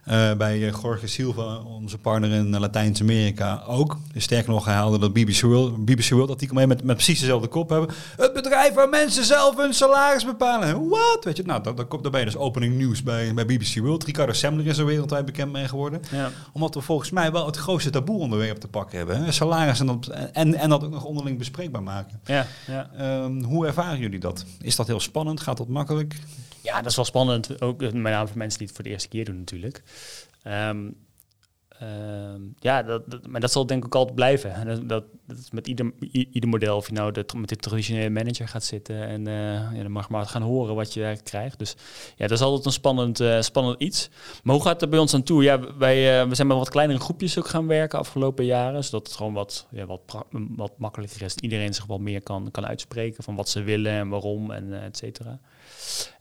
Eh, 0.05 0.33
bij 0.33 0.53
eh, 0.67 0.73
Jorge 0.83 1.07
Silva, 1.07 1.57
onze 1.59 1.99
partner 1.99 2.31
in 2.31 2.59
Latijns-Amerika, 2.59 3.63
ook. 3.67 3.97
Sterker 4.17 4.51
nog, 4.51 4.65
hij 4.65 4.75
haalde 4.75 4.99
dat 4.99 5.13
BBC 5.13 5.41
World, 5.41 5.85
BBC 5.85 6.09
World 6.09 6.31
artikel 6.31 6.55
mee 6.55 6.67
met, 6.67 6.85
met 6.85 6.97
precies 6.97 7.21
dezelfde 7.21 7.49
kop 7.49 7.69
hebben. 7.69 7.91
Het 8.17 8.33
bedrijf 8.33 8.75
waar 8.75 8.89
mensen 8.89 9.25
zelf 9.25 9.57
hun 9.57 9.75
salaris 9.75 10.25
bepalen. 10.25 10.89
Wat? 10.89 11.19
Weet 11.25 11.37
je, 11.37 11.43
nou, 11.43 11.63
dat, 11.63 11.77
dat 11.77 11.89
komt 11.89 12.03
daarbij 12.03 12.25
dus 12.25 12.37
opening 12.37 12.77
nieuws 12.77 13.03
bij, 13.03 13.35
bij 13.35 13.47
BBC 13.47 13.75
World. 13.79 14.05
Ricardo 14.05 14.33
Semler 14.33 14.67
is 14.67 14.79
er 14.79 14.87
wereldwijd 14.87 15.25
bekend 15.25 15.53
mee 15.53 15.69
geworden 15.69 16.01
Ja. 16.11 16.31
omdat 16.53 16.75
we 16.75 16.81
volgens 16.81 17.11
mij 17.11 17.33
wel 17.33 17.47
het 17.47 17.57
grootste 17.61 17.91
taboe-onderwerp 17.91 18.59
te 18.59 18.69
pakken 18.69 18.99
hebben. 18.99 19.25
Hè? 19.25 19.33
Salaris 19.33 19.81
en 19.81 19.87
dat, 19.87 20.07
en, 20.09 20.55
en 20.55 20.69
dat 20.69 20.85
ook 20.85 20.91
nog 20.91 21.05
onderling 21.05 21.39
bespreekbaar 21.39 21.83
maken. 21.83 22.21
Ja, 22.25 22.47
ja. 22.67 22.91
Ehm, 22.97 23.43
hoe 23.43 23.67
ervaren 23.67 23.99
jullie 23.99 24.21
dat? 24.21 24.45
Is 24.61 24.77
dat 24.77 24.87
heel 24.87 25.01
spannend? 25.01 25.41
Gaat 25.41 25.57
dat 25.57 25.69
makkelijk? 25.69 26.17
ja, 26.61 26.77
dat 26.77 26.91
is 26.91 26.97
wel 26.97 27.05
spannend. 27.05 27.61
Ook 27.61 27.83
eh, 27.83 27.93
met 27.93 28.13
name 28.13 28.27
voor 28.27 28.39
mensen 28.39 28.59
die 28.59 28.67
het 28.67 28.77
voor 28.77 28.85
de 28.85 28.91
eerste 28.91 29.09
keer 29.09 29.25
doen 29.25 29.39
natuurlijk. 29.39 29.83
Ehm, 30.43 30.91
ja, 32.59 32.83
dat, 32.83 33.11
dat- 33.11 33.27
maar 33.27 33.41
dat 33.41 33.53
zal 33.53 33.67
denk 33.67 33.81
ik 33.81 33.87
ook 33.87 33.95
altijd 33.95 34.15
blijven. 34.15 34.55
En 34.55 34.67
Dat, 34.67 35.05
dat, 35.27 35.39
is 35.39 35.51
met 35.51 35.67
ieder, 35.67 35.93
ieder 36.11 36.49
model, 36.49 36.77
of 36.77 36.87
je 36.87 36.93
nou 36.93 37.13
met 37.37 37.49
de 37.49 37.57
traditionele 37.57 38.11
manager 38.11 38.49
gaat 38.49 38.65
zitten 38.65 39.07
en 39.07 39.27
eh, 39.27 39.75
ja, 39.77 39.83
dan 39.83 39.91
mag 39.91 40.09
maar 40.09 40.27
gaan 40.27 40.43
horen 40.43 40.75
wat 40.75 40.93
je 40.95 41.19
krijgt. 41.23 41.59
Dus 41.59 41.75
ja, 42.17 42.27
dat 42.27 42.39
is 42.39 42.45
altijd 42.45 42.67
een 42.67 42.73
spannend, 42.73 43.21
eh, 43.21 43.41
spannend 43.41 43.81
iets. 43.81 44.09
Maar 44.43 44.55
hoe 44.55 44.65
gaat 44.65 44.81
het 44.81 44.91
bij 44.91 44.99
ons 44.99 45.15
aan 45.15 45.23
toe? 45.23 45.43
Ja, 45.43 45.77
wij, 45.79 46.21
eh, 46.21 46.29
we 46.29 46.35
zijn 46.35 46.47
met 46.49 46.57
wat 46.57 46.71
kleinere 46.71 47.01
groepjes 47.01 47.39
ook 47.39 47.49
gaan 47.49 47.67
werken 47.67 47.99
afgelopen 47.99 48.45
jaren, 48.45 48.85
zodat 48.85 49.07
het 49.07 49.17
gewoon 49.17 49.33
wat, 49.33 49.67
ja, 49.71 49.87
wat, 49.87 50.01
wat 50.57 50.73
makkelijker 50.79 51.23
is. 51.23 51.35
Iedereen 51.35 51.75
zich 51.75 51.87
wat 51.87 52.01
meer 52.01 52.23
kan, 52.23 52.51
kan 52.51 52.67
uitspreken 52.67 53.23
van 53.25 53.35
wat 53.37 53.49
ze 53.49 53.63
willen 53.63 53.93
en 53.93 54.09
waarom 54.09 54.51
en 54.51 54.83
et 54.83 54.97
cetera. 54.97 55.39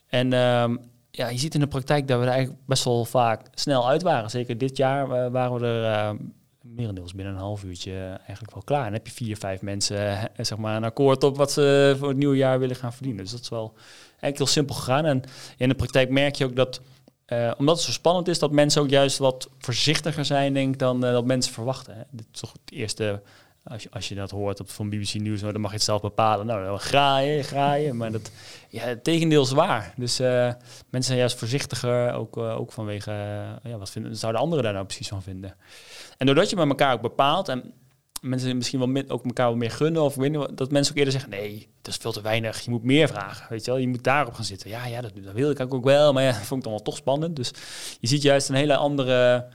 En 0.07 0.33
ehm, 0.33 0.75
ja, 1.19 1.27
je 1.27 1.37
ziet 1.37 1.53
in 1.53 1.59
de 1.59 1.67
praktijk 1.67 2.07
dat 2.07 2.19
we 2.19 2.25
er 2.25 2.31
eigenlijk 2.31 2.65
best 2.65 2.83
wel 2.83 3.05
vaak 3.05 3.47
snel 3.53 3.87
uit 3.87 4.01
waren. 4.01 4.29
Zeker 4.29 4.57
dit 4.57 4.77
jaar 4.77 5.11
eh, 5.11 5.31
waren 5.31 5.59
we 5.59 5.65
er 5.65 5.83
eh, 5.83 6.11
merendeels 6.61 7.13
binnen 7.13 7.33
een 7.33 7.39
half 7.39 7.63
uurtje 7.63 7.93
eigenlijk 8.25 8.53
wel 8.53 8.63
klaar. 8.63 8.79
En 8.79 8.85
dan 8.85 8.93
heb 8.93 9.07
je 9.07 9.13
vier, 9.13 9.37
vijf 9.37 9.61
mensen 9.61 10.07
eh, 10.07 10.23
zeg 10.37 10.57
maar 10.57 10.75
een 10.75 10.83
akkoord 10.83 11.23
op 11.23 11.37
wat 11.37 11.51
ze 11.51 11.95
voor 11.99 12.07
het 12.07 12.17
nieuwe 12.17 12.35
jaar 12.35 12.59
willen 12.59 12.75
gaan 12.75 12.93
verdienen. 12.93 13.23
Dus 13.23 13.31
dat 13.31 13.41
is 13.41 13.49
wel 13.49 13.73
eigenlijk 14.09 14.37
heel 14.37 14.47
simpel 14.47 14.75
gegaan. 14.75 15.05
En 15.05 15.23
in 15.57 15.69
de 15.69 15.75
praktijk 15.75 16.09
merk 16.09 16.35
je 16.35 16.45
ook 16.45 16.55
dat, 16.55 16.81
omdat 17.57 17.75
het 17.75 17.85
zo 17.85 17.91
spannend 17.91 18.27
is, 18.27 18.39
dat 18.39 18.51
mensen 18.51 18.81
ook 18.81 18.89
juist 18.89 19.17
wat 19.17 19.49
voorzichtiger 19.57 20.25
zijn, 20.25 20.53
denk 20.53 20.73
ik, 20.73 20.79
dan 20.79 21.01
dat 21.01 21.25
mensen 21.25 21.53
verwachten. 21.53 21.95
Hè. 21.95 22.01
Dit 22.11 22.27
is 22.33 22.39
toch 22.39 22.51
het 22.51 22.71
eerste 22.71 23.21
als 23.63 23.83
je, 23.83 23.89
als 23.91 24.07
je 24.07 24.15
dat 24.15 24.31
hoort 24.31 24.59
op, 24.59 24.69
van 24.69 24.89
BBC 24.89 25.13
News, 25.13 25.41
nou, 25.41 25.51
dan 25.51 25.61
mag 25.61 25.71
je 25.71 25.75
het 25.75 25.85
zelf 25.85 26.01
bepalen. 26.01 26.45
Nou, 26.45 26.65
dan 26.65 26.79
graaien, 26.79 27.43
graaien. 27.43 27.97
Maar 27.97 28.11
dat, 28.11 28.31
ja, 28.69 28.83
het 28.83 29.03
tegendeel 29.03 29.43
is 29.43 29.51
waar. 29.51 29.93
Dus 29.95 30.19
eh, 30.19 30.53
mensen 30.89 31.03
zijn 31.03 31.17
juist 31.17 31.37
voorzichtiger, 31.37 32.13
ook, 32.13 32.37
eh, 32.37 32.59
ook 32.59 32.71
vanwege, 32.71 33.11
eh, 33.11 33.71
ja, 33.71 33.77
wat 33.77 33.89
vinden, 33.89 34.15
zouden 34.15 34.41
anderen 34.41 34.63
daar 34.63 34.73
nou 34.73 34.85
precies 34.85 35.07
van 35.07 35.21
vinden? 35.21 35.55
En 36.17 36.25
doordat 36.25 36.49
je 36.49 36.55
met 36.55 36.67
elkaar 36.67 36.93
ook 36.93 37.01
bepaalt 37.01 37.47
en 37.47 37.73
mensen 38.21 38.57
misschien 38.57 38.79
wel 38.79 39.03
ook 39.07 39.25
elkaar 39.25 39.47
wat 39.47 39.55
meer 39.55 39.71
gunnen, 39.71 40.01
of 40.01 40.15
weet 40.15 40.31
niet 40.31 40.57
dat 40.57 40.71
mensen 40.71 40.91
ook 40.91 40.97
eerder 40.97 41.13
zeggen, 41.13 41.31
nee, 41.31 41.69
dat 41.81 41.93
is 41.93 41.99
veel 41.99 42.11
te 42.11 42.21
weinig, 42.21 42.59
je 42.59 42.71
moet 42.71 42.83
meer 42.83 43.07
vragen, 43.07 43.45
weet 43.49 43.65
je 43.65 43.71
wel, 43.71 43.79
je 43.79 43.87
moet 43.87 44.03
daarop 44.03 44.33
gaan 44.33 44.43
zitten. 44.43 44.69
Ja, 44.69 44.85
ja, 44.85 45.01
dat, 45.01 45.11
dat 45.23 45.33
wil 45.33 45.49
ik 45.49 45.73
ook 45.73 45.83
wel, 45.83 46.13
maar 46.13 46.23
ja, 46.23 46.31
dat 46.37 46.45
vond 46.45 46.59
ik 46.59 46.63
dan 46.63 46.73
wel 46.73 46.83
toch 46.83 46.97
spannend. 46.97 47.35
Dus 47.35 47.51
je 47.99 48.07
ziet 48.07 48.21
juist 48.21 48.49
een 48.49 48.55
hele 48.55 48.75
andere 48.75 49.47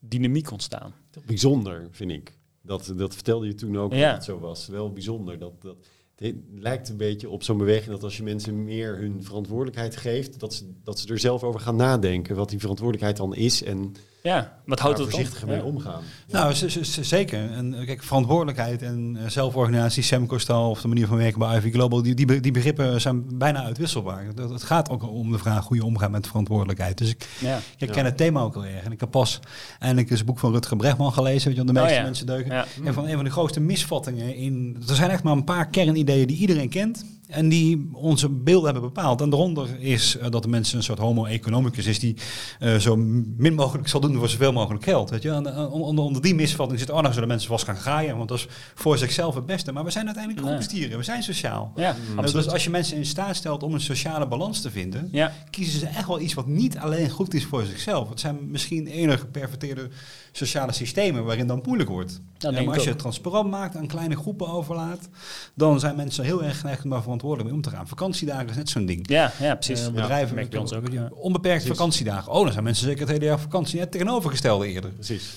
dynamiek 0.00 0.50
ontstaan. 0.50 0.94
Bijzonder, 1.26 1.88
vind 1.90 2.10
ik. 2.10 2.40
Dat, 2.62 2.92
dat 2.96 3.14
vertelde 3.14 3.46
je 3.46 3.54
toen 3.54 3.78
ook 3.78 3.92
Ja. 3.92 4.06
dat 4.06 4.14
het 4.14 4.24
zo 4.24 4.38
was. 4.38 4.66
Wel 4.66 4.92
bijzonder. 4.92 5.38
Dat, 5.38 5.62
dat, 5.62 5.76
het 6.16 6.34
lijkt 6.54 6.88
een 6.88 6.96
beetje 6.96 7.28
op 7.28 7.42
zo'n 7.42 7.58
beweging 7.58 7.90
dat 7.90 8.02
als 8.02 8.16
je 8.16 8.22
mensen 8.22 8.64
meer 8.64 8.96
hun 8.96 9.22
verantwoordelijkheid 9.24 9.96
geeft, 9.96 10.40
dat 10.40 10.54
ze, 10.54 10.72
dat 10.84 10.98
ze 10.98 11.08
er 11.08 11.18
zelf 11.18 11.42
over 11.42 11.60
gaan 11.60 11.76
nadenken 11.76 12.36
wat 12.36 12.50
die 12.50 12.58
verantwoordelijkheid 12.58 13.16
dan 13.16 13.34
is. 13.34 13.62
En 13.62 13.92
Ja, 14.22 14.52
wat 14.66 14.78
houdt 14.78 14.98
het 14.98 15.10
voorzichtig 15.10 15.46
mee 15.46 15.62
omgaan. 15.62 16.02
Nou, 16.30 16.54
z- 16.54 16.64
z- 16.66 16.80
z- 16.80 16.98
zeker. 17.00 17.50
En 17.50 17.76
kijk, 17.86 18.02
verantwoordelijkheid 18.02 18.82
en 18.82 19.16
eh, 19.22 19.28
zelforganisatie, 19.28 20.02
Semcostal 20.02 20.70
of 20.70 20.80
de 20.80 20.88
manier 20.88 21.06
van 21.06 21.16
werken 21.16 21.38
bij 21.38 21.56
Ivy 21.56 21.70
Global, 21.70 22.02
die, 22.02 22.14
die, 22.14 22.26
be- 22.26 22.40
die 22.40 22.52
begrippen 22.52 23.00
zijn 23.00 23.38
bijna 23.38 23.62
uitwisselbaar. 23.64 24.34
Dat- 24.34 24.50
Het 24.50 24.62
gaat 24.62 24.90
ook 24.90 25.10
om 25.10 25.32
de 25.32 25.38
vraag 25.38 25.66
hoe 25.68 25.76
je 25.76 25.84
omgaat 25.84 26.10
met 26.10 26.26
verantwoordelijkheid. 26.26 26.98
Dus 26.98 27.08
ik, 27.08 27.28
Ja. 27.40 27.56
ik 27.56 27.88
Ja. 27.88 27.92
ken 27.94 28.04
het 28.04 28.16
thema 28.16 28.40
ook 28.40 28.56
al 28.56 28.64
erg. 28.64 28.84
En 28.84 28.92
ik 28.92 29.00
heb 29.00 29.10
pas 29.10 29.40
eindelijk 29.78 30.10
eens 30.10 30.20
een 30.20 30.26
boek 30.26 30.38
van 30.38 30.52
Rutger 30.52 30.76
Bregman 30.76 31.12
gelezen, 31.12 31.48
weet 31.48 31.56
je, 31.58 31.64
de 31.64 31.72
Oh, 31.72 31.82
meeste 31.82 31.98
ja. 31.98 32.02
mensen 32.02 32.26
deugen. 32.26 32.52
Ja. 32.52 32.64
En 32.84 32.94
van 32.94 33.06
een 33.06 33.14
van 33.14 33.24
de 33.24 33.30
grootste 33.30 33.60
misvattingen 33.60 34.34
in. 34.34 34.76
Er 34.88 34.94
zijn 34.94 35.10
echt 35.10 35.22
maar 35.22 35.32
een 35.32 35.44
paar 35.44 35.68
kernideeën 35.68 36.26
die 36.26 36.36
iedereen 36.36 36.68
kent. 36.68 37.04
En 37.32 37.48
die 37.48 37.90
onze 37.92 38.28
beelden 38.28 38.72
hebben 38.72 38.92
bepaald. 38.92 39.20
En 39.20 39.30
daaronder 39.30 39.80
is 39.80 40.16
eh, 40.16 40.30
dat 40.30 40.42
de 40.42 40.48
mensen 40.48 40.76
een 40.76 40.82
soort 40.84 40.98
homo 40.98 41.24
economicus 41.24 41.86
is 41.86 41.98
die 41.98 42.16
eh, 42.58 42.76
zo 42.76 42.96
min 43.36 43.54
mogelijk 43.54 43.88
zal 43.88 44.00
doen 44.00 44.14
voor 44.16 44.28
zoveel 44.28 44.52
mogelijk 44.52 44.84
geld. 44.84 45.10
Weet 45.10 45.22
je? 45.22 45.30
En, 45.30 45.54
eh, 45.54 45.72
onder, 45.72 46.04
onder 46.04 46.22
die 46.22 46.34
misvatting 46.34 46.78
zit, 46.78 46.90
oh, 46.90 47.00
nou 47.00 47.12
zullen 47.12 47.28
mensen 47.28 47.48
vast 47.48 47.64
gaan 47.64 47.76
graaien, 47.76 48.16
want 48.16 48.28
dat 48.28 48.38
is 48.38 48.46
voor 48.74 48.98
zichzelf 48.98 49.34
het 49.34 49.46
beste. 49.46 49.72
Maar 49.72 49.84
we 49.84 49.90
zijn 49.90 50.06
uiteindelijk 50.06 50.44
Nee. 50.46 50.54
groepstieren, 50.54 50.98
we 50.98 51.04
zijn 51.04 51.22
sociaal. 51.22 51.72
Ja. 51.76 51.96
Dus 52.20 52.48
als 52.48 52.64
je 52.64 52.70
mensen 52.70 52.96
in 52.96 53.06
staat 53.06 53.36
stelt 53.36 53.62
om 53.62 53.74
een 53.74 53.80
sociale 53.80 54.26
balans 54.26 54.60
te 54.60 54.70
vinden, 54.70 55.08
Ja, 55.12 55.32
kiezen 55.50 55.78
ze 55.78 55.86
echt 55.86 56.06
wel 56.06 56.20
iets 56.20 56.34
wat 56.34 56.46
niet 56.46 56.78
alleen 56.78 57.10
goed 57.10 57.34
is 57.34 57.44
voor 57.44 57.64
zichzelf. 57.64 58.08
Het 58.08 58.20
zijn 58.20 58.50
misschien 58.50 58.86
enige 58.86 59.18
geperverteerde 59.18 59.88
sociale 60.32 60.72
systemen 60.72 61.24
waarin 61.24 61.46
dat 61.46 61.66
moeilijk 61.66 61.90
wordt. 61.90 62.20
Ja, 62.38 62.50
maar 62.50 62.74
als 62.74 62.82
je 62.82 62.88
het 62.88 62.98
transparant 62.98 63.50
maakt, 63.50 63.76
aan 63.76 63.86
kleine 63.86 64.16
groepen 64.16 64.48
overlaat, 64.48 65.08
dan 65.54 65.80
zijn 65.80 65.96
mensen 65.96 66.24
heel 66.24 66.44
erg 66.44 66.60
geneigd 66.60 66.84
om 66.84 66.90
verantwoordelijk 67.22 67.48
mee 67.48 67.54
om 67.54 67.62
te 67.62 67.70
gaan. 67.70 67.88
Vakantiedagen 67.88 68.48
is 68.48 68.56
net 68.56 68.68
zo'n 68.68 68.86
ding. 68.86 69.08
ja, 69.08 69.32
ja 69.40 69.54
precies. 69.54 69.84
Ja, 69.84 69.90
bedrijven 69.90 70.60
ons 70.60 70.72
ook. 70.72 70.92
Ja. 70.92 71.08
onbeperkte 71.14 71.66
vakantiedagen. 71.66 72.32
Oh, 72.32 72.42
dan 72.42 72.52
zijn 72.52 72.64
mensen 72.64 72.84
zeker 72.86 73.00
het 73.00 73.10
hele 73.10 73.24
jaar 73.24 73.34
op 73.34 73.40
vakantie. 73.40 73.78
Net 73.78 73.90
tegenovergestelde 73.90 74.68
eerder. 74.68 74.90
Precies. 74.90 75.30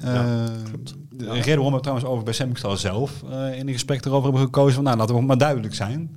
Eh, 0.00 0.44
de 1.10 1.32
reden 1.32 1.54
waarom 1.54 1.72
we 1.72 1.80
trouwens 1.80 2.08
over 2.08 2.24
bij 2.24 2.32
Semstal 2.32 2.76
zelf 2.76 3.22
eh, 3.30 3.58
in 3.58 3.66
een 3.66 3.72
gesprek 3.72 4.04
erover 4.04 4.22
hebben 4.24 4.42
gekozen 4.42 4.74
van 4.74 4.84
nou 4.84 4.96
laten 4.96 5.14
we 5.14 5.20
maar 5.22 5.38
duidelijk 5.38 5.74
zijn. 5.74 6.16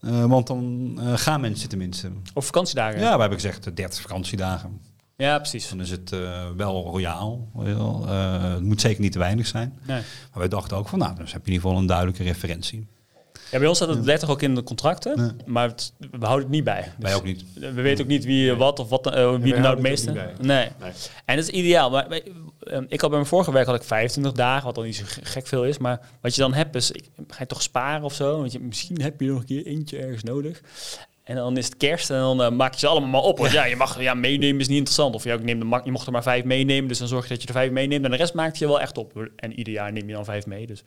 Eh, 0.00 0.24
want 0.24 0.46
dan 0.46 0.92
eh, 1.00 1.12
gaan 1.16 1.40
mensen 1.40 1.68
tenminste. 1.68 2.10
Of 2.34 2.44
vakantiedagen. 2.46 3.00
Ja, 3.00 3.14
we 3.14 3.20
hebben 3.20 3.40
gezegd 3.40 3.66
eh, 3.66 3.74
30 3.74 4.00
vakantiedagen. 4.00 4.80
Ja, 5.16 5.38
precies. 5.38 5.68
Dan 5.68 5.80
is 5.80 5.90
het 5.90 6.12
eh, 6.12 6.50
wel 6.56 6.82
royaal. 6.82 7.48
weet 7.54 7.66
je 7.66 7.74
wel. 7.74 8.04
Eh, 8.08 8.52
het 8.52 8.62
moet 8.62 8.80
zeker 8.80 9.00
niet 9.02 9.12
te 9.12 9.18
weinig 9.18 9.46
zijn. 9.46 9.78
Nee. 9.86 10.00
Maar 10.30 10.38
wij 10.38 10.48
dachten 10.48 10.76
ook 10.76 10.88
van, 10.88 10.98
nou, 10.98 11.14
dus 11.14 11.32
heb 11.32 11.40
je 11.40 11.46
in 11.46 11.52
ieder 11.52 11.68
geval 11.68 11.82
een 11.82 11.86
duidelijke 11.88 12.22
referentie. 12.22 12.86
Ja, 13.54 13.60
bij 13.60 13.68
ons 13.68 13.78
staat 13.78 13.88
het 13.88 14.04
letterlijk 14.04 14.30
ook 14.42 14.48
in 14.48 14.54
de 14.54 14.62
contracten, 14.62 15.20
Ja. 15.20 15.34
maar 15.46 15.68
het- 15.68 15.92
we 15.98 16.24
houden 16.26 16.44
het 16.46 16.54
niet 16.54 16.64
bij. 16.64 16.82
Dus 16.82 16.92
Wij 16.98 17.14
ook 17.14 17.24
niet. 17.24 17.44
We 17.54 17.72
weten 17.72 18.04
ook 18.04 18.10
niet 18.10 18.24
wie 18.24 18.54
wat 18.54 18.78
of 18.78 18.88
wat, 18.88 19.06
eh, 19.06 19.12
wie 19.12 19.22
er 19.54 19.60
nou 19.60 19.60
het 19.60 19.66
het 19.68 19.80
meeste. 19.80 20.12
bij. 20.12 20.32
Nee. 20.40 20.68
Nee. 20.80 20.90
En 21.24 21.36
dat 21.36 21.44
is 21.48 21.50
ideaal. 21.50 21.90
Maar 21.90 22.08
wij- 22.08 22.22
eh, 22.60 22.78
ik 22.88 23.00
had 23.00 23.10
bij 23.10 23.18
mijn 23.18 23.26
vorige 23.26 23.52
werk 23.52 23.66
had 23.66 23.74
ik 23.74 23.82
25 23.82 24.32
dagen, 24.32 24.64
wat 24.64 24.74
dan 24.74 24.84
niet 24.84 24.96
zo 24.96 25.02
ge- 25.06 25.24
gek 25.24 25.46
veel 25.46 25.64
is. 25.64 25.78
Maar 25.78 26.00
wat 26.20 26.34
je 26.34 26.40
dan 26.40 26.54
hebt 26.54 26.74
is, 26.74 26.90
ik, 26.90 27.04
ga 27.28 27.36
je 27.38 27.46
toch 27.46 27.62
sparen 27.62 28.04
of 28.04 28.14
zo? 28.14 28.38
Want 28.38 28.52
je, 28.52 28.60
misschien 28.60 29.00
heb 29.00 29.20
je 29.20 29.26
nog 29.26 29.38
een 29.40 29.44
keer 29.46 29.66
eentje 29.66 29.98
ergens 29.98 30.22
nodig. 30.22 30.60
En 31.24 31.36
dan 31.36 31.56
is 31.56 31.64
het 31.64 31.76
kerst 31.76 32.10
en 32.10 32.16
dan 32.18 32.42
eh, 32.42 32.50
maak 32.50 32.72
je 32.72 32.78
ze 32.78 32.86
allemaal 32.86 33.08
maar 33.08 33.20
op. 33.20 33.38
Want 33.38 33.52
ja, 33.52 33.64
je 33.64 33.76
mag 33.76 34.00
ja, 34.00 34.14
meenemen 34.14 34.60
is 34.60 34.68
niet 34.68 34.76
interessant. 34.76 35.14
Of 35.14 35.24
je, 35.24 35.32
ook 35.32 35.42
neemt 35.42 35.60
de, 35.60 35.80
je 35.84 35.90
mocht 35.90 36.06
er 36.06 36.12
maar 36.12 36.22
vijf 36.22 36.44
meenemen, 36.44 36.88
dus 36.88 36.98
dan 36.98 37.08
zorg 37.08 37.22
je 37.22 37.28
dat 37.28 37.42
je 37.42 37.48
er 37.48 37.54
vijf 37.54 37.70
meeneemt. 37.70 38.04
En 38.04 38.10
de 38.10 38.16
rest 38.16 38.34
maakt 38.34 38.58
je 38.58 38.66
wel 38.66 38.80
echt 38.80 38.98
op. 38.98 39.28
En 39.36 39.58
ieder 39.58 39.72
jaar 39.72 39.92
neem 39.92 40.08
je 40.08 40.14
dan 40.14 40.24
vijf 40.24 40.46
mee. 40.46 40.66
Dus 40.66 40.82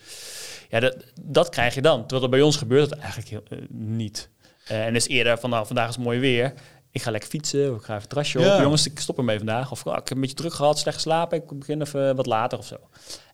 ja, 0.69 0.79
dat, 0.79 0.97
dat 1.21 1.49
krijg 1.49 1.75
je 1.75 1.81
dan. 1.81 1.99
Terwijl 2.01 2.23
er 2.23 2.29
bij 2.29 2.41
ons 2.41 2.55
gebeurt 2.57 2.89
het 2.89 2.99
eigenlijk 2.99 3.29
heel, 3.29 3.43
eh, 3.49 3.57
niet. 3.69 4.29
Eh, 4.67 4.85
en 4.85 4.95
is 4.95 5.07
eerder 5.07 5.37
van, 5.37 5.49
nou, 5.49 5.65
vandaag 5.65 5.89
is 5.89 5.95
het 5.95 6.03
mooi 6.03 6.19
weer. 6.19 6.53
Ik 6.91 7.01
ga 7.01 7.11
lekker 7.11 7.29
fietsen, 7.29 7.71
of 7.73 7.79
ik 7.79 7.83
ga 7.83 7.87
even 7.89 7.99
het 7.99 8.09
terrasje 8.09 8.39
Ja. 8.39 8.55
op. 8.55 8.61
Jongens, 8.61 8.85
ik 8.87 8.99
stop 8.99 9.17
ermee 9.17 9.37
vandaag. 9.37 9.71
Of 9.71 9.87
ah, 9.87 9.97
ik 9.97 10.07
heb 10.07 10.11
een 10.11 10.21
beetje 10.21 10.35
druk 10.35 10.53
gehad, 10.53 10.79
slecht 10.79 10.95
geslapen. 10.95 11.37
Ik 11.37 11.59
begin 11.59 11.81
even 11.81 12.15
wat 12.15 12.25
later 12.25 12.57
of 12.57 12.65
zo. 12.65 12.75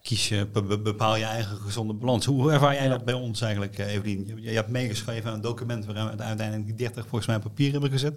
Kies 0.03 0.27
je, 0.29 0.47
be- 0.53 0.61
be- 0.63 0.79
bepaal 0.79 1.15
je 1.15 1.23
eigen 1.23 1.57
gezonde 1.57 1.93
balans. 1.93 2.25
Hoe, 2.25 2.41
hoe 2.41 2.51
ervaar 2.51 2.73
jij 2.73 2.87
dat 2.87 3.05
bij 3.05 3.13
ons 3.13 3.41
eigenlijk, 3.41 3.77
eh, 3.77 3.93
Evelien? 3.93 4.25
Je, 4.35 4.41
je 4.41 4.49
hebt 4.49 4.69
meegeschreven 4.69 5.29
aan 5.29 5.35
een 5.35 5.41
document 5.41 5.85
waarin 5.85 6.17
we 6.17 6.23
uiteindelijk 6.23 6.65
die 6.65 6.75
30 6.75 7.01
volgens 7.07 7.25
mij 7.25 7.39
papier 7.39 7.71
hebben 7.71 7.89
gezet. 7.89 8.13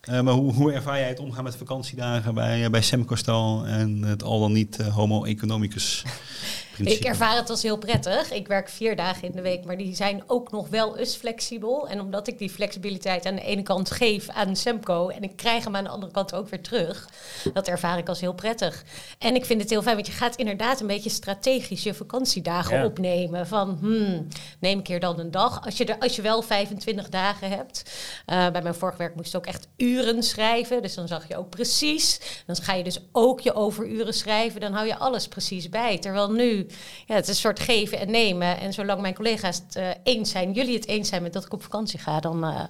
Eh, 0.00 0.20
maar 0.20 0.34
hoe, 0.34 0.52
hoe 0.52 0.72
ervaar 0.72 0.98
jij 0.98 1.08
het 1.08 1.18
omgaan 1.18 1.44
met 1.44 1.56
vakantiedagen 1.56 2.34
bij, 2.34 2.64
eh, 2.64 2.70
bij 2.70 2.82
Semcostal 2.82 3.66
en 3.66 4.02
het 4.02 4.22
al 4.22 4.40
dan 4.40 4.52
niet 4.52 4.76
homo 4.76 5.24
economicus 5.24 6.02
principe? 6.74 7.00
Ik 7.00 7.04
ervaar 7.04 7.36
het 7.36 7.50
als 7.50 7.62
heel 7.62 7.76
prettig. 7.78 8.32
Ik 8.32 8.46
werk 8.46 8.68
vier 8.68 8.96
dagen 8.96 9.22
in 9.28 9.32
de 9.32 9.42
week, 9.42 9.64
maar 9.64 9.76
die 9.76 9.94
zijn 9.94 10.22
ook 10.26 10.50
nog 10.50 10.68
wel 10.68 10.96
eens 10.98 11.16
flexibel. 11.16 11.88
En 11.88 12.00
omdat 12.00 12.28
ik 12.28 12.38
die 12.38 12.50
flexibiliteit 12.50 13.26
aan 13.26 13.34
de 13.34 13.42
ene 13.42 13.62
kant 13.62 13.90
geef 13.90 14.28
aan 14.28 14.56
Semco 14.56 15.08
en 15.08 15.22
ik 15.22 15.36
krijg 15.36 15.64
hem 15.64 15.76
aan 15.76 15.84
de 15.84 15.90
andere 15.90 16.12
kant 16.12 16.34
ook 16.34 16.48
weer 16.48 16.62
terug, 16.62 17.08
dat 17.52 17.68
ervaar 17.68 17.98
ik 17.98 18.08
als 18.08 18.20
heel 18.20 18.34
prettig. 18.34 18.84
En 19.18 19.34
ik 19.34 19.44
vind 19.44 19.60
het 19.60 19.70
heel 19.70 19.82
fijn, 19.82 19.94
want 19.94 20.06
je 20.06 20.12
gaat 20.12 20.36
inderdaad 20.36 20.80
een 20.80 20.86
beetje 20.86 21.10
strategisch 21.10 21.82
je 21.82 21.94
vakantiedagen 21.94 22.76
Ja. 22.78 22.84
opnemen. 22.84 23.46
Van, 23.46 23.76
hmm, 23.80 24.28
neem 24.58 24.78
ik 24.78 24.86
hier 24.86 25.00
dan 25.00 25.18
een 25.18 25.30
dag? 25.30 25.64
Als 25.64 25.76
je, 25.76 25.84
er, 25.84 25.98
als 25.98 26.16
je 26.16 26.22
wel 26.22 26.42
25 26.42 27.08
dagen 27.08 27.48
hebt. 27.50 27.82
eh, 28.26 28.50
bij 28.50 28.62
mijn 28.62 28.74
vorige 28.74 28.98
werk 28.98 29.14
moest 29.14 29.32
je 29.32 29.36
ook 29.38 29.46
echt 29.46 29.68
uren 29.76 30.22
schrijven. 30.22 30.82
Dus 30.82 30.94
dan 30.94 31.08
zag 31.08 31.28
je 31.28 31.36
ook 31.36 31.50
precies. 31.50 32.20
Dan 32.46 32.56
ga 32.56 32.74
je 32.74 32.84
dus 32.84 32.98
ook 33.12 33.40
je 33.40 33.54
overuren 33.54 34.14
schrijven. 34.14 34.60
Dan 34.60 34.72
hou 34.72 34.86
je 34.86 34.96
alles 34.96 35.28
precies 35.28 35.68
bij. 35.68 35.98
Terwijl 35.98 36.30
nu, 36.30 36.63
ja, 37.06 37.14
het 37.14 37.24
is 37.24 37.28
een 37.28 37.34
soort 37.34 37.60
geven 37.60 37.98
en 37.98 38.10
nemen. 38.10 38.58
En 38.60 38.72
zolang 38.72 39.00
mijn 39.00 39.14
collega's 39.14 39.56
het 39.66 39.76
eh, 39.76 39.88
eens 40.02 40.30
zijn, 40.30 40.52
jullie 40.52 40.74
het 40.74 40.86
eens 40.86 41.08
zijn 41.08 41.22
met 41.22 41.32
dat 41.32 41.44
ik 41.44 41.52
op 41.52 41.62
vakantie 41.62 41.98
ga, 41.98 42.20
dan, 42.20 42.44
eh, 42.44 42.60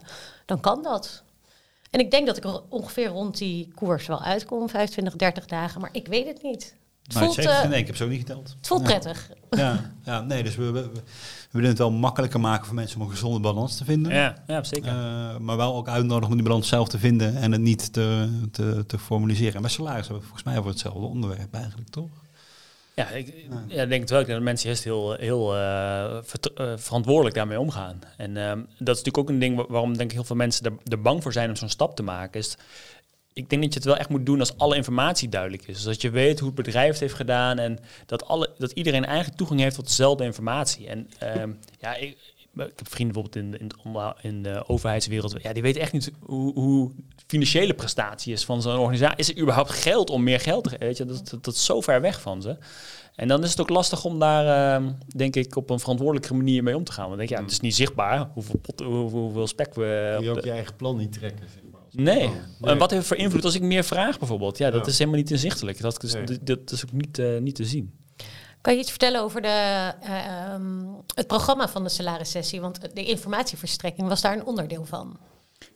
dan 0.47 0.61
kan 0.61 0.83
dat. 0.83 1.23
En 1.91 2.01
ik 2.01 2.11
denk 2.11 2.27
dat 2.27 2.37
ik 2.37 2.45
er 2.45 2.61
ongeveer 2.69 3.07
rond 3.09 3.39
die 3.39 3.73
koers 3.75 4.07
wel 4.07 4.23
uitkom, 4.23 4.69
25, 4.69 5.17
30 5.17 5.47
dagen. 5.47 5.81
Maar 5.81 5.91
ik 5.93 6.07
weet 6.07 6.27
het 6.27 6.43
niet. 6.43 6.75
Het 7.03 7.13
Nou, 7.13 7.25
voelt, 7.25 7.37
zeker, 7.37 7.51
eh, 7.53 7.69
nee, 7.69 7.81
ik 7.81 7.87
heb 7.87 7.97
zo 7.97 8.07
niet 8.09 8.19
geteld. 8.19 8.49
het 8.59 8.67
voelt 8.67 8.81
Ja. 8.81 8.87
prettig. 8.87 9.31
Ja, 9.51 9.93
ja, 10.05 10.21
nee, 10.21 10.43
dus 10.43 10.57
we, 10.57 10.71
we, 10.71 10.81
we 10.93 11.01
willen 11.51 11.69
het 11.69 11.79
wel 11.79 11.91
makkelijker 11.91 12.41
maken 12.41 12.67
voor 12.67 12.75
mensen 12.75 13.01
om 13.01 13.07
een 13.07 13.13
gezonde 13.13 13.41
balans 13.41 13.77
te 13.77 13.85
vinden. 13.85 14.13
Ja, 14.15 14.43
ja 14.47 14.63
zeker. 14.65 14.89
Eh, 14.89 15.37
maar 15.39 15.57
wel 15.57 15.75
ook 15.75 15.89
uitnodigen 15.89 16.31
om 16.31 16.35
die 16.35 16.47
balans 16.47 16.69
zelf 16.69 16.89
te 16.89 16.99
vinden 16.99 17.37
en 17.37 17.53
het 17.53 17.61
niet 17.61 17.93
te, 17.93 18.39
te, 18.53 18.85
te 18.87 18.99
formaliseren. 18.99 19.55
En 19.55 19.61
bij 19.63 19.71
salaris 19.71 20.01
hebben 20.07 20.17
we 20.21 20.25
volgens 20.27 20.43
mij 20.45 20.59
over 20.59 20.71
hetzelfde 20.71 21.01
onderwerp 21.07 21.55
eigenlijk, 21.55 21.89
toch? 21.89 22.11
Ja, 22.95 23.09
ik 23.09 23.35
ja, 23.69 23.87
denk 23.87 24.01
het 24.01 24.11
wel. 24.11 24.25
Dat 24.25 24.41
mensen 24.43 24.69
juist 24.69 24.85
heel, 24.85 25.13
heel 25.13 25.55
eh, 25.55 26.17
eh, 26.55 26.73
verantwoordelijk 26.77 27.35
daarmee 27.35 27.61
omgaan. 27.61 27.99
En 28.17 28.37
ehm, 28.37 28.59
dat 28.59 28.97
is 28.97 29.03
natuurlijk 29.03 29.19
ook 29.19 29.29
een 29.29 29.39
ding 29.39 29.57
wa- 29.57 29.67
waarom 29.69 29.97
denk 29.97 30.11
ik 30.11 30.17
heel 30.17 30.25
veel 30.25 30.37
mensen 30.37 30.79
er, 30.85 31.01
bang 31.01 31.23
voor 31.23 31.33
zijn 31.33 31.49
om 31.49 31.57
zo'n 31.57 31.69
stap 31.69 31.97
te 31.97 32.03
maken. 32.03 32.41
Is, 32.41 32.57
ik 33.33 33.51
denk 33.51 33.63
dat 33.63 33.73
je 33.73 33.79
het 33.79 33.89
wel 33.89 33.97
echt 33.97 34.09
moet 34.09 34.27
doen 34.27 34.41
als 34.41 34.59
alle 34.59 34.77
informatie 34.77 35.29
duidelijk 35.29 35.63
is. 35.67 35.75
Dus 35.75 35.85
dat 35.85 36.01
je 36.03 36.11
weet 36.11 36.39
hoe 36.39 36.49
het 36.49 36.57
bedrijf 36.57 36.91
het 36.91 37.01
heeft 37.01 37.15
gedaan 37.15 37.59
en 37.59 37.79
dat, 38.07 38.27
alle, 38.27 38.51
dat 38.59 38.71
iedereen 38.73 39.05
eigenlijk 39.05 39.37
toegang 39.37 39.61
heeft 39.61 39.75
tot 39.77 39.87
dezelfde 39.87 40.25
informatie. 40.25 40.89
En 40.89 41.09
ehm, 41.19 41.51
ja, 41.81 41.95
ik, 41.95 42.17
ik 42.57 42.73
heb 42.77 42.89
vrienden 42.89 43.15
bijvoorbeeld 43.23 43.61
in, 43.61 43.71
in, 44.23 44.43
de 44.43 44.65
overheidswereld. 44.69 45.37
Ja, 45.43 45.53
die 45.53 45.63
weten 45.63 45.81
echt 45.81 45.93
niet 45.93 46.11
hoe, 46.21 46.53
hoe 46.55 46.91
financiële 47.27 47.75
prestatie 47.75 48.33
is 48.33 48.45
van 48.45 48.63
zo'n 48.63 48.79
organisatie. 48.79 49.17
Is 49.19 49.29
er 49.31 49.39
überhaupt 49.41 49.71
geld 49.71 50.11
om 50.11 50.23
meer 50.23 50.41
geld 50.41 50.65
te 50.65 50.71
geven? 50.71 50.87
Weet 50.87 50.97
je, 50.97 51.05
dat, 51.05 51.29
dat, 51.31 51.45
dat 51.45 51.55
is 51.55 51.65
zo 51.65 51.81
ver 51.81 52.01
weg 52.01 52.21
van 52.21 52.43
ze. 52.43 52.57
En 53.15 53.29
dan 53.29 53.43
is 53.43 53.51
het 53.51 53.61
ook 53.61 53.69
lastig 53.69 54.05
om 54.05 54.19
daar, 54.19 54.75
ehm, 54.77 54.93
denk 55.17 55.37
ik, 55.37 55.57
op 55.57 55.71
een 55.71 55.79
verantwoordelijke 55.81 56.35
manier 56.35 56.63
mee 56.63 56.77
om 56.77 56.85
te 56.85 56.93
gaan. 56.93 57.05
Want 57.07 57.17
denk, 57.19 57.29
ja, 57.31 57.41
het 57.43 57.51
is 57.51 57.61
niet 57.61 57.75
zichtbaar 57.75 58.29
hoeveel, 58.33 58.59
pot, 58.59 58.81
hoeveel, 58.81 59.19
hoeveel 59.21 59.47
spek 59.47 59.75
we... 59.75 60.19
Je 60.21 60.31
ook 60.31 60.41
de- 60.41 60.47
je 60.47 60.53
eigen 60.53 60.77
plan 60.77 60.97
niet 60.97 61.13
trekken. 61.13 61.49
Zeg 61.53 61.63
maar, 61.73 61.81
Nee. 61.91 62.31
plan. 62.59 62.71
En 62.71 62.79
wat 62.79 62.91
heeft 62.91 63.07
voor 63.07 63.17
invloed 63.17 63.45
als 63.45 63.55
ik 63.55 63.63
meer 63.63 63.85
vraag 63.85 64.19
bijvoorbeeld? 64.19 64.59
Ja, 64.59 64.71
dat 64.71 64.85
Ja. 64.85 64.91
is 64.91 64.99
helemaal 64.99 65.19
niet 65.19 65.31
inzichtelijk. 65.31 65.81
Dat 65.81 66.03
is, 66.03 66.13
Nee. 66.13 66.25
dat, 66.25 66.47
dat 66.47 66.71
is 66.71 66.85
ook 66.85 66.93
niet, 66.93 67.19
eh, 67.19 67.39
niet 67.39 67.55
te 67.55 67.65
zien. 67.65 67.95
Kan 68.65 68.75
je 68.75 68.81
iets 68.81 68.91
vertellen 68.91 69.21
over 69.21 69.43
de, 69.43 69.49
eh, 69.49 70.27
ehm, 70.27 70.85
het 71.15 71.27
programma 71.27 71.69
van 71.69 71.83
de 71.83 71.89
salarissessie? 71.89 72.61
Want 72.61 72.95
de 72.95 73.05
informatieverstrekking 73.05 74.09
was 74.09 74.21
daar 74.21 74.33
een 74.33 74.45
onderdeel 74.45 74.85
van. 74.85 75.19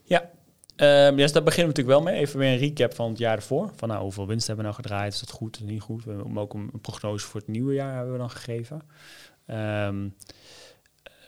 Ja. 0.03 0.31
Ehm 0.77 1.16
dus 1.16 1.33
daar 1.33 1.42
beginnen 1.42 1.74
we 1.74 1.81
natuurlijk 1.81 2.05
wel 2.05 2.12
mee. 2.12 2.20
Even 2.20 2.38
weer 2.38 2.53
een 2.53 2.59
recap 2.59 2.94
van 2.94 3.09
het 3.09 3.18
jaar 3.18 3.37
ervoor. 3.37 3.72
Van 3.77 3.88
nou, 3.88 4.03
hoeveel 4.03 4.27
winst 4.27 4.46
hebben 4.46 4.64
we 4.64 4.70
nou 4.70 4.83
gedraaid? 4.83 5.12
Is 5.12 5.20
dat 5.20 5.31
goed? 5.31 5.57
Is 5.57 5.62
niet 5.62 5.81
goed? 5.81 6.05
We 6.05 6.11
hebben 6.11 6.38
ook 6.38 6.55
een, 6.55 6.70
prognose 6.81 7.27
voor 7.27 7.40
het 7.40 7.48
nieuwe 7.48 7.74
jaar 7.74 7.94
hebben 7.94 8.12
we 8.12 8.18
dan 8.18 8.31
gegeven. 8.31 8.83
Ehm, 9.46 10.09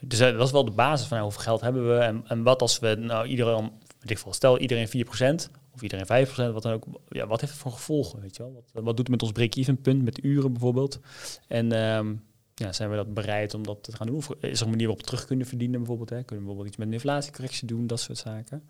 dus 0.01 0.20
eh, 0.20 0.33
dat 0.33 0.46
is 0.46 0.53
wel 0.53 0.64
de 0.64 0.70
basis 0.70 1.07
van 1.07 1.16
nou, 1.16 1.31
hoeveel 1.31 1.44
geld 1.44 1.61
hebben 1.61 1.88
we. 1.88 1.99
En, 1.99 2.25
en 2.27 2.42
wat 2.42 2.62
als 2.62 2.79
we 2.79 2.94
nou 2.94 3.27
iedereen, 3.27 3.70
veel, 4.01 4.33
stel 4.33 4.59
iedereen 4.59 4.88
4% 4.88 5.51
of 5.74 5.83
iedereen 5.83 6.26
5%, 6.26 6.52
wat 6.52 6.62
dan 6.62 6.72
ook. 6.72 6.85
Ja, 7.09 7.26
wat 7.26 7.40
heeft 7.40 7.52
het 7.52 7.62
voor 7.62 7.72
gevolgen? 7.72 8.20
Weet 8.20 8.37
je 8.37 8.42
wel? 8.42 8.52
Wat, 8.52 8.64
wat 8.72 8.85
doet 8.85 8.98
het 8.98 9.09
met 9.09 9.22
ons 9.22 9.33
break-even 9.33 9.80
punt, 9.80 10.02
met 10.02 10.24
uren 10.24 10.52
bijvoorbeeld? 10.52 11.00
En 11.48 11.72
ehm, 11.72 12.14
ja, 12.54 12.72
zijn 12.72 12.90
we 12.90 12.96
dat 12.96 13.14
bereid 13.14 13.54
om 13.54 13.62
dat 13.62 13.83
te 13.83 13.96
gaan 13.96 14.06
doen? 14.06 14.22
Is 14.40 14.61
er 14.61 14.64
een 14.64 14.70
manier 14.70 14.87
waarop 14.87 15.00
we 15.00 15.11
terug 15.11 15.24
kunnen 15.24 15.46
verdienen 15.46 15.78
bijvoorbeeld? 15.78 16.11
Hè? 16.11 16.16
Kunnen 16.16 16.28
we 16.28 16.37
bijvoorbeeld 16.37 16.68
iets 16.68 16.76
met 16.76 16.87
een 16.87 16.92
inflatiecorrectie 16.92 17.66
doen, 17.66 17.87
dat 17.87 18.00
soort 18.00 18.18
zaken. 18.18 18.68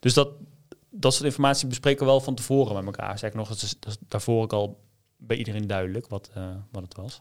Dus 0.00 0.14
dat, 0.14 0.28
dat 0.90 1.12
soort 1.12 1.24
informatie 1.24 1.68
bespreken 1.68 2.04
we 2.04 2.10
wel 2.10 2.20
van 2.20 2.34
tevoren 2.34 2.74
met 2.74 2.84
elkaar. 2.84 3.18
Zeg 3.18 3.32
nog, 3.32 3.48
dat 3.48 3.62
is, 3.62 3.76
daarvoor 4.08 4.42
ook 4.42 4.52
al 4.52 4.84
bij 5.16 5.36
iedereen 5.36 5.66
duidelijk 5.66 6.08
wat, 6.08 6.30
eh, 6.34 6.56
wat 6.70 6.82
het 6.82 6.94
was. 6.94 7.18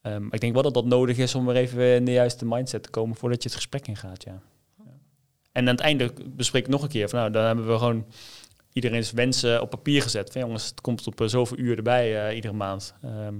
Ehm, 0.00 0.26
ik 0.30 0.40
denk 0.40 0.52
wel 0.52 0.62
dat 0.62 0.74
dat 0.74 0.84
nodig 0.84 1.16
is 1.16 1.34
om 1.34 1.46
weer 1.46 1.56
even 1.56 1.94
in 1.94 2.04
de 2.04 2.12
juiste 2.12 2.44
mindset 2.44 2.82
te 2.82 2.90
komen 2.90 3.16
voordat 3.16 3.42
je 3.42 3.48
het 3.48 3.58
gesprek 3.58 3.86
ingaat, 3.86 4.24
ja. 4.24 4.42
En 5.56 5.68
aan 5.68 5.74
het 5.74 5.80
einde 5.80 6.12
bespreek 6.26 6.64
ik 6.64 6.70
nog 6.70 6.82
een 6.82 6.88
keer 6.88 7.08
van 7.08 7.18
nou, 7.18 7.30
dan 7.30 7.44
hebben 7.44 7.66
we 7.66 7.78
gewoon 7.78 8.06
iedereen's 8.72 9.12
wensen 9.12 9.62
op 9.62 9.70
papier 9.70 10.02
gezet. 10.02 10.32
Van 10.32 10.40
jongens, 10.40 10.66
het 10.66 10.80
komt 10.80 11.06
op 11.06 11.20
eh, 11.20 11.26
zoveel 11.26 11.58
uur 11.58 11.76
erbij 11.76 12.26
eh, 12.26 12.34
iedere 12.34 12.54
maand. 12.54 12.94
Ehm, 13.02 13.34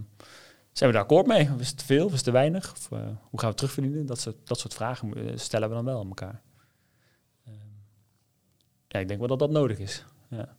zijn 0.73 0.91
we 0.91 0.97
daar 0.97 1.03
akkoord 1.03 1.27
mee? 1.27 1.49
Is 1.59 1.69
het 1.69 1.79
te 1.79 1.85
veel? 1.85 2.07
Is 2.07 2.13
het 2.13 2.25
te 2.25 2.31
weinig? 2.31 2.73
Of, 2.73 2.93
eh, 2.93 2.99
hoe 3.31 3.41
gaan 3.41 3.51
we 3.51 3.57
terugverdienen? 3.57 4.07
Dat 4.07 4.21
soort, 4.21 4.37
dat 4.45 4.59
soort 4.59 4.75
vragen 4.75 5.13
stellen 5.39 5.69
we 5.69 5.75
dan 5.75 5.85
wel 5.85 6.01
aan 6.01 6.09
elkaar. 6.09 6.43
Ehm, 7.45 7.55
ja, 8.89 8.99
ik 8.99 9.09
denk 9.09 9.19
wel 9.19 9.29
dat 9.29 9.39
dat 9.39 9.51
nodig 9.51 9.79
is. 9.79 10.05
Ja. 10.31 10.57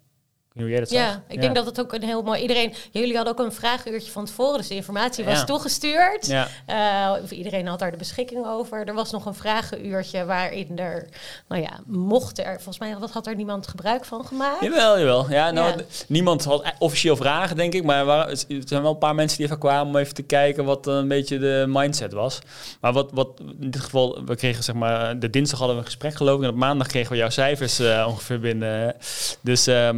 Jij 0.57 0.79
dat 0.79 0.89
Ja, 0.89 1.07
zag. 1.11 1.19
ik 1.27 1.41
denk 1.41 1.55
dat 1.55 1.65
het 1.65 1.79
ook 1.79 1.93
een 1.93 2.03
heel 2.03 2.21
mooi... 2.21 2.41
Iedereen, 2.41 2.73
jullie 2.91 3.15
hadden 3.15 3.33
ook 3.37 3.45
een 3.45 3.51
vraaguurtje 3.51 4.11
van 4.11 4.25
tevoren, 4.25 4.57
dus 4.57 4.67
de 4.67 4.75
informatie 4.75 5.23
was 5.25 5.39
Ja. 5.39 5.43
toegestuurd. 5.43 6.25
Ja, 6.25 6.47
Eh, 6.65 7.37
iedereen 7.37 7.67
had 7.67 7.79
daar 7.79 7.91
de 7.91 7.97
beschikking 7.97 8.45
over. 8.45 8.87
Er 8.87 8.93
was 8.93 9.11
nog 9.11 9.25
een 9.25 9.33
vragenuurtje 9.33 10.25
waarin 10.25 10.79
er, 10.79 11.07
nou 11.47 11.61
ja, 11.61 11.79
mocht 11.85 12.39
er, 12.39 12.53
volgens 12.55 12.79
mij 12.79 12.97
wat 12.97 13.11
had 13.11 13.27
er 13.27 13.35
niemand 13.35 13.67
gebruik 13.67 14.05
van 14.05 14.25
gemaakt. 14.25 14.61
Jawel, 14.63 14.99
jawel. 14.99 15.29
Ja, 15.29 15.51
nou, 15.51 15.81
Niemand 16.07 16.43
had 16.43 16.65
e- 16.65 16.69
officieel 16.79 17.15
vragen, 17.15 17.55
denk 17.55 17.73
ik. 17.73 17.83
Maar 17.83 17.99
er, 17.99 18.05
waren, 18.05 18.37
zijn 18.37 18.81
wel 18.81 18.91
een 18.91 18.97
paar 18.97 19.15
mensen 19.15 19.37
die 19.37 19.45
even 19.45 19.59
kwamen 19.59 19.87
om 19.87 19.95
even 19.97 20.13
te 20.13 20.23
kijken 20.23 20.65
wat 20.65 20.87
eh, 20.87 20.93
een 20.93 21.07
beetje 21.07 21.39
de 21.39 21.65
mindset 21.67 22.13
was. 22.13 22.39
Maar 22.81 22.93
wat, 22.93 23.09
wat 23.13 23.29
in 23.59 23.69
dit 23.71 23.81
geval, 23.81 24.23
we 24.25 24.35
kregen 24.35 24.63
zeg 24.63 24.75
maar, 24.75 25.19
de 25.19 25.29
dinsdag 25.29 25.57
hadden 25.59 25.75
we 25.77 25.81
een 25.83 25.87
gesprek 25.89 26.15
geloof 26.15 26.37
ik. 26.37 26.43
En 26.43 26.49
op 26.49 26.55
maandag 26.55 26.87
kregen 26.87 27.11
we 27.11 27.17
jouw 27.17 27.29
cijfers 27.29 27.79
eh, 27.79 28.05
ongeveer 28.07 28.39
binnen. 28.39 28.95
Dus 29.41 29.67
eh, 29.67 29.89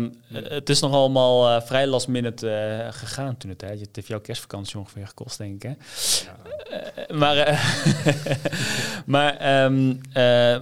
het 0.49 0.69
is 0.69 0.79
nog 0.79 0.91
allemaal 0.91 1.49
eh, 1.49 1.61
vrij 1.61 1.87
last 1.87 2.07
minute 2.07 2.49
eh, 2.49 2.93
gegaan 2.93 3.37
toen 3.37 3.49
het 3.49 3.59
tijd. 3.59 3.79
Het 3.79 3.95
heeft 3.95 4.07
jouw 4.07 4.19
kerstvakantie 4.19 4.79
ongeveer 4.79 5.07
gekost, 5.07 5.37
denk 5.37 5.63
ik. 5.63 5.69
Hè? 5.69 5.75
Eh, 6.69 7.17
maar 7.17 7.35
maar 9.05 9.37
ehm, 9.37 9.95
eh, 10.13 10.59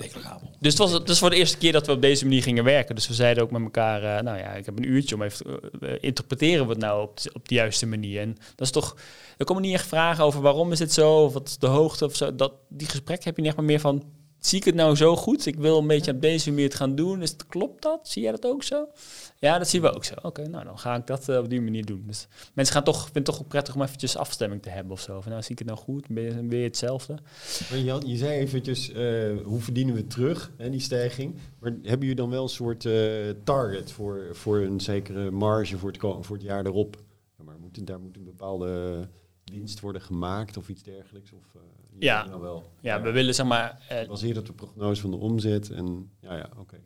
dus 0.60 0.72
het 0.74 0.78
was 0.78 0.92
het 0.92 1.10
is 1.10 1.20
voor 1.20 1.30
de 1.30 1.36
eerste 1.36 1.58
keer 1.58 1.72
dat 1.72 1.86
we 1.86 1.92
op 1.92 2.02
deze 2.02 2.24
manier 2.24 2.44
gingen 2.44 2.64
werken. 2.64 2.96
Dus 2.96 3.08
we 3.08 3.14
zeiden 3.14 3.44
ook 3.44 3.52
met 3.52 3.62
elkaar, 3.62 4.24
nou 4.24 4.38
ja, 4.38 4.50
ik 4.54 4.66
heb 4.66 4.78
een 4.78 4.90
uurtje 4.90 5.16
om 5.16 5.22
even 5.22 5.46
te 5.80 6.00
interpreteren 6.00 6.66
we 6.66 6.72
het 6.72 6.82
nou 6.82 7.02
op 7.02 7.22
de, 7.22 7.30
op 7.34 7.48
de 7.48 7.56
juiste 7.56 7.86
manier. 7.86 8.22
En 8.22 8.38
dat 8.56 8.68
is 8.68 8.72
toch, 8.72 8.96
er 9.38 9.46
komen 9.46 9.62
niet 9.62 9.74
echt 9.74 9.88
vragen 9.88 10.24
over 10.24 10.42
waarom 10.42 10.72
is 10.72 10.78
dit 10.78 10.94
zo, 10.94 11.24
of 11.24 11.34
wat 11.34 11.48
is 11.48 11.58
de 11.58 11.68
hoogte 11.68 12.06
of 12.06 12.16
zo. 12.16 12.36
Dat, 12.36 12.54
die 12.70 12.88
gesprek 12.88 13.24
heb 13.24 13.36
je 13.36 13.42
niet 13.42 13.50
echt 13.50 13.60
maar 13.60 13.70
meer 13.70 13.80
van, 13.80 14.04
zie 14.48 14.60
ik 14.60 14.66
het 14.66 14.76
nou 14.76 14.96
zo 14.96 15.16
goed? 15.16 15.46
Ik 15.46 15.56
wil 15.56 15.78
een 15.78 15.88
beetje 15.88 16.12
op 16.12 16.22
deze 16.22 16.50
manier 16.50 16.66
het 16.66 16.76
gaan 16.76 16.96
doen. 16.96 17.22
Is 17.22 17.30
het, 17.32 17.48
klopt 17.48 17.82
dat? 17.82 18.08
Zie 18.08 18.22
jij 18.22 18.32
dat 18.32 18.46
ook 18.46 18.64
zo? 18.64 18.88
Ja, 19.40 19.58
dat 19.58 19.68
zien 19.68 19.82
we 19.82 19.94
ook 19.94 20.04
zo. 20.04 20.14
Oké, 20.22 20.48
nou 20.48 20.64
dan 20.64 20.80
ga 20.80 20.96
ik 20.96 21.08
dat 21.08 21.30
eh, 21.30 21.38
op 21.38 21.50
die 21.50 21.62
manier 21.62 21.86
doen. 21.86 22.04
Dus 22.08 22.28
mensen 22.54 22.74
gaan 22.74 22.84
toch, 22.84 23.04
vinden 23.04 23.14
het 23.14 23.26
toch 23.26 23.40
ook 23.40 23.48
prettig 23.48 23.76
om 23.76 23.82
eventjes 23.82 24.18
afstemming 24.18 24.62
te 24.62 24.70
hebben 24.70 24.92
of 24.92 25.02
zo. 25.02 25.22
Van 25.22 25.32
nou, 25.32 25.44
zie 25.44 25.52
ik 25.52 25.60
het 25.60 25.68
nou 25.68 25.80
goed? 25.80 26.08
Ben 26.08 26.24
je 26.24 26.48
weer 26.48 26.64
hetzelfde? 26.64 27.18
Maar 27.70 27.80
je, 28.06 28.18
zei 28.18 28.40
eventjes, 28.40 28.92
eh, 28.92 29.38
hoe 29.44 29.60
verdienen 29.60 29.96
we 29.96 30.08
terug, 30.08 30.52
hè, 30.58 30.70
die 30.70 30.80
stijging. 30.80 31.36
Maar 31.60 31.72
hebben 31.72 32.00
jullie 32.00 32.16
dan 32.16 32.30
wel 32.30 32.44
een 32.44 32.50
soort 32.50 32.86
eh, 32.86 32.94
target 33.44 33.92
voor, 33.92 34.30
voor 34.32 34.58
een 34.58 34.80
zekere 34.80 35.32
marge 35.32 35.78
voor 35.78 35.92
het, 35.92 36.00
voor 36.02 36.36
het 36.36 36.46
jaar 36.46 36.66
erop? 36.66 36.98
Ja, 37.38 37.44
maar 37.44 37.60
moet, 37.60 37.88
daar 37.88 38.00
moet 38.00 38.16
een 38.16 38.24
bepaalde 38.24 39.00
winst 39.44 39.80
worden 39.80 40.02
gemaakt 40.02 40.58
of 40.58 40.70
iets 40.70 40.84
dergelijks? 40.84 41.32
Of, 41.32 41.62
Ja. 42.00 42.24
dan 42.24 42.40
wel. 42.42 42.72
Ja, 42.82 43.02
we 43.02 43.12
willen 43.12 43.36
zeg 43.36 43.46
maar... 43.46 43.82
eh, 43.90 44.00
Gebaseerd 44.00 44.38
op 44.38 44.46
de 44.46 44.54
prognose 44.54 45.02
van 45.02 45.12
de 45.12 45.18
omzet 45.18 45.70
en 45.70 46.12
ja, 46.22 46.36
ja, 46.38 46.50
oké. 46.58 46.78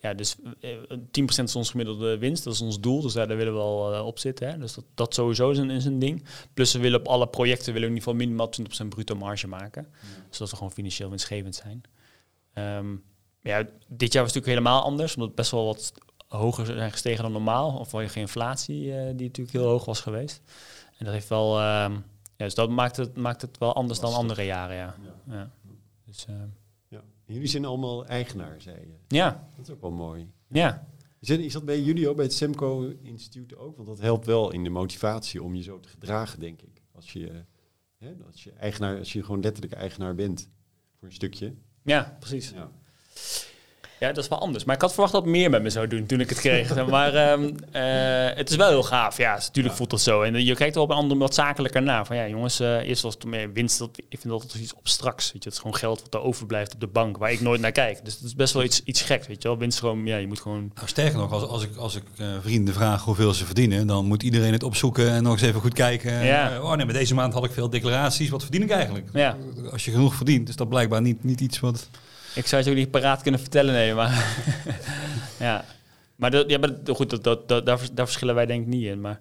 Ja, 0.00 0.14
dus 0.14 0.36
eh, 0.60 0.70
10% 0.98 1.42
is 1.44 1.56
ons 1.56 1.70
gemiddelde 1.70 2.18
winst, 2.18 2.44
dat 2.44 2.52
is 2.52 2.60
ons 2.60 2.80
doel. 2.80 3.00
Dus 3.02 3.12
daar, 3.12 3.28
daar 3.28 3.36
willen 3.36 3.52
we 3.52 3.58
wel 3.58 3.94
eh, 3.94 4.06
op 4.06 4.18
zitten. 4.18 4.48
Hè. 4.50 4.58
Dus 4.58 4.74
dat, 4.74 4.84
dat 4.94 5.14
sowieso 5.14 5.50
is 5.50 5.58
een, 5.58 5.70
is 5.70 5.84
een 5.84 5.98
ding. 5.98 6.24
Plus 6.54 6.72
we 6.72 6.78
willen 6.78 7.00
op 7.00 7.06
alle 7.06 7.28
projecten 7.28 7.72
willen 7.72 7.88
we 7.88 7.94
in 7.94 8.00
ieder 8.00 8.12
geval 8.12 8.26
minimaal 8.26 8.84
20% 8.84 8.88
bruto 8.88 9.14
marge 9.14 9.46
maken. 9.48 9.86
Zodat 10.30 10.50
we 10.50 10.56
gewoon 10.56 10.72
financieel 10.72 11.08
winstgevend 11.08 11.54
zijn. 11.54 11.82
Ehm, 12.52 12.94
ja, 13.40 13.58
dit 13.88 14.12
jaar 14.12 14.22
was 14.22 14.34
het 14.34 14.44
natuurlijk 14.44 14.46
helemaal 14.46 14.82
anders, 14.82 15.10
omdat 15.14 15.28
het 15.28 15.36
best 15.38 15.50
wel 15.50 15.64
wat 15.64 15.92
hoger 16.28 16.66
zijn 16.66 16.90
gestegen 16.92 17.22
dan 17.22 17.32
normaal. 17.32 17.76
Of 17.78 17.90
geen 17.90 18.10
inflatie, 18.14 18.92
eh, 18.96 19.04
die 19.16 19.26
natuurlijk 19.26 19.56
heel 19.56 19.66
hoog 19.66 19.84
was 19.84 20.00
geweest. 20.00 20.40
En 20.98 21.04
dat 21.04 21.14
heeft 21.14 21.28
wel... 21.28 21.58
ehm, 21.58 21.96
ja, 22.36 22.44
dus 22.44 22.54
dat 22.54 22.70
maakt 22.70 22.96
het, 22.96 23.16
maakt 23.16 23.42
het 23.42 23.58
wel 23.58 23.74
anders 23.74 24.00
dan 24.00 24.14
andere 24.14 24.42
jaren, 24.44 24.76
ja. 24.76 24.94
Ja. 25.04 25.32
ja. 25.34 25.50
Dus, 26.04 26.26
ehm, 26.26 26.48
Ja. 26.88 27.02
Jullie 27.24 27.46
zijn 27.48 27.64
allemaal 27.64 28.06
eigenaar, 28.06 28.60
zei 28.60 28.76
je. 28.80 28.94
ja, 29.16 29.48
Dat 29.56 29.66
is 29.68 29.74
ook 29.74 29.80
wel 29.80 29.90
mooi. 29.90 30.30
ja. 30.48 30.86
Is 31.20 31.28
dat, 31.28 31.38
is 31.38 31.52
dat 31.52 31.64
bij 31.64 31.80
jullie 31.82 32.08
ook, 32.08 32.16
bij 32.16 32.24
het 32.24 32.34
Semco 32.34 32.92
Instituut 33.02 33.56
ook? 33.56 33.76
Want 33.76 33.88
dat 33.88 34.00
helpt 34.00 34.26
wel 34.26 34.52
in 34.52 34.64
de 34.64 34.70
motivatie 34.70 35.42
om 35.42 35.54
je 35.54 35.62
zo 35.62 35.80
te 35.80 35.88
gedragen, 35.88 36.40
denk 36.40 36.62
ik. 36.62 36.82
Als 36.92 37.12
je, 37.12 37.44
hè, 37.98 38.14
als 38.26 38.44
je, 38.44 38.52
eigenaar, 38.52 38.98
als 38.98 39.12
je 39.12 39.22
gewoon 39.24 39.40
letterlijk 39.40 39.74
eigenaar 39.74 40.14
bent 40.14 40.48
voor 40.98 41.08
een 41.08 41.14
stukje. 41.14 41.54
Ja, 41.82 42.16
precies. 42.20 42.50
Ja. 42.50 42.70
Ja, 44.02 44.12
dat 44.12 44.24
is 44.24 44.28
wel 44.28 44.40
anders. 44.40 44.64
Maar 44.64 44.74
ik 44.74 44.80
had 44.80 44.92
verwacht 44.92 45.12
dat 45.12 45.26
meer 45.26 45.50
met 45.50 45.62
me 45.62 45.70
zou 45.70 45.86
doen 45.86 46.06
toen 46.06 46.20
ik 46.20 46.28
het 46.28 46.38
kreeg. 46.38 46.86
maar 46.86 47.14
ehm, 47.30 47.50
eh, 47.72 48.36
het 48.36 48.50
is 48.50 48.56
wel 48.56 48.68
heel 48.68 48.82
gaaf. 48.82 49.16
Ja, 49.16 49.34
natuurlijk 49.34 49.74
voelt 49.74 49.90
dat 49.90 50.00
zo. 50.00 50.22
En 50.22 50.44
je 50.44 50.54
kijkt 50.54 50.76
er 50.76 50.80
op 50.80 50.90
een 50.90 50.96
andere 50.96 51.20
wat 51.20 51.34
zakelijker 51.34 51.82
naar. 51.82 52.06
Van 52.06 52.16
ja, 52.16 52.28
jongens, 52.28 52.60
eh, 52.60 52.88
eerst 52.88 53.02
was 53.02 53.14
het 53.14 53.24
meer 53.24 53.52
winst. 53.52 53.78
Dat, 53.78 53.90
ik 54.08 54.20
vind 54.20 54.28
dat 54.28 54.54
iets 54.54 54.76
abstracts. 54.76 55.32
Weet 55.32 55.42
je, 55.42 55.48
het 55.48 55.52
is 55.52 55.58
gewoon 55.58 55.76
geld 55.76 56.00
wat 56.00 56.14
er 56.14 56.22
overblijft 56.22 56.74
op 56.74 56.80
de 56.80 56.86
bank, 56.86 57.16
waar 57.16 57.32
ik 57.32 57.40
nooit 57.40 57.60
naar 57.60 57.72
kijk. 57.72 58.04
Dus 58.04 58.14
het 58.14 58.22
is 58.22 58.34
best 58.34 58.54
wel 58.54 58.62
iets, 58.62 58.82
iets 58.84 59.02
geks, 59.02 59.26
weet 59.26 59.42
je 59.42 59.48
wel. 59.48 59.58
Winst 59.58 59.78
gewoon, 59.78 60.06
ja, 60.06 60.16
je 60.16 60.26
moet 60.26 60.40
gewoon... 60.40 60.70
Nou, 60.74 60.88
sterker 60.88 61.18
nog, 61.18 61.32
als, 61.32 61.42
als 61.42 61.62
ik, 61.62 61.76
als 61.76 61.96
ik 61.96 62.04
eh, 62.16 62.26
vrienden 62.40 62.74
vraag 62.74 63.04
hoeveel 63.04 63.32
ze 63.32 63.44
verdienen, 63.44 63.86
dan 63.86 64.06
moet 64.06 64.22
iedereen 64.22 64.52
het 64.52 64.62
opzoeken 64.62 65.10
en 65.10 65.22
nog 65.22 65.32
eens 65.32 65.42
even 65.42 65.60
goed 65.60 65.74
kijken. 65.74 66.24
Ja. 66.24 66.60
Oh 66.62 66.74
nee, 66.74 66.84
maar 66.84 66.94
deze 66.94 67.14
maand 67.14 67.32
had 67.32 67.44
ik 67.44 67.52
veel 67.52 67.70
declaraties. 67.70 68.28
Wat 68.28 68.42
verdien 68.42 68.62
ik 68.62 68.70
eigenlijk? 68.70 69.08
Ja, 69.12 69.36
Als 69.70 69.84
je 69.84 69.90
genoeg 69.90 70.14
verdient, 70.14 70.48
is 70.48 70.56
dat 70.56 70.68
blijkbaar 70.68 71.02
niet, 71.02 71.24
niet 71.24 71.40
iets 71.40 71.60
wat... 71.60 71.88
ik 72.34 72.46
zou 72.46 72.62
het 72.62 72.74
niet 72.74 72.90
paraat 72.90 73.22
kunnen 73.22 73.40
vertellen, 73.40 73.74
nee, 73.74 73.94
maar... 73.94 74.36
ja. 75.38 75.64
Maar, 76.16 76.30
dat, 76.30 76.50
ja, 76.50 76.58
maar 76.58 76.70
goed, 76.84 77.10
dat, 77.10 77.24
dat, 77.24 77.48
dat, 77.48 77.66
daar, 77.66 77.80
daar 77.92 78.06
verschillen 78.06 78.34
wij 78.34 78.46
denk 78.46 78.62
ik 78.62 78.68
niet 78.68 78.84
in, 78.84 79.00
maar... 79.00 79.20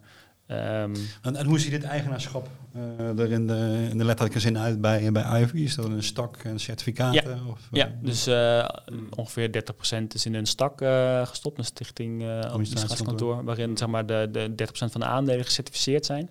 En, 0.51 1.35
en 1.35 1.45
hoe 1.45 1.59
ziet 1.59 1.71
dit 1.71 1.83
eigenaarschap 1.83 2.47
eh, 2.73 3.19
er 3.19 3.31
in 3.31 3.47
de, 3.47 3.87
in 3.89 3.97
de 3.97 4.03
letterlijke 4.03 4.39
zin 4.39 4.57
uit 4.57 4.81
bij, 4.81 5.11
bij 5.11 5.41
Ivy? 5.41 5.57
Is 5.57 5.75
dat 5.75 5.85
een 5.85 6.03
stak 6.03 6.37
en 6.37 6.59
certificaten? 6.59 7.47
Of, 7.47 7.59
eh, 7.59 7.67
Ja, 7.71 7.91
dus 8.01 8.27
eh, 8.27 8.69
ongeveer 9.15 9.63
30% 10.01 10.07
is 10.13 10.25
in 10.25 10.33
een 10.33 10.45
stak 10.45 10.81
eh, 10.81 11.27
gestopt, 11.27 11.57
een 11.57 11.65
stichting 11.65 12.21
eh 12.21 12.39
administratiekantoor, 12.39 13.43
waarin 13.43 13.77
zeg 13.77 13.87
maar, 13.87 14.05
de, 14.05 14.29
de 14.31 14.49
30% 14.49 14.67
van 14.71 15.01
de 15.01 15.07
aandelen 15.07 15.45
gecertificeerd 15.45 16.05
zijn. 16.05 16.29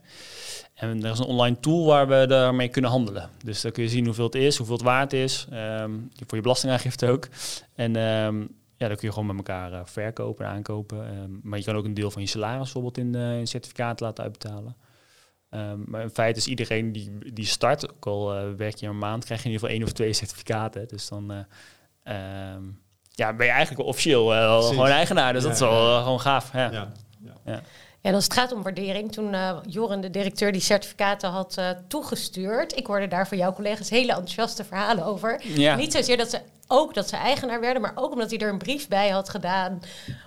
En 0.80 1.04
er 1.04 1.10
is 1.10 1.18
een 1.18 1.24
online 1.24 1.60
tool 1.60 1.86
waar 1.86 2.08
we 2.08 2.24
daarmee 2.28 2.68
kunnen 2.68 2.90
handelen. 2.90 3.30
Dus 3.44 3.60
dan 3.60 3.72
kun 3.72 3.82
je 3.82 3.88
zien 3.88 4.04
hoeveel 4.04 4.24
het 4.24 4.34
is, 4.34 4.56
hoeveel 4.56 4.74
het 4.74 4.84
waard 4.84 5.12
is, 5.12 5.46
ehm, 5.50 5.90
voor 6.26 6.36
je 6.36 6.42
belastingaangifte 6.42 7.08
ook. 7.08 7.28
En 7.74 7.96
ehm, 7.96 8.40
ja, 8.76 8.88
dan 8.88 8.96
kun 8.96 9.08
je 9.08 9.12
gewoon 9.12 9.26
met 9.26 9.36
elkaar 9.36 9.72
eh, 9.72 9.80
verkopen 9.84 10.44
en 10.44 10.50
aankopen. 10.52 11.06
Ehm, 11.06 11.30
maar 11.42 11.58
je 11.58 11.64
kan 11.64 11.76
ook 11.76 11.84
een 11.84 11.94
deel 11.94 12.10
van 12.10 12.22
je 12.22 12.28
salaris 12.28 12.72
bijvoorbeeld 12.72 12.98
in, 12.98 13.14
in 13.14 13.46
certificaten 13.46 14.06
laten 14.06 14.24
uitbetalen. 14.24 14.76
Maar 15.86 16.02
in 16.02 16.10
feite 16.10 16.38
is 16.38 16.46
iedereen 16.46 16.92
die, 16.92 17.32
die 17.32 17.46
start, 17.46 17.92
ook 17.92 18.06
al 18.06 18.34
eh, 18.34 18.42
werk 18.56 18.76
je 18.76 18.86
een 18.86 18.98
maand, 18.98 19.24
krijg 19.24 19.42
je 19.42 19.48
in 19.48 19.52
ieder 19.52 19.68
geval 19.68 19.80
één 19.80 19.88
of 19.88 19.94
twee 19.94 20.12
certificaten. 20.12 20.88
Dus 20.88 21.08
dan 21.08 21.46
ja, 23.10 23.32
ben 23.32 23.46
je 23.46 23.52
eigenlijk 23.52 23.88
officieel 23.88 24.26
gewoon 24.62 24.86
eigenaar. 24.86 25.32
Dus 25.32 25.42
Ja, 25.42 25.48
dat 25.48 25.56
is 25.58 25.64
wel 25.64 25.90
ja, 25.90 26.02
gewoon 26.02 26.20
gaaf. 26.20 26.52
Ja. 26.52 26.92
Ja. 27.44 27.62
En 28.00 28.14
als 28.14 28.24
het 28.24 28.32
gaat 28.32 28.52
om 28.52 28.62
waardering, 28.62 29.12
toen 29.12 29.34
eh 29.34 29.56
Joren, 29.66 30.00
de 30.00 30.10
directeur, 30.10 30.52
die 30.52 30.60
certificaten 30.60 31.30
had 31.30 31.56
eh, 31.56 31.68
toegestuurd. 31.88 32.76
Ik 32.76 32.86
hoorde 32.86 33.08
daar 33.08 33.28
van 33.28 33.38
jouw 33.38 33.52
collega's 33.52 33.90
hele 33.90 34.10
enthousiaste 34.12 34.64
verhalen 34.64 35.04
over. 35.04 35.40
Ja. 35.44 35.74
Niet 35.76 35.92
zozeer 35.92 36.16
dat 36.16 36.30
ze 36.30 36.40
ook 36.66 36.94
dat 36.94 37.08
ze 37.08 37.16
eigenaar 37.16 37.60
werden, 37.60 37.82
maar 37.82 37.92
ook 37.94 38.12
omdat 38.12 38.30
hij 38.30 38.38
er 38.38 38.48
een 38.48 38.58
brief 38.58 38.88
bij 38.88 39.08
had 39.08 39.28
gedaan 39.28 39.80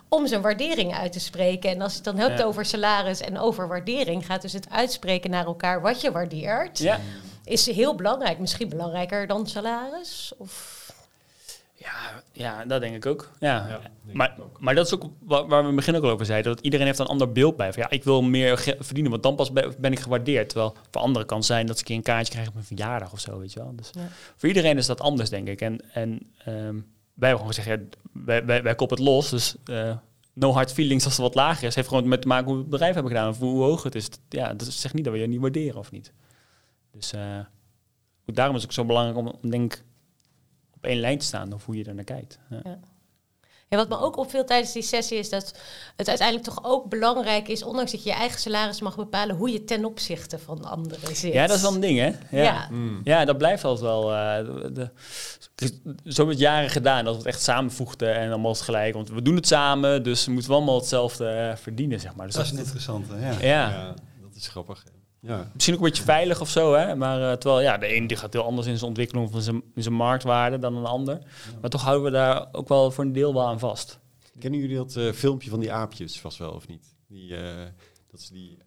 om 0.09 0.27
zijn 0.27 0.41
waardering 0.41 0.95
uit 0.95 1.11
te 1.11 1.19
spreken. 1.19 1.69
En 1.69 1.81
als 1.81 1.91
je 1.91 1.95
het 1.95 2.05
dan 2.05 2.17
hebt 2.17 2.39
Ja. 2.39 2.45
over 2.45 2.65
salaris 2.65 3.21
en 3.21 3.39
over 3.39 3.67
waardering, 3.67 4.25
gaat 4.25 4.41
dus 4.41 4.53
het 4.53 4.69
uitspreken 4.69 5.29
naar 5.29 5.45
elkaar 5.45 5.81
wat 5.81 6.01
je 6.01 6.11
waardeert, 6.11 6.77
Ja. 6.77 6.99
is 7.43 7.65
heel 7.65 7.95
belangrijk. 7.95 8.39
Misschien 8.39 8.69
belangrijker 8.69 9.27
dan 9.27 9.47
salaris? 9.47 10.31
Of... 10.37 10.81
Ja, 11.83 12.23
ja, 12.31 12.65
dat 12.65 12.81
denk 12.81 12.95
ik 12.95 13.05
ook. 13.05 13.31
Ja. 13.39 13.67
Ja, 13.67 13.79
denk 14.05 14.17
maar, 14.17 14.33
ik 14.37 14.43
ook. 14.43 14.59
maar 14.59 14.75
dat 14.75 14.85
is 14.85 14.93
ook 14.93 15.03
wa- 15.19 15.45
waar 15.47 15.49
we 15.49 15.55
in 15.57 15.65
het 15.65 15.75
begin 15.75 15.95
ook 15.95 16.03
al 16.03 16.09
over 16.09 16.25
zeiden. 16.25 16.55
Dat 16.55 16.63
iedereen 16.63 16.85
heeft 16.85 16.99
een 16.99 17.05
ander 17.05 17.31
beeld 17.31 17.57
bij. 17.57 17.73
Van, 17.73 17.81
ja, 17.83 17.89
ik 17.89 18.03
wil 18.03 18.21
meer 18.21 18.75
verdienen, 18.79 19.11
want 19.11 19.23
dan 19.23 19.35
pas 19.35 19.51
ben, 19.51 19.91
ik 19.91 19.99
gewaardeerd. 19.99 20.49
Terwijl 20.49 20.75
voor 20.91 21.01
anderen 21.01 21.27
kan 21.27 21.37
het 21.37 21.45
zijn 21.45 21.65
dat 21.65 21.75
ze 21.75 21.81
een 21.81 21.87
keer 21.87 21.95
een 21.95 22.03
kaartje 22.03 22.31
krijgen 22.31 22.51
op 22.53 22.57
een 22.59 22.65
verjaardag 22.65 23.11
of 23.11 23.19
zo. 23.19 23.39
Weet 23.39 23.53
je 23.53 23.59
wel. 23.59 23.75
Dus 23.75 23.89
Ja. 23.93 24.07
voor 24.35 24.47
iedereen 24.49 24.77
is 24.77 24.85
dat 24.85 25.01
anders, 25.01 25.29
denk 25.29 25.47
ik. 25.47 25.61
En, 25.61 25.79
en 25.93 26.31
ehm, 26.37 26.75
wij 27.13 27.29
hebben 27.29 27.37
gewoon 27.37 27.53
gezegd, 27.53 27.67
ja, 27.67 27.77
wij, 28.11 28.45
wij, 28.45 28.63
wij 28.63 28.75
koppen 28.75 28.97
het 28.97 29.05
los. 29.05 29.29
Dus 29.29 29.55
eh, 29.65 29.95
no 30.33 30.51
hard 30.51 30.71
feelings 30.73 31.03
als 31.05 31.13
het 31.13 31.21
wat 31.21 31.35
lager 31.35 31.67
is. 31.67 31.75
heeft 31.75 31.87
gewoon 31.87 32.07
met 32.07 32.21
te 32.21 32.27
maken 32.27 32.45
hoe 32.45 32.53
we 32.55 32.61
het 32.61 32.69
bedrijf 32.69 32.93
hebben 32.93 33.11
gedaan. 33.11 33.29
Of 33.29 33.39
hoe 33.39 33.63
hoog 33.63 33.83
het 33.83 33.95
is. 33.95 34.09
Ja, 34.29 34.53
dat 34.53 34.67
zegt 34.67 34.93
niet 34.93 35.03
dat 35.03 35.13
we 35.13 35.19
je 35.19 35.27
niet 35.27 35.39
waarderen 35.41 35.79
of 35.79 35.91
niet. 35.91 36.11
Dus 36.91 37.13
eh, 37.13 37.21
daarom 38.25 38.55
is 38.55 38.61
het 38.61 38.71
ook 38.71 38.77
zo 38.77 38.85
belangrijk 38.85 39.17
om, 39.17 39.27
om 39.41 39.49
denk 39.49 39.73
ik, 39.73 39.83
op 40.83 40.89
één 40.89 40.99
lijn 40.99 41.17
te 41.17 41.25
staan. 41.25 41.53
Of 41.53 41.65
hoe 41.65 41.77
je 41.77 41.83
er 41.83 41.95
naar 41.95 42.03
kijkt. 42.03 42.39
Ja. 42.49 42.79
En 43.69 43.79
wat 43.79 43.89
me 43.89 43.97
ook 43.99 44.17
opviel 44.17 44.45
tijdens 44.45 44.71
die 44.73 44.81
sessie 44.81 45.17
is 45.17 45.29
dat 45.29 45.53
het 45.95 46.07
uiteindelijk 46.09 46.47
toch 46.47 46.59
ook 46.63 46.89
belangrijk 46.89 47.47
is, 47.47 47.63
ondanks 47.63 47.91
dat 47.91 48.03
je 48.03 48.09
je 48.09 48.15
eigen 48.15 48.39
salaris 48.39 48.81
mag 48.81 48.95
bepalen, 48.95 49.35
hoe 49.35 49.51
je 49.51 49.63
ten 49.63 49.85
opzichte 49.85 50.39
van 50.39 50.63
anderen 50.63 51.15
zit. 51.15 51.33
Ja, 51.33 51.47
dat 51.47 51.55
is 51.55 51.61
wel 51.61 51.73
een 51.73 51.79
ding, 51.79 51.99
hè? 51.99 52.05
Ja, 52.37 52.43
Ja. 52.43 52.69
ja. 53.03 53.25
dat 53.25 53.37
blijft 53.37 53.63
altijd 53.63 53.85
wel. 53.85 54.13
eh, 54.13 54.45
de, 54.73 54.89
de- 55.55 55.95
zo 56.11 56.25
met 56.25 56.39
jaren 56.39 56.69
gedaan, 56.69 57.03
dat 57.03 57.13
we 57.13 57.19
het 57.19 57.27
echt 57.27 57.41
samenvoegden 57.41 58.15
en 58.15 58.29
allemaal 58.29 58.55
gelijk. 58.55 58.93
Want 58.93 59.09
we 59.09 59.21
doen 59.21 59.35
het 59.35 59.47
samen, 59.47 60.03
dus 60.03 60.25
we 60.25 60.31
moeten 60.31 60.49
wel 60.49 60.59
allemaal 60.59 60.79
hetzelfde 60.79 61.27
eh, 61.27 61.55
verdienen, 61.55 61.99
zeg 61.99 62.15
maar. 62.15 62.25
Dus 62.25 62.35
Dat 62.35 62.45
is 62.45 62.51
een 62.51 62.57
interessante, 62.57 63.15
ja. 63.15 63.31
Ja. 63.31 63.37
Ja, 63.69 63.93
dat 64.21 64.35
is 64.35 64.47
grappig. 64.47 64.83
Ja. 65.25 65.51
Misschien 65.53 65.73
ook 65.73 65.79
een 65.79 65.85
beetje 65.85 66.03
veilig 66.03 66.41
of 66.41 66.49
zo, 66.49 66.73
hè? 66.73 66.95
Maar 66.95 67.31
eh, 67.31 67.37
terwijl, 67.37 67.61
ja, 67.61 67.77
de 67.77 67.95
een 67.95 68.07
die 68.07 68.17
gaat 68.17 68.33
heel 68.33 68.43
anders 68.43 68.67
in 68.67 68.75
zijn 68.77 68.87
ontwikkeling 68.87 69.31
van 69.31 69.41
zijn, 69.41 69.63
in 69.75 69.83
zijn 69.83 69.95
marktwaarde 69.95 70.57
dan 70.57 70.75
een 70.75 70.85
ander. 70.85 71.19
Maar 71.61 71.69
toch 71.69 71.81
houden 71.81 72.03
we 72.05 72.11
daar 72.11 72.47
ook 72.51 72.67
wel 72.67 72.91
voor 72.91 73.03
een 73.03 73.13
deel 73.13 73.33
wel 73.33 73.47
aan 73.47 73.59
vast. 73.59 73.99
Kennen 74.39 74.59
jullie 74.59 74.75
dat 74.75 74.95
eh, 74.95 75.11
filmpje 75.11 75.49
van 75.49 75.59
die 75.59 75.71
aapjes 75.71 76.19
vast 76.19 76.37
wel 76.37 76.51
of 76.51 76.67
niet? 76.67 76.95
Die, 77.07 77.35
eh, 77.35 77.65
dat, 78.11 78.19
is 78.19 78.29
die, 78.29 78.57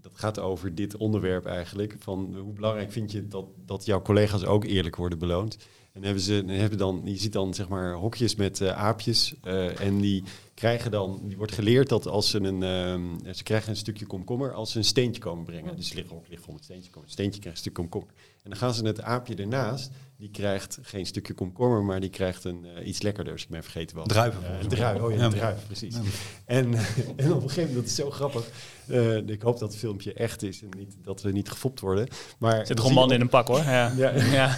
dat 0.00 0.12
gaat 0.14 0.38
over 0.38 0.74
dit 0.74 0.96
onderwerp 0.96 1.46
eigenlijk. 1.46 1.96
Van 1.98 2.36
hoe 2.38 2.52
belangrijk 2.52 2.92
vind 2.92 3.12
je 3.12 3.28
dat, 3.28 3.46
dat 3.66 3.84
jouw 3.84 4.02
collega's 4.02 4.44
ook 4.44 4.64
eerlijk 4.64 4.96
worden 4.96 5.18
beloond? 5.18 5.56
En 5.96 6.02
hebben 6.02 6.22
ze, 6.22 6.44
hebben 6.46 6.78
dan, 6.78 7.00
je 7.04 7.16
ziet 7.16 7.32
dan 7.32 7.54
zeg 7.54 7.68
maar 7.68 7.92
hokjes 7.92 8.34
met 8.34 8.60
eh, 8.60 8.70
aapjes. 8.70 9.34
eh, 9.42 9.80
en 9.80 10.00
die 10.00 10.22
krijgen 10.54 10.90
dan, 10.90 11.20
die 11.24 11.36
wordt 11.36 11.52
geleerd 11.52 11.88
dat 11.88 12.06
als 12.06 12.30
ze 12.30 12.40
een, 12.40 12.62
ehm, 12.62 13.34
ze 13.34 13.42
krijgen 13.42 13.70
een 13.70 13.76
stukje 13.76 14.06
komkommer 14.06 14.52
als 14.52 14.72
ze 14.72 14.78
een 14.78 14.84
steentje 14.84 15.20
komen 15.20 15.44
brengen. 15.44 15.76
Dus 15.76 15.92
liggen 15.92 16.16
ook 16.16 16.28
liggen 16.28 16.48
om 16.48 16.54
het 16.54 16.64
steentje 16.64 16.90
komen. 16.90 17.04
Het 17.04 17.12
steentje 17.12 17.40
krijgt 17.40 17.58
een 17.58 17.64
stuk 17.64 17.74
komkommer. 17.74 18.10
En 18.46 18.52
dan 18.52 18.60
gaan 18.60 18.74
ze 18.74 18.86
het 18.86 19.02
aapje 19.02 19.34
ernaast. 19.34 19.90
Die 20.18 20.30
krijgt 20.30 20.78
geen 20.82 21.06
stukje 21.06 21.34
komkommer, 21.34 21.82
maar 21.82 22.00
die 22.00 22.10
krijgt 22.10 22.44
een 22.44 22.66
eh, 22.76 22.86
iets 22.86 23.02
lekkerders. 23.02 23.42
Ik 23.42 23.48
ben 23.48 23.62
vergeten 23.62 23.96
wat. 23.96 24.08
Druiven 24.08 24.44
een 24.44 24.50
mij. 24.50 24.66
druif, 24.68 25.00
oh 25.00 25.12
ja, 25.12 25.24
een 25.24 25.30
druif, 25.30 25.66
precies. 25.66 25.96
En, 26.44 26.74
en 27.16 27.32
op 27.32 27.42
een 27.42 27.48
gegeven 27.48 27.60
moment, 27.60 27.74
dat 27.74 27.84
is 27.84 27.94
zo 27.94 28.10
grappig. 28.10 28.48
eh, 28.86 29.16
ik 29.16 29.42
hoop 29.42 29.58
dat 29.58 29.68
het 29.70 29.78
filmpje 29.78 30.12
echt 30.12 30.42
is 30.42 30.62
en 30.62 30.68
niet, 30.76 30.96
dat 31.02 31.22
we 31.22 31.32
niet 31.32 31.48
gefopt 31.48 31.80
worden. 31.80 32.08
Maar 32.38 32.66
zit 32.66 32.84
een 32.84 32.92
man 32.92 33.12
in 33.12 33.20
een 33.20 33.28
pak, 33.28 33.48
hoor. 33.48 33.58
Ja. 33.58 33.92
Ja. 33.96 34.10
ja. 34.10 34.56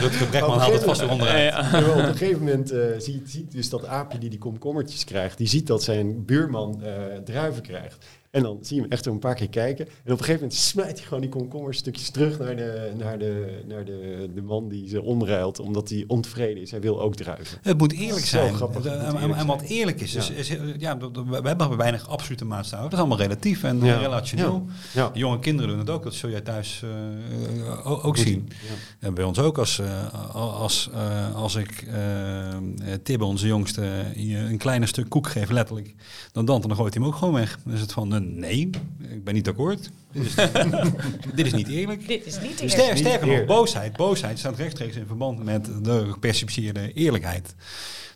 Rutger 0.00 0.26
Bregman 0.26 0.58
haalt 0.58 0.72
het 0.72 0.84
vast. 0.84 1.00
Ja, 1.00 1.08
op 1.90 1.96
een 1.96 2.04
gegeven 2.04 2.38
moment 2.38 2.70
eh, 2.70 2.80
ziet, 2.98 3.30
ziet 3.30 3.52
dus 3.52 3.68
dat 3.68 3.84
aapje 3.84 4.18
die 4.18 4.30
die 4.30 4.38
komkommertjes 4.38 5.04
krijgt, 5.04 5.38
die 5.38 5.48
ziet 5.48 5.66
dat 5.66 5.82
zijn 5.82 6.24
buurman 6.24 6.82
eh, 6.82 6.92
druiven 7.24 7.62
krijgt. 7.62 8.04
En 8.36 8.42
dan 8.42 8.58
zie 8.60 8.76
je 8.76 8.82
hem 8.82 8.90
echt 8.90 9.06
een 9.06 9.18
paar 9.18 9.34
keer 9.34 9.48
kijken. 9.48 9.86
En 9.86 9.92
op 9.92 10.06
een 10.06 10.16
gegeven 10.16 10.34
moment 10.40 10.54
smijt 10.54 10.96
hij 10.98 11.06
gewoon 11.06 11.20
die 11.20 11.30
komkommerstukjes 11.30 12.10
terug 12.10 12.38
naar, 12.38 12.56
de, 12.56 12.92
naar, 12.98 13.18
de, 13.18 13.62
naar 13.68 13.84
de, 13.84 14.30
de 14.34 14.42
man 14.42 14.68
die 14.68 14.88
ze 14.88 15.02
omruilt, 15.02 15.60
omdat 15.60 15.88
hij 15.88 16.04
ontevreden 16.06 16.62
is. 16.62 16.70
Hij 16.70 16.80
wil 16.80 17.00
ook 17.00 17.14
druiven. 17.16 17.58
Het 17.62 17.78
moet 17.78 17.92
eerlijk 17.92 18.24
Zo 18.26 18.36
zijn. 18.38 18.54
grappig, 18.54 18.84
het 18.84 18.92
En- 18.92 18.98
moet 19.04 19.14
en, 19.14 19.20
eerlijk 19.20 19.40
en 19.40 19.46
wat 19.46 19.62
eerlijk 19.62 20.00
is, 20.00 20.14
is, 20.14 20.28
Ja. 20.28 20.34
is, 20.34 20.48
ja, 20.78 20.94
dat- 20.94 21.14
dat- 21.14 21.24
we 21.26 21.48
hebben 21.48 21.76
weinig 21.76 22.08
absolute 22.08 22.44
maatstaven. 22.44 22.84
Dat 22.84 22.92
is 22.92 22.98
allemaal 22.98 23.18
relatief 23.18 23.62
en 23.62 23.80
Ja. 23.84 23.96
relationeel. 23.98 24.66
Ja. 24.94 25.10
Jonge 25.14 25.38
kinderen 25.38 25.70
doen 25.70 25.78
het 25.78 25.90
ook, 25.90 26.02
dat 26.02 26.14
zul 26.14 26.30
jij 26.30 26.40
thuis 26.40 26.82
eh, 26.84 27.66
eh, 27.68 28.06
ook, 28.06 28.16
zien. 28.16 28.48
En 29.00 29.14
bij 29.14 29.24
ons 29.24 29.38
ook, 29.38 29.58
als, 29.58 29.78
eh, 29.78 30.34
als, 30.34 30.90
eh, 30.94 31.34
als 31.34 31.54
ik 31.54 31.70
eh, 31.88 32.48
eh, 32.52 32.58
Tibbe, 33.02 33.24
onze 33.24 33.46
jongste, 33.46 33.82
een 34.16 34.58
kleiner 34.58 34.88
stuk 34.88 35.08
koek 35.08 35.26
geef, 35.28 35.50
letterlijk, 35.50 35.94
dan 36.32 36.44
Dante, 36.44 36.66
dan 36.68 36.76
gooit 36.76 36.94
hij 36.94 37.02
hem 37.02 37.12
ook 37.12 37.18
gewoon 37.18 37.34
weg. 37.34 37.58
Dan 37.64 37.74
is 37.74 37.80
het 37.80 37.92
van, 37.92 38.14
eh, 38.14 38.20
nee, 38.34 38.70
ik 39.08 39.24
ben 39.24 39.34
niet 39.34 39.48
akkoord. 39.48 39.90
Dit 40.12 40.24
is, 40.24 40.34
dit 41.34 41.46
is 41.46 41.52
niet 41.52 41.68
eerlijk. 41.68 42.08
Dit 42.08 42.26
is 42.26 42.40
niet 42.40 42.50
eerlijk. 42.50 42.70
Ster, 42.70 42.88
niet 42.88 42.98
sterker 42.98 43.20
nog, 43.20 43.30
eerlijk. 43.30 43.46
boosheid. 43.46 43.96
Boosheid 43.96 44.38
staat 44.38 44.56
rechtstreeks 44.56 44.96
in 44.96 45.06
verband 45.06 45.44
met 45.44 45.68
de 45.82 46.06
gepercipieerde 46.12 46.92
eerlijkheid. 46.92 47.54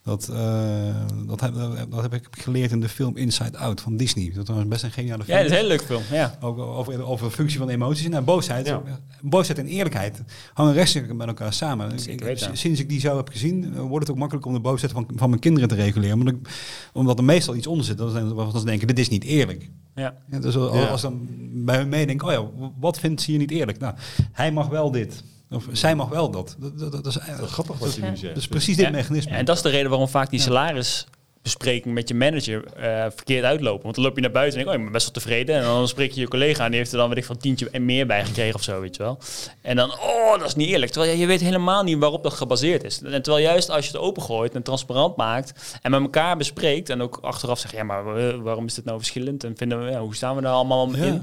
Dat, 0.03 0.29
eh, 0.29 0.95
dat, 1.27 1.41
heb, 1.41 1.55
dat 1.91 2.03
heb 2.03 2.15
ik 2.15 2.29
geleerd 2.31 2.71
in 2.71 2.81
de 2.81 2.89
film 2.89 3.17
Inside 3.17 3.59
Out 3.59 3.81
van 3.81 3.97
Disney. 3.97 4.33
Dat 4.35 4.49
was 4.49 4.69
best 4.69 4.83
een 4.83 4.91
geniale 4.91 5.19
ja, 5.19 5.25
film. 5.25 5.37
dat 5.37 5.47
is 5.47 5.51
een 5.51 5.57
hele 5.57 5.69
leuke 5.69 5.85
film. 5.85 6.03
Ja. 6.11 6.37
Ook 6.41 6.59
over, 6.59 7.03
over 7.05 7.27
de 7.29 7.35
functie 7.35 7.59
van 7.59 7.69
emoties. 7.69 8.09
Nou, 8.09 8.25
boosheid, 8.25 8.67
Ja. 8.67 8.83
boosheid 9.23 9.59
en 9.59 9.67
eerlijkheid 9.67 10.23
hangen 10.55 10.73
rechtstreeks 10.73 11.13
met 11.13 11.27
elkaar 11.27 11.53
samen. 11.53 11.93
Ik- 12.07 12.49
sinds 12.53 12.81
ik 12.81 12.89
die 12.89 13.01
zo 13.01 13.17
heb 13.17 13.29
gezien, 13.29 13.75
wordt 13.75 14.07
het 14.07 14.11
ook 14.11 14.21
makkelijk 14.21 14.47
om 14.47 14.53
de 14.53 14.61
boosheid 14.61 14.93
van, 14.93 15.07
van 15.17 15.29
mijn 15.29 15.41
kinderen 15.41 15.69
te 15.69 15.75
reguleren. 15.75 16.19
Omdat, 16.19 16.35
ik, 16.35 16.49
omdat 16.93 17.19
er 17.19 17.25
meestal 17.25 17.55
iets 17.55 17.67
onder 17.67 17.85
zit. 17.87 17.99
Dat 17.99 18.13
ze, 18.13 18.65
denken, 18.65 18.87
dit 18.87 18.99
is 18.99 19.09
niet 19.09 19.25
eerlijk. 19.25 19.71
Ja. 19.95 20.15
Ja, 20.31 20.39
dus 20.39 20.57
als, 20.57 20.75
Ja. 20.79 20.87
als 20.87 21.01
dan 21.03 21.29
bij 21.53 21.77
hun 21.77 21.89
meedenken, 21.89 22.27
oh 22.27 22.33
ja, 22.33 22.69
wat 22.81 22.99
vindt 22.99 23.23
ze 23.23 23.31
hier 23.31 23.41
niet 23.41 23.51
eerlijk? 23.51 23.79
Nou, 23.79 23.95
hij 24.33 24.53
mag 24.53 24.69
wel 24.69 24.91
dit. 24.91 25.23
Of 25.51 25.65
zij 25.73 25.95
mag 25.95 26.09
wel 26.09 26.31
dat. 26.31 26.57
Dat, 26.59 26.79
dat, 26.79 26.93
dat 26.93 27.07
is, 27.07 27.19
grappig 27.41 27.79
wat 27.79 27.95
je 27.95 28.01
nu 28.03 28.17
zegt. 28.17 28.35
dat 28.35 28.43
is 28.43 28.49
precies 28.49 28.77
dit 28.77 28.85
Ja. 28.87 28.91
mechanisme. 28.93 29.33
En 29.37 29.45
dat 29.45 29.57
is 29.57 29.63
de 29.63 29.69
reden 29.69 29.91
waarom 29.91 30.09
vaak 30.09 30.31
die 30.31 30.41
salarisbespreking 30.41 31.95
met 31.95 32.09
je 32.09 32.15
manager 32.15 32.65
eh, 32.77 33.07
verkeerd 33.15 33.45
uitlopen. 33.45 33.83
Want 33.83 33.95
dan 33.95 34.05
loop 34.05 34.15
je 34.15 34.21
naar 34.21 34.31
buiten 34.31 34.59
en 34.59 34.65
denk 34.65 34.77
je, 34.77 34.83
oh, 34.83 34.87
ik 34.87 34.93
ben 34.93 34.93
best 35.03 35.05
wel 35.13 35.23
tevreden. 35.23 35.57
En 35.57 35.63
dan 35.63 35.89
spreek 35.89 36.13
je 36.13 36.21
je 36.21 36.29
collega 36.29 36.65
en 36.65 36.71
die 36.71 36.79
heeft 36.79 36.93
er 36.93 36.99
dan, 36.99 37.09
weet 37.09 37.19
ik 37.19 37.25
van, 37.25 37.37
tientje 37.37 37.71
en 37.71 37.85
meer 37.85 38.07
bij 38.07 38.25
gekregen 38.25 38.55
of 38.55 38.63
zo, 38.63 38.81
weet 38.81 38.97
je 38.97 39.03
wel. 39.03 39.19
En 39.63 39.77
dan, 39.77 39.91
oh, 39.93 40.39
dat 40.39 40.47
is 40.49 40.55
niet 40.55 40.69
eerlijk. 40.69 40.93
Terwijl 40.93 41.13
je, 41.13 41.19
je 41.19 41.27
weet 41.27 41.41
helemaal 41.41 41.83
niet 41.83 41.99
waarop 41.99 42.23
dat 42.23 42.33
gebaseerd 42.33 42.85
is. 42.85 43.03
En 43.03 43.23
terwijl 43.23 43.45
juist 43.45 43.71
als 43.71 43.85
je 43.87 43.93
het 43.93 44.01
opengooit 44.01 44.55
en 44.55 44.63
transparant 44.63 45.17
maakt 45.17 45.79
en 45.83 45.91
met 45.91 46.01
elkaar 46.01 46.37
bespreekt 46.37 46.89
en 46.89 47.03
ook 47.03 47.19
achteraf 47.23 47.59
zegt, 47.59 47.75
ja, 47.75 47.83
maar 47.85 48.17
eh, 48.17 48.35
waarom 48.37 48.67
is 48.67 48.75
dit 48.75 48.85
nou 48.85 48.99
verschillend? 48.99 49.45
En 49.45 49.57
vinden 49.57 49.85
we, 49.85 49.91
ja, 49.91 50.01
hoe 50.01 50.15
staan 50.15 50.37
we 50.37 50.43
daar 50.43 50.53
allemaal 50.53 50.97
Ja. 50.97 51.23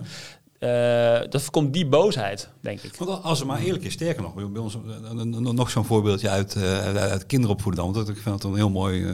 Eh, 0.59 1.19
dat 1.29 1.41
voorkomt 1.41 1.73
die 1.73 1.87
boosheid, 1.87 2.49
denk 2.61 2.81
ik. 2.81 2.95
Want 2.95 3.23
als 3.23 3.39
het 3.39 3.47
maar 3.47 3.59
eerlijk 3.59 3.83
is, 3.83 3.93
sterker 3.93 4.21
nog, 4.21 4.33
bij 4.33 4.61
ons 4.61 4.75
eh, 4.75 5.09
eh, 5.09 5.25
nog 5.53 5.69
zo'n 5.69 5.85
voorbeeldje 5.85 6.29
uit, 6.29 6.55
eh, 6.55 6.95
uit, 6.95 7.25
kinderopvoeden 7.25 7.83
dan. 7.83 7.93
Want 7.93 8.09
ik 8.09 8.17
vind 8.17 8.35
het 8.35 8.43
een 8.43 8.55
heel 8.55 8.69
mooi 8.69 9.05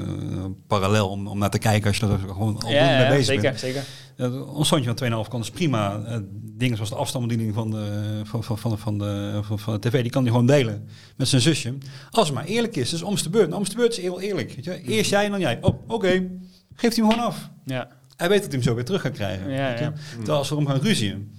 parallel 0.68 1.10
om, 1.10 1.28
om 1.28 1.38
naar 1.38 1.50
te 1.50 1.58
kijken 1.58 1.88
als 1.88 1.98
je 1.98 2.06
er 2.08 2.20
gewoon 2.20 2.60
al 2.60 2.72
Ja, 2.72 2.98
mee 2.98 3.08
bezig 3.08 3.26
zeker, 3.26 3.42
bent. 3.42 3.60
zeker. 3.60 3.84
Uh, 4.18 4.56
ons 4.56 4.68
zoontje 4.68 4.94
van 4.96 5.24
2,5 5.26 5.30
kan 5.30 5.40
dus 5.40 5.50
prima 5.50 6.02
dingen 6.32 6.76
zoals 6.76 6.92
de 6.92 6.96
afstandsbediening 6.96 7.56
van 7.56 7.72
de, 7.72 8.22
van, 8.24 8.44
van, 8.44 8.58
van, 8.58 8.78
van, 8.78 8.98
de, 8.98 9.40
van, 9.44 9.60
van 9.60 9.74
de 9.74 9.90
tv, 9.90 10.02
die 10.02 10.12
kan 10.12 10.22
hij 10.22 10.32
gewoon 10.32 10.48
delen 10.48 10.88
met 11.18 11.28
zijn 11.28 11.42
zusje. 11.42 11.78
Als 12.12 12.28
het 12.28 12.36
maar 12.36 12.46
eerlijk 12.46 12.76
is, 12.76 12.90
dus 12.90 13.02
om 13.02 13.16
de 13.16 13.30
beurt. 13.30 13.54
Om 13.54 13.64
de 13.64 13.76
beurt 13.76 13.92
is 13.92 14.04
heel 14.04 14.22
eerlijk. 14.22 14.54
Weet 14.56 14.66
je? 14.66 14.82
Eerst 14.82 15.10
jij 15.10 15.26
en 15.26 15.32
dan 15.32 15.40
jij. 15.40 15.58
Oh, 15.62 15.80
oké. 15.88 16.30
Geeft 16.76 16.96
hij 16.96 17.06
hem 17.06 17.14
gewoon 17.14 17.28
af. 17.30 17.50
Ja. 17.66 17.88
Hij 18.16 18.30
weet 18.30 18.38
dat 18.42 18.48
hij 18.48 18.56
hem 18.60 18.68
zo 18.68 18.76
weer 18.76 18.86
terug 18.86 19.02
gaat 19.02 19.12
krijgen. 19.14 19.50
Ja, 19.52 19.70
ja. 19.80 19.94
Terwijl 20.16 20.38
als 20.38 20.50
we 20.50 20.56
erom 20.56 20.68
gaan 20.68 20.80
ruzien, 20.80 21.32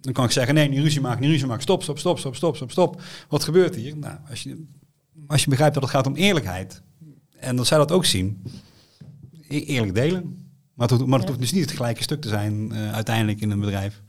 dan 0.00 0.12
kan 0.12 0.24
ik 0.24 0.30
zeggen, 0.30 0.54
nee, 0.54 0.68
niet 0.68 0.78
ruzie 0.82 1.00
maken, 1.00 1.20
niet 1.20 1.30
ruzie 1.30 1.46
maken. 1.46 1.62
Stop, 1.62 1.82
stop, 1.82 1.98
stop, 1.98 2.18
stop, 2.18 2.36
stop, 2.36 2.56
stop, 2.56 2.70
stop. 2.70 3.02
Wat 3.28 3.44
gebeurt 3.44 3.74
hier? 3.74 3.96
Nou, 3.96 4.18
als 4.30 4.42
je, 4.42 4.64
als 5.26 5.42
je 5.44 5.48
begrijpt 5.50 5.74
dat 5.74 5.82
het 5.82 5.92
gaat 5.92 6.06
om 6.06 6.14
eerlijkheid, 6.14 6.82
en 7.38 7.56
dat 7.56 7.66
zij 7.66 7.78
dat 7.78 7.92
ook 7.92 8.04
zien, 8.04 8.42
e- 9.48 9.58
eerlijk 9.64 9.94
delen. 9.94 10.22
Maar 10.74 10.88
het, 10.88 10.96
hoeft- 10.98 11.10
maar 11.10 11.18
het 11.18 11.28
hoeft 11.28 11.40
dus 11.40 11.52
niet 11.52 11.64
het 11.64 11.72
gelijke 11.76 12.02
stuk 12.02 12.20
te 12.20 12.28
zijn 12.28 12.72
eh, 12.72 12.92
uiteindelijk 12.94 13.40
in 13.40 13.50
een 13.50 13.60
bedrijf. 13.60 14.02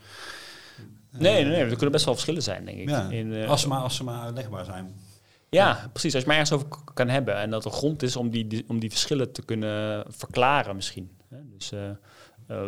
Nee, 1.12 1.34
nee, 1.34 1.46
nee, 1.46 1.60
er 1.62 1.70
kunnen 1.70 1.92
best 1.92 2.06
wel 2.06 2.14
verschillen 2.14 2.44
zijn, 2.44 2.66
denk 2.66 2.78
ik. 2.78 2.90
Ja, 2.90 3.10
In, 3.10 3.34
eh, 3.34 3.50
als, 3.50 3.62
ze 3.62 3.68
maar, 3.68 3.80
als 3.80 3.96
ze 3.96 4.04
maar 4.04 4.22
uitlegbaar 4.22 4.66
zijn. 4.66 4.94
Ja, 5.50 5.90
precies. 5.92 6.14
Als 6.14 6.22
je 6.24 6.30
maar 6.30 6.38
ergens 6.40 6.58
over 6.62 6.68
kan 6.94 7.10
hebben. 7.10 7.36
En 7.38 7.50
dat 7.50 7.66
er 7.66 7.72
grond 7.72 8.04
is 8.04 8.16
om 8.16 8.30
die, 8.30 8.48
die- 8.48 8.64
om 8.68 8.80
die 8.80 8.90
verschillen 8.90 9.32
te 9.32 9.42
kunnen 9.46 10.06
verklaren 10.10 10.76
misschien. 10.76 11.10
Dus 11.44 11.72
eh, 11.72 11.90
eh, 11.90 11.96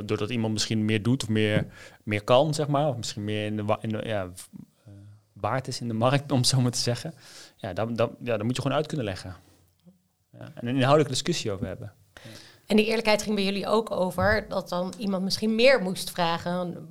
doordat 0.06 0.30
iemand 0.30 0.54
misschien 0.54 0.86
meer 0.86 1.04
doet 1.04 1.24
of 1.24 1.30
meer, 1.30 1.66
meer 2.04 2.24
kan, 2.24 2.54
zeg 2.54 2.68
maar. 2.68 2.88
Of 2.88 2.98
misschien 2.98 3.24
meer 3.24 3.46
in 3.46 3.56
de, 3.58 3.78
in 3.82 3.90
de 3.90 4.02
ja, 4.06 4.24
eh, 4.86 4.92
waard 5.34 5.68
is 5.68 5.82
in 5.82 5.88
de 5.88 5.94
markt, 5.94 6.32
om 6.32 6.38
het 6.38 6.48
zo 6.48 6.62
maar 6.62 6.72
te 6.72 6.80
zeggen. 6.80 7.14
Ja, 7.56 7.74
dan, 7.74 7.94
dan, 7.96 8.16
ja, 8.24 8.38
dan 8.38 8.46
moet 8.46 8.56
je 8.56 8.62
gewoon 8.62 8.78
uit 8.78 8.88
kunnen 8.88 9.06
leggen. 9.06 9.36
Ja, 10.40 10.52
en 10.54 10.68
een 10.68 10.76
inhoudelijke 10.76 11.12
discussie 11.12 11.52
over 11.52 11.68
hebben. 11.68 11.94
En 12.66 12.76
die 12.76 12.86
eerlijkheid 12.86 13.22
ging 13.22 13.36
bij 13.36 13.44
jullie 13.44 13.68
ook 13.68 13.92
over 13.92 14.46
dat 14.50 14.70
dan 14.70 14.94
iemand 14.98 15.24
misschien 15.24 15.56
meer 15.56 15.82
moest 15.82 16.12
vragen, 16.12 16.88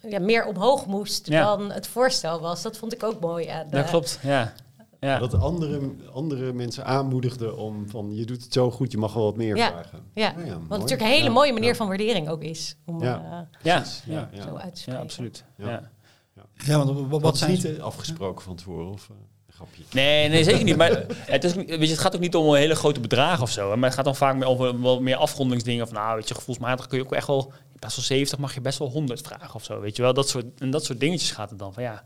ja, 0.00 0.20
meer 0.20 0.44
omhoog 0.46 0.86
moest 0.86 1.26
Ja. 1.26 1.44
dan 1.44 1.70
het 1.72 1.86
voorstel 1.86 2.40
was. 2.40 2.62
Dat 2.62 2.76
vond 2.76 2.92
ik 2.92 3.02
ook 3.02 3.20
mooi. 3.20 3.46
de- 3.46 3.64
Dat 3.70 3.88
klopt, 3.88 4.18
ja. 4.22 4.52
Ja. 5.00 5.18
Dat 5.18 5.34
andere, 5.34 5.80
andere 6.12 6.52
mensen 6.52 6.84
aanmoedigden 6.84 7.56
om 7.56 7.88
van 7.88 8.14
je 8.16 8.24
doet 8.24 8.42
het 8.42 8.52
zo 8.52 8.70
goed, 8.70 8.92
je 8.92 8.98
mag 8.98 9.12
wel 9.12 9.24
wat 9.24 9.36
meer 9.36 9.56
Ja. 9.56 9.68
vragen. 9.70 9.98
Ja, 10.14 10.34
Oh 10.38 10.46
ja, 10.46 10.52
wat 10.68 10.68
natuurlijk 10.78 11.00
een 11.00 11.06
hele 11.14 11.24
Ja. 11.24 11.30
mooie 11.30 11.52
manier 11.52 11.68
Ja. 11.68 11.74
van 11.74 11.88
waardering 11.88 12.28
ook 12.28 12.42
is. 12.42 12.76
Om 12.86 13.02
Ja. 13.02 13.14
eh, 13.16 13.30
ja, 13.62 13.84
ja, 14.06 14.28
ja, 14.32 14.42
zo 14.42 14.52
ja. 14.54 14.60
uit 14.60 14.62
te 14.62 14.66
ja, 14.68 14.74
spreken. 14.76 15.00
absoluut. 15.00 15.44
Ja. 15.56 15.68
Ja. 15.68 16.42
Ja, 16.66 16.76
want 16.84 16.90
wat, 16.98 17.08
Wat 17.08 17.20
wat 17.22 17.32
is 17.34 17.38
zijn 17.38 17.50
niet 17.52 17.80
afgesproken 17.80 18.44
van 18.44 18.56
tevoren? 18.56 18.90
Of, 18.92 19.08
eh, 19.10 19.16
een 19.46 19.52
grapje. 19.54 19.82
Nee, 19.92 20.28
nee, 20.28 20.44
zeker 20.44 20.64
niet. 20.64 20.76
Maar 20.76 21.04
het, 21.10 21.44
is, 21.44 21.54
weet 21.54 21.68
je, 21.68 21.86
het 21.86 21.98
gaat 21.98 22.14
ook 22.14 22.20
niet 22.20 22.34
om 22.36 22.48
een 22.48 22.54
hele 22.58 22.74
grote 22.74 23.00
bedragen 23.00 23.42
of 23.42 23.50
zo. 23.50 23.76
Maar 23.76 23.84
het 23.88 23.94
gaat 23.94 24.04
dan 24.04 24.16
vaak 24.16 24.36
meer 24.36 24.46
over 24.48 24.80
wel 24.82 25.00
meer 25.00 25.16
afrondingsdingen. 25.16 25.86
Van 25.86 25.96
nou, 25.96 26.16
weet 26.16 26.28
je, 26.28 26.34
gevoelsmatig 26.34 26.86
kun 26.86 26.98
je 26.98 27.04
ook 27.04 27.12
echt 27.12 27.26
wel... 27.26 27.52
Best 27.78 27.96
wel 27.96 28.04
70 28.04 28.38
mag 28.38 28.54
je 28.54 28.60
best 28.60 28.78
wel 28.78 28.88
100 28.88 29.20
vragen 29.20 29.54
of 29.54 29.64
zo. 29.64 29.80
Weet 29.80 29.96
je 29.96 30.02
wel, 30.02 30.14
dat 30.14 30.28
soort, 30.28 30.44
en 30.58 30.70
dat 30.70 30.84
soort 30.84 31.00
dingetjes 31.00 31.30
gaat 31.30 31.50
het 31.50 31.58
dan. 31.58 31.72
Van 31.72 31.82
ja, 31.82 32.02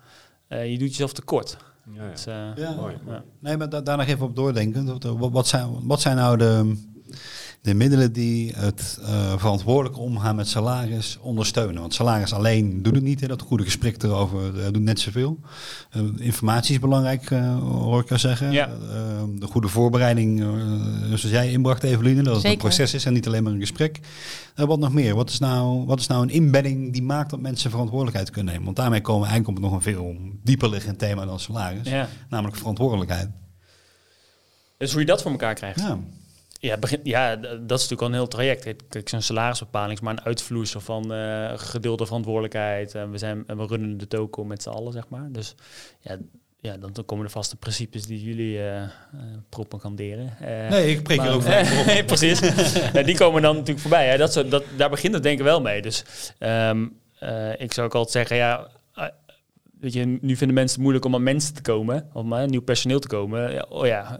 eh, 0.55 0.71
je 0.73 0.79
doet 0.79 0.89
jezelf 0.89 1.13
tekort. 1.13 1.57
Ja, 1.95 2.05
ja. 2.05 2.11
Dus, 2.11 2.27
eh, 2.27 2.35
Ja. 2.57 2.71
Mooi. 2.75 2.97
ja. 3.07 3.23
Nee, 3.41 3.57
maar 3.57 3.69
da- 3.69 3.81
daar 3.81 3.97
nog 3.97 4.07
even 4.07 4.27
op 4.27 4.37
doordenken. 4.37 4.99
Wat, 5.31 5.47
zijn, 5.47 5.87
wat 5.87 6.01
zijn 6.01 6.17
nou 6.17 6.37
de, 6.37 6.77
de 7.65 7.75
middelen 7.75 8.13
die 8.13 8.53
het 8.57 8.99
eh, 9.03 9.33
verantwoordelijk 9.37 9.99
omgaan 9.99 10.37
met 10.37 10.49
salaris 10.49 11.19
ondersteunen. 11.21 11.81
Want 11.81 11.95
salaris 11.95 12.33
alleen 12.33 12.83
doet 12.83 12.95
het 12.95 13.03
niet. 13.03 13.21
Hè. 13.21 13.27
Dat 13.27 13.43
goede 13.43 13.65
gesprek 13.65 14.03
erover 14.03 14.65
eh, 14.65 14.73
doet 14.73 14.83
net 14.83 15.01
zoveel. 15.01 15.39
Eh, 15.91 16.03
informatie 16.17 16.75
is 16.75 16.81
belangrijk, 16.81 17.29
hoor 17.61 18.01
ik 18.01 18.09
jou 18.09 18.21
zeggen. 18.21 18.53
Ja. 18.53 18.71
De 19.39 19.47
goede 19.47 19.69
voorbereiding, 19.69 20.45
zoals 21.07 21.23
jij 21.23 21.51
inbracht, 21.51 21.83
Eveline, 21.83 22.23
dat 22.23 22.37
het 22.37 22.45
een 22.45 22.57
proces 22.57 22.95
is 22.95 23.05
en 23.05 23.13
niet 23.13 23.27
alleen 23.27 23.43
maar 23.43 23.53
een 23.53 23.61
gesprek. 23.61 24.01
Wat 24.55 24.79
nog 24.79 24.93
meer? 24.93 25.15
Wat 25.15 25.31
is, 25.31 25.39
nou, 25.39 25.87
wat 25.87 26.01
is 26.01 26.07
nou 26.07 26.23
een 26.23 26.31
inbedding 26.31 26.93
die 26.93 27.03
maakt 27.03 27.31
dat 27.31 27.41
mensen 27.41 27.71
verantwoordelijkheid 27.71 28.31
kunnen 28.31 28.53
nemen? 28.53 28.65
Want 28.65 28.77
daarmee 28.77 29.01
komen 29.01 29.23
we 29.23 29.29
eigenlijk 29.29 29.59
op 29.59 29.65
nog 29.65 29.75
een 29.75 29.83
veel 29.83 30.17
dieper 30.43 30.69
liggend 30.69 30.99
thema 30.99 31.25
dan 31.25 31.41
salaris. 31.41 31.89
Ja. 31.89 32.09
Namelijk 32.29 32.57
verantwoordelijkheid. 32.57 33.29
Dus 34.77 34.91
hoe 34.91 35.01
je 35.01 35.07
dat 35.07 35.23
voor 35.23 35.31
elkaar 35.31 35.55
krijgt. 35.55 35.81
Ja. 35.81 35.99
Ja, 36.65 36.79
ja, 37.03 37.37
dat 37.37 37.51
is 37.53 37.89
natuurlijk 37.89 38.01
al 38.01 38.07
een 38.07 38.13
heel 38.15 38.29
traject. 38.29 38.85
Kijk, 38.89 39.09
zo'n 39.09 39.23
salarisbepaling 39.23 39.93
is 39.93 40.01
maar 40.01 40.13
een 40.17 40.25
uitvloeisel 40.25 40.81
van 40.81 41.13
eh, 41.15 41.53
gedeelde 41.57 42.07
verantwoordelijkheid. 42.07 42.95
En 42.95 43.11
we, 43.11 43.19
zijn, 43.19 43.45
en 43.47 43.57
we 43.57 43.67
runnen 43.67 43.99
de 43.99 44.07
toko 44.09 44.45
met 44.45 44.63
z'n 44.63 44.69
allen, 44.69 44.93
zeg 44.93 45.09
maar. 45.09 45.29
Dus 45.33 45.55
ja, 46.01 46.17
ja 46.61 46.77
dan, 46.77 46.93
dan 46.93 47.05
komen 47.05 47.25
de 47.25 47.31
vaste 47.31 47.57
principes 47.57 48.07
die 48.07 48.23
jullie 48.23 48.59
eh 48.59 48.83
eh, 48.83 48.89
propaganderen. 49.49 50.37
Nee, 50.71 50.91
ik 50.91 51.03
preek 51.03 51.17
maar- 51.19 51.27
hier 51.27 51.37
over. 51.37 51.51
Nee, 51.87 52.05
precies. 52.05 52.41
Die 53.05 53.17
komen 53.17 53.43
dan 53.43 53.53
natuurlijk 53.55 53.81
voorbij. 53.81 54.09
Hè. 54.09 54.17
Dat, 54.17 54.33
zo- 54.33 54.49
dat, 54.49 54.65
daar 54.77 54.91
begint 54.91 55.15
het 55.15 55.23
denk 55.23 55.39
ik 55.39 55.45
wel 55.45 55.61
mee. 55.61 55.83
Dus 55.83 56.05
ehm, 56.39 56.87
eh, 57.19 57.61
ik 57.61 57.73
zou 57.73 57.87
ook 57.87 57.95
altijd 57.95 58.13
zeggen, 58.13 58.37
ja, 58.37 58.69
weet 59.81 59.93
je, 59.93 60.05
nu 60.21 60.37
vinden 60.37 60.55
mensen 60.55 60.73
het 60.75 60.81
moeilijk 60.83 61.05
om 61.05 61.15
aan 61.15 61.23
mensen 61.23 61.55
te 61.55 61.63
komen, 61.63 62.09
om 62.13 62.35
aan 62.35 62.51
nieuw 62.51 62.63
personeel 62.63 63.01
te 63.01 63.09
komen. 63.09 63.53
Ja, 63.53 63.67
oh 63.69 63.87
ja, 63.87 64.17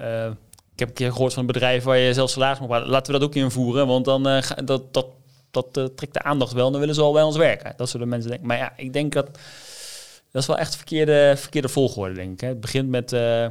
ik 0.75 0.81
heb 0.81 0.89
een 0.89 0.95
keer 0.95 1.13
gehoord 1.13 1.33
van 1.33 1.41
een 1.41 1.53
bedrijf 1.53 1.85
waar 1.85 1.99
je 1.99 2.15
zelf 2.15 2.31
salaris 2.31 2.59
mag 2.59 2.69
betalen. 2.69 2.91
Laten 2.91 3.13
we 3.13 3.19
dat 3.19 3.29
ook 3.29 3.35
invoeren, 3.35 3.87
want 3.87 4.05
dan 4.05 4.29
uh, 4.29 4.43
ga, 4.43 4.55
dat, 4.55 4.95
dat, 4.95 5.07
dat 5.51 5.77
uh, 5.77 5.85
trekt 5.85 6.13
de 6.13 6.23
aandacht 6.23 6.53
wel 6.53 6.67
en 6.67 6.73
dan 6.73 6.81
willen 6.81 6.95
ze 6.95 7.03
al 7.03 7.13
bij 7.13 7.23
ons 7.23 7.37
werken. 7.37 7.75
Dat 7.77 7.89
zullen 7.89 8.09
mensen 8.09 8.31
denken. 8.31 8.49
Maar 8.49 8.57
ja, 8.57 8.73
ik 8.77 8.93
denk 8.93 9.13
dat 9.13 9.27
dat 10.31 10.43
is 10.43 10.47
wel 10.47 10.59
echt 10.59 10.77
verkeerde, 10.77 11.35
verkeerde 11.37 11.69
volgorde, 11.69 12.15
denk 12.15 12.33
ik. 12.33 12.41
Hè. 12.41 12.49
Het 12.49 12.61
begint 12.61 12.89
met, 12.89 13.13
uh, 13.13 13.47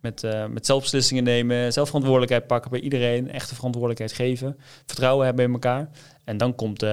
met, 0.00 0.26
met 0.50 0.66
zelfbeslissingen 0.66 1.24
nemen, 1.24 1.72
zelfverantwoordelijkheid 1.72 2.46
pakken 2.46 2.70
bij 2.70 2.80
iedereen, 2.80 3.30
echte 3.30 3.54
verantwoordelijkheid 3.54 4.12
geven, 4.12 4.56
vertrouwen 4.86 5.26
hebben 5.26 5.44
in 5.44 5.52
elkaar. 5.52 5.90
En 6.24 6.36
dan 6.36 6.54
komt, 6.54 6.84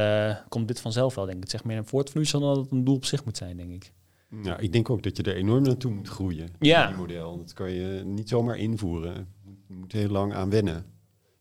komt 0.49 0.67
dit 0.67 0.82
vanzelf 0.82 1.15
wel, 1.15 1.25
denk 1.25 1.38
ik. 1.38 1.43
Het 1.43 1.51
zeg 1.51 1.63
meer 1.63 1.77
een 1.77 1.88
voortvloeisel 1.88 2.39
dan 2.39 2.53
dat 2.53 2.63
het 2.63 2.71
een 2.71 2.84
doel 2.84 2.95
op 2.95 3.05
zich 3.05 3.25
moet 3.25 3.38
zijn, 3.38 3.57
denk 3.57 3.71
ik. 3.71 3.91
Nou, 4.32 4.61
ik 4.61 4.71
denk 4.71 4.89
ook 4.89 5.03
dat 5.03 5.17
je 5.17 5.23
er 5.23 5.36
enorm 5.36 5.63
naartoe 5.63 5.91
moet 5.91 6.07
groeien. 6.07 6.49
Ja. 6.59 6.88
Die 6.88 6.95
model. 6.95 7.38
Dat 7.38 7.53
kan 7.53 7.71
je 7.71 8.01
niet 8.05 8.29
zomaar 8.29 8.57
invoeren. 8.57 9.27
Je 9.72 9.78
moet 9.78 9.91
heel 9.91 10.09
lang 10.09 10.34
aan 10.34 10.49
wennen. 10.49 10.86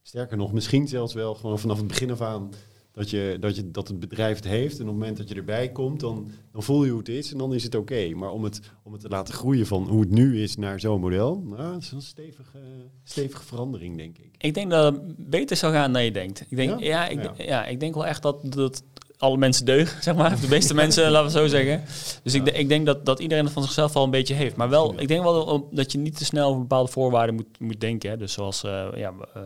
Sterker 0.02 0.36
nog, 0.36 0.52
misschien 0.52 0.88
zelfs 0.88 1.14
wel 1.14 1.34
gewoon 1.34 1.58
vanaf 1.58 1.78
het 1.78 1.86
begin 1.86 2.10
af 2.10 2.20
aan 2.20 2.50
dat, 2.92 3.10
je, 3.10 3.36
dat, 3.40 3.56
je, 3.56 3.70
dat 3.70 3.88
het 3.88 4.00
bedrijf 4.00 4.36
het 4.36 4.44
heeft. 4.44 4.74
En 4.74 4.82
op 4.82 4.88
het 4.88 4.96
moment 4.98 5.16
dat 5.16 5.28
je 5.28 5.34
erbij 5.34 5.72
komt, 5.72 6.00
dan, 6.00 6.30
dan 6.52 6.62
voel 6.62 6.84
je 6.84 6.90
hoe 6.90 6.98
het 6.98 7.08
is 7.08 7.32
en 7.32 7.38
dan 7.38 7.54
is 7.54 7.62
het 7.62 7.74
oké. 7.74 7.92
Okay. 7.92 8.12
Maar 8.12 8.30
om 8.30 8.44
het, 8.44 8.60
om 8.82 8.92
het 8.92 9.00
te 9.00 9.08
laten 9.08 9.34
groeien 9.34 9.66
van 9.66 9.88
hoe 9.88 10.00
het 10.00 10.10
nu 10.10 10.42
is 10.42 10.56
naar 10.56 10.80
zo'n 10.80 11.00
model, 11.00 11.42
nou, 11.46 11.72
dat 11.72 11.82
is 11.82 11.90
een 11.90 12.02
stevige, 12.02 12.58
stevige 13.04 13.44
verandering, 13.44 13.96
denk 13.96 14.18
ik. 14.18 14.34
Ik 14.38 14.54
denk 14.54 14.70
dat 14.70 14.94
het 14.94 15.30
beter 15.30 15.56
zou 15.56 15.72
gaan 15.72 15.92
dan 15.92 16.04
je 16.04 16.12
denkt. 16.12 16.40
Ik 16.48 16.56
denk, 16.56 16.80
Ja? 16.80 16.86
ja? 16.86 17.08
ik, 17.08 17.22
Ja. 17.22 17.34
ja, 17.36 17.66
ik 17.66 17.80
denk 17.80 17.94
wel 17.94 18.06
echt 18.06 18.22
dat, 18.22 18.52
dat 18.52 18.82
alle 19.20 19.36
mensen 19.36 19.64
deugen, 19.64 20.02
zeg 20.02 20.14
maar. 20.14 20.40
De 20.40 20.48
meeste 20.48 20.74
mensen, 20.74 21.10
laten 21.10 21.32
we 21.32 21.38
zo 21.38 21.46
zeggen. 21.46 21.82
Dus 22.22 22.34
ik, 22.34 22.48
ik 22.48 22.68
denk 22.68 22.86
dat, 22.86 23.06
dat 23.06 23.20
iedereen 23.20 23.44
het 23.44 23.52
van 23.52 23.62
zichzelf 23.62 23.96
al 23.96 24.04
een 24.04 24.10
beetje 24.10 24.34
heeft. 24.34 24.56
Maar 24.56 24.68
wel, 24.68 25.00
ik 25.00 25.08
denk 25.08 25.22
wel 25.22 25.68
dat 25.70 25.92
je 25.92 25.98
niet 25.98 26.16
te 26.16 26.24
snel 26.24 26.48
over 26.48 26.60
bepaalde 26.60 26.90
voorwaarden 26.90 27.34
moet, 27.34 27.60
moet 27.60 27.80
denken. 27.80 28.10
Hè. 28.10 28.16
Dus 28.16 28.32
zoals, 28.32 28.64
uh, 28.64 28.88
ja, 28.94 29.12
uh, 29.36 29.42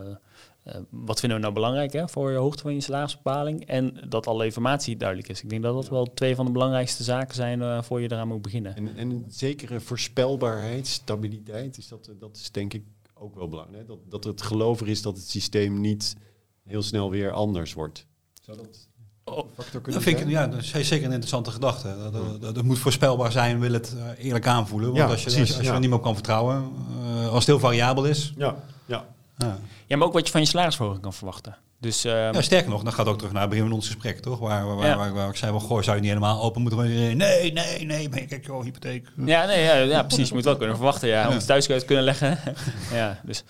uh, 0.67 0.75
wat 0.89 1.19
vinden 1.19 1.37
we 1.37 1.43
nou 1.43 1.55
belangrijk 1.55 1.93
hè, 1.93 2.07
voor 2.07 2.31
je 2.31 2.37
hoogte 2.37 2.61
van 2.61 2.73
je 2.73 2.81
salarisbepaling? 2.81 3.65
En 3.65 3.97
dat 4.09 4.27
alle 4.27 4.45
informatie 4.45 4.97
duidelijk 4.97 5.29
is. 5.29 5.41
Ik 5.41 5.49
denk 5.49 5.63
dat 5.63 5.73
dat 5.73 5.89
wel 5.89 6.13
twee 6.13 6.35
van 6.35 6.45
de 6.45 6.51
belangrijkste 6.51 7.03
zaken 7.03 7.35
zijn 7.35 7.83
voor 7.83 8.01
je 8.01 8.11
eraan 8.11 8.27
moet 8.27 8.41
beginnen. 8.41 8.75
En, 8.75 8.97
en 8.97 9.09
een 9.09 9.25
zekere 9.27 9.79
voorspelbaarheid, 9.79 10.87
stabiliteit, 10.87 11.77
is 11.77 11.87
dat, 11.87 12.11
dat 12.19 12.37
is 12.37 12.51
denk 12.51 12.73
ik 12.73 12.83
ook 13.13 13.35
wel 13.35 13.47
belangrijk. 13.47 13.81
Hè? 13.81 13.85
Dat, 13.85 13.99
dat 14.09 14.23
het 14.23 14.41
geloven 14.41 14.87
is 14.87 15.01
dat 15.01 15.15
het 15.15 15.29
systeem 15.29 15.81
niet 15.81 16.15
heel 16.63 16.81
snel 16.81 17.09
weer 17.09 17.31
anders 17.31 17.73
wordt. 17.73 18.05
Zou 18.41 18.57
dat 18.57 18.87
Oh, 19.27 19.47
dat 19.83 20.03
vind 20.03 20.19
ik, 20.19 20.27
ja, 20.27 20.47
dat 20.47 20.59
is 20.59 20.69
zeker 20.69 20.95
een 20.95 21.03
interessante 21.03 21.51
gedachte. 21.51 21.95
Dat, 21.97 22.13
dat, 22.13 22.41
dat, 22.41 22.55
dat 22.55 22.63
moet 22.63 22.79
voorspelbaar 22.79 23.31
zijn, 23.31 23.59
wil 23.59 23.73
het 23.73 23.95
uh, 23.97 24.25
eerlijk 24.25 24.47
aanvoelen. 24.47 24.87
Want 24.87 24.99
ja, 24.99 25.07
als 25.07 25.23
je, 25.23 25.23
precies, 25.23 25.39
als 25.39 25.49
je, 25.49 25.55
als 25.55 25.63
je 25.63 25.69
ja. 25.69 25.73
er 25.73 25.79
niet 25.79 25.89
meer 25.89 25.97
op 25.97 26.03
kan 26.03 26.13
vertrouwen, 26.13 26.71
uh, 27.03 27.27
als 27.27 27.37
het 27.37 27.45
heel 27.45 27.59
variabel 27.59 28.05
is. 28.05 28.33
Ja, 28.37 28.55
ja. 28.85 29.05
Ja. 29.37 29.57
ja, 29.85 29.97
maar 29.97 30.07
ook 30.07 30.13
wat 30.13 30.25
je 30.25 30.31
van 30.31 30.41
je 30.41 30.47
salarisverhoging 30.47 31.01
kan 31.01 31.13
verwachten. 31.13 31.57
Dus, 31.79 32.05
uh, 32.05 32.11
ja, 32.11 32.41
sterker 32.41 32.69
nog, 32.69 32.83
dan 32.83 32.93
gaat 32.93 33.07
ook 33.07 33.17
terug 33.17 33.31
naar 33.31 33.41
het 33.41 33.49
begin 33.49 33.65
van 33.65 33.75
ons 33.75 33.85
gesprek, 33.85 34.19
toch? 34.19 34.39
Waar, 34.39 34.75
waar, 34.75 34.87
ja. 34.87 34.97
waar, 34.97 35.13
waar, 35.13 35.29
ik 35.29 35.35
zei, 35.35 35.51
wel, 35.51 35.59
goh, 35.59 35.81
zou 35.81 35.95
je 35.95 36.01
niet 36.01 36.11
helemaal 36.11 36.41
open 36.41 36.61
moeten 36.61 36.79
worden? 36.79 37.17
Nee, 37.17 37.53
nee, 37.53 37.85
nee, 37.85 38.09
maar 38.09 38.19
kijk, 38.19 38.45
joh, 38.45 38.63
hypotheek. 38.63 39.07
Ja, 39.25 39.45
nee, 39.45 39.63
ja, 39.63 39.75
ja, 39.75 40.03
precies. 40.03 40.27
Je 40.27 40.33
moet 40.33 40.43
wel 40.43 40.57
kunnen 40.57 40.75
verwachten, 40.75 41.07
ja. 41.07 41.27
Om 41.27 41.33
het 41.33 41.45
thuis 41.45 41.69
uit 41.69 41.79
te 41.79 41.85
kunnen 41.85 42.03
leggen. 42.03 42.39
ja, 42.93 43.19
dus... 43.23 43.43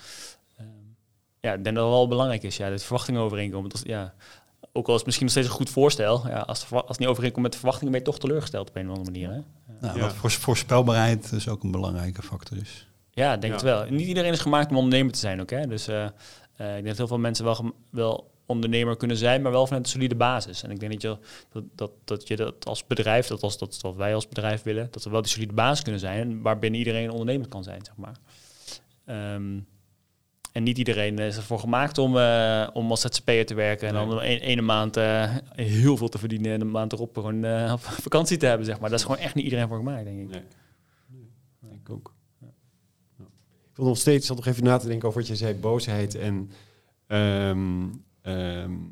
Uh, 0.60 0.66
ja, 1.40 1.54
ik 1.54 1.64
denk 1.64 1.76
dat 1.76 1.86
het 1.86 1.94
wel 1.94 2.08
belangrijk 2.08 2.44
is, 2.44 2.58
ja, 2.58 2.70
dat 2.70 2.84
verwachtingen 2.84 3.22
overeenkomen. 3.22 3.70
Dat, 3.70 3.82
ja, 3.84 4.14
ook 4.78 4.88
al 4.88 4.92
is 4.94 4.98
het 4.98 5.06
misschien 5.06 5.26
nog 5.26 5.36
steeds 5.36 5.48
een 5.48 5.56
goed 5.56 5.70
voorstel, 5.70 6.28
ja, 6.28 6.40
als, 6.40 6.72
als 6.72 6.84
het 6.88 7.00
niet 7.00 7.08
overeenkomt 7.08 7.44
met 7.44 7.52
de 7.52 7.58
verwachtingen, 7.58 7.92
ben 7.92 8.02
je 8.02 8.08
toch 8.08 8.20
teleurgesteld 8.20 8.70
op 8.70 8.76
een 8.76 8.90
of 8.90 8.98
andere 8.98 9.12
manier. 9.12 9.30
Hè? 9.30 9.40
Nou, 9.80 10.00
ja. 10.00 10.10
voor, 10.10 10.32
voorspelbaarheid 10.32 11.32
is 11.32 11.48
ook 11.48 11.64
een 11.64 11.72
belangrijke 11.72 12.22
factor. 12.22 12.58
Dus. 12.58 12.88
Ja, 13.12 13.34
ik 13.34 13.42
denk 13.42 13.54
ja. 13.54 13.60
het 13.60 13.70
wel. 13.70 13.98
Niet 13.98 14.08
iedereen 14.08 14.32
is 14.32 14.40
gemaakt 14.40 14.70
om 14.70 14.78
ondernemer 14.78 15.14
te 15.14 15.20
zijn 15.20 15.42
ook. 15.42 15.50
Hè? 15.50 15.68
Dus 15.68 15.90
uh, 15.90 15.96
uh, 15.96 16.08
ik 16.08 16.16
denk 16.58 16.86
dat 16.86 16.98
heel 16.98 17.08
veel 17.08 17.20
mensen 17.20 17.46
wel, 17.46 17.74
wel 17.90 18.32
ondernemer 18.46 18.98
kunnen 18.98 19.18
zijn, 19.18 19.42
maar 19.42 19.52
wel 19.52 19.66
vanuit 19.66 19.86
een 19.86 19.92
solide 19.92 20.16
basis. 20.16 20.64
En 20.64 20.72
ik 20.72 20.80
denk 20.80 20.92
dat 20.92 21.02
je 21.02 21.18
dat, 21.52 21.64
dat, 21.76 21.92
dat, 22.04 22.28
je 22.28 22.36
dat 22.36 22.66
als 22.66 22.88
bedrijf, 22.88 23.28
dat, 23.28 23.42
als, 23.42 23.58
dat 23.58 23.74
is 23.74 23.82
wat 23.82 23.96
wij 23.96 24.16
als 24.16 24.28
bedrijf 24.28 24.64
willen, 24.64 24.88
dat 24.92 25.06
er 25.06 25.12
wel 25.12 25.22
die 25.22 25.32
solide 25.32 25.54
basis 25.54 25.84
kunnen 25.84 26.02
zijn, 26.02 26.42
waarbinnen 26.42 26.80
iedereen 26.80 27.10
ondernemer 27.10 27.48
kan 27.48 27.64
zijn, 27.64 27.86
zeg 27.86 27.96
maar. 27.96 28.16
Um, 29.34 29.68
en 30.56 30.64
niet 30.64 30.78
iedereen 30.78 31.20
is 31.20 31.38
ervoor 31.38 31.60
gemaakt 31.60 31.98
om, 31.98 32.16
uh, 32.16 32.68
om 32.74 32.90
als 32.90 33.02
ZZP'er 33.02 33.46
te 33.46 33.54
werken. 33.54 33.88
En 33.88 33.94
dan 33.94 34.12
een, 34.12 34.22
ene 34.22 34.62
maand 34.62 34.98
uh, 34.98 35.36
heel 35.56 35.98
veel 35.98 36.08
te 36.08 36.18
verdienen 36.18 36.52
en 36.52 36.62
een 36.62 36.72
maand 36.72 36.94
erop 36.94 37.14
gewoon 37.14 37.46
uh, 37.46 37.72
op 37.74 37.80
vakantie 38.10 38.38
te 38.38 38.46
hebben, 38.46 38.66
zeg 38.66 38.80
maar. 38.80 38.90
Dat 38.90 39.00
is 39.00 39.06
gewoon 39.06 39.22
echt 39.22 39.36
niet 39.36 39.44
iedereen 39.44 39.68
voor 39.68 39.78
gemaakt, 39.78 40.06
denk 40.06 40.20
ik. 40.20 40.30
Nee, 40.30 40.42
nee. 41.60 41.74
ik 41.74 41.90
ook. 41.90 42.16
Ja. 42.42 42.48
Ja. 43.18 43.24
Ik 43.70 43.76
wil 43.76 43.86
nog 43.86 43.98
steeds 43.98 44.30
nog 44.30 44.46
even 44.46 44.64
na 44.64 44.78
te 44.78 44.88
denken 44.88 45.08
over 45.08 45.20
wat 45.20 45.30
je 45.30 45.36
zei, 45.36 45.56
boosheid 45.56 46.16
en... 46.16 46.52
Um, 47.08 48.04
um, 48.22 48.92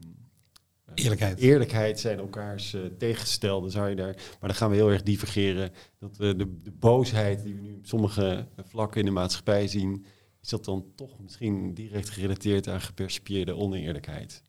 Eerlijkheid. 0.94 1.40
Eerlijkheid 1.40 2.00
zijn 2.00 2.20
elkaars 2.20 2.74
uh, 2.74 2.82
tegengestelde, 2.98 3.70
zou 3.70 3.90
je 3.90 3.96
daar. 3.96 4.16
Maar 4.16 4.50
dan 4.50 4.56
gaan 4.56 4.70
we 4.70 4.76
heel 4.76 4.92
erg 4.92 5.04
divergeren. 5.04 5.72
Dat 6.00 6.12
uh, 6.12 6.18
de, 6.18 6.62
de 6.62 6.72
boosheid 6.72 7.44
die 7.44 7.56
we 7.56 7.62
nu 7.62 7.74
op 7.74 7.86
sommige 7.86 8.48
vlakken 8.68 9.00
in 9.00 9.06
de 9.06 9.12
maatschappij 9.12 9.68
zien, 9.68 10.06
is 10.44 10.50
dat 10.50 10.66
dan 10.66 10.86
toch 10.96 11.20
misschien 11.20 11.74
direct 11.74 12.10
gerelateerd 12.10 12.68
aan 12.68 12.82
gepercipieerde 12.82 13.56
oneerlijkheid? 13.56 14.44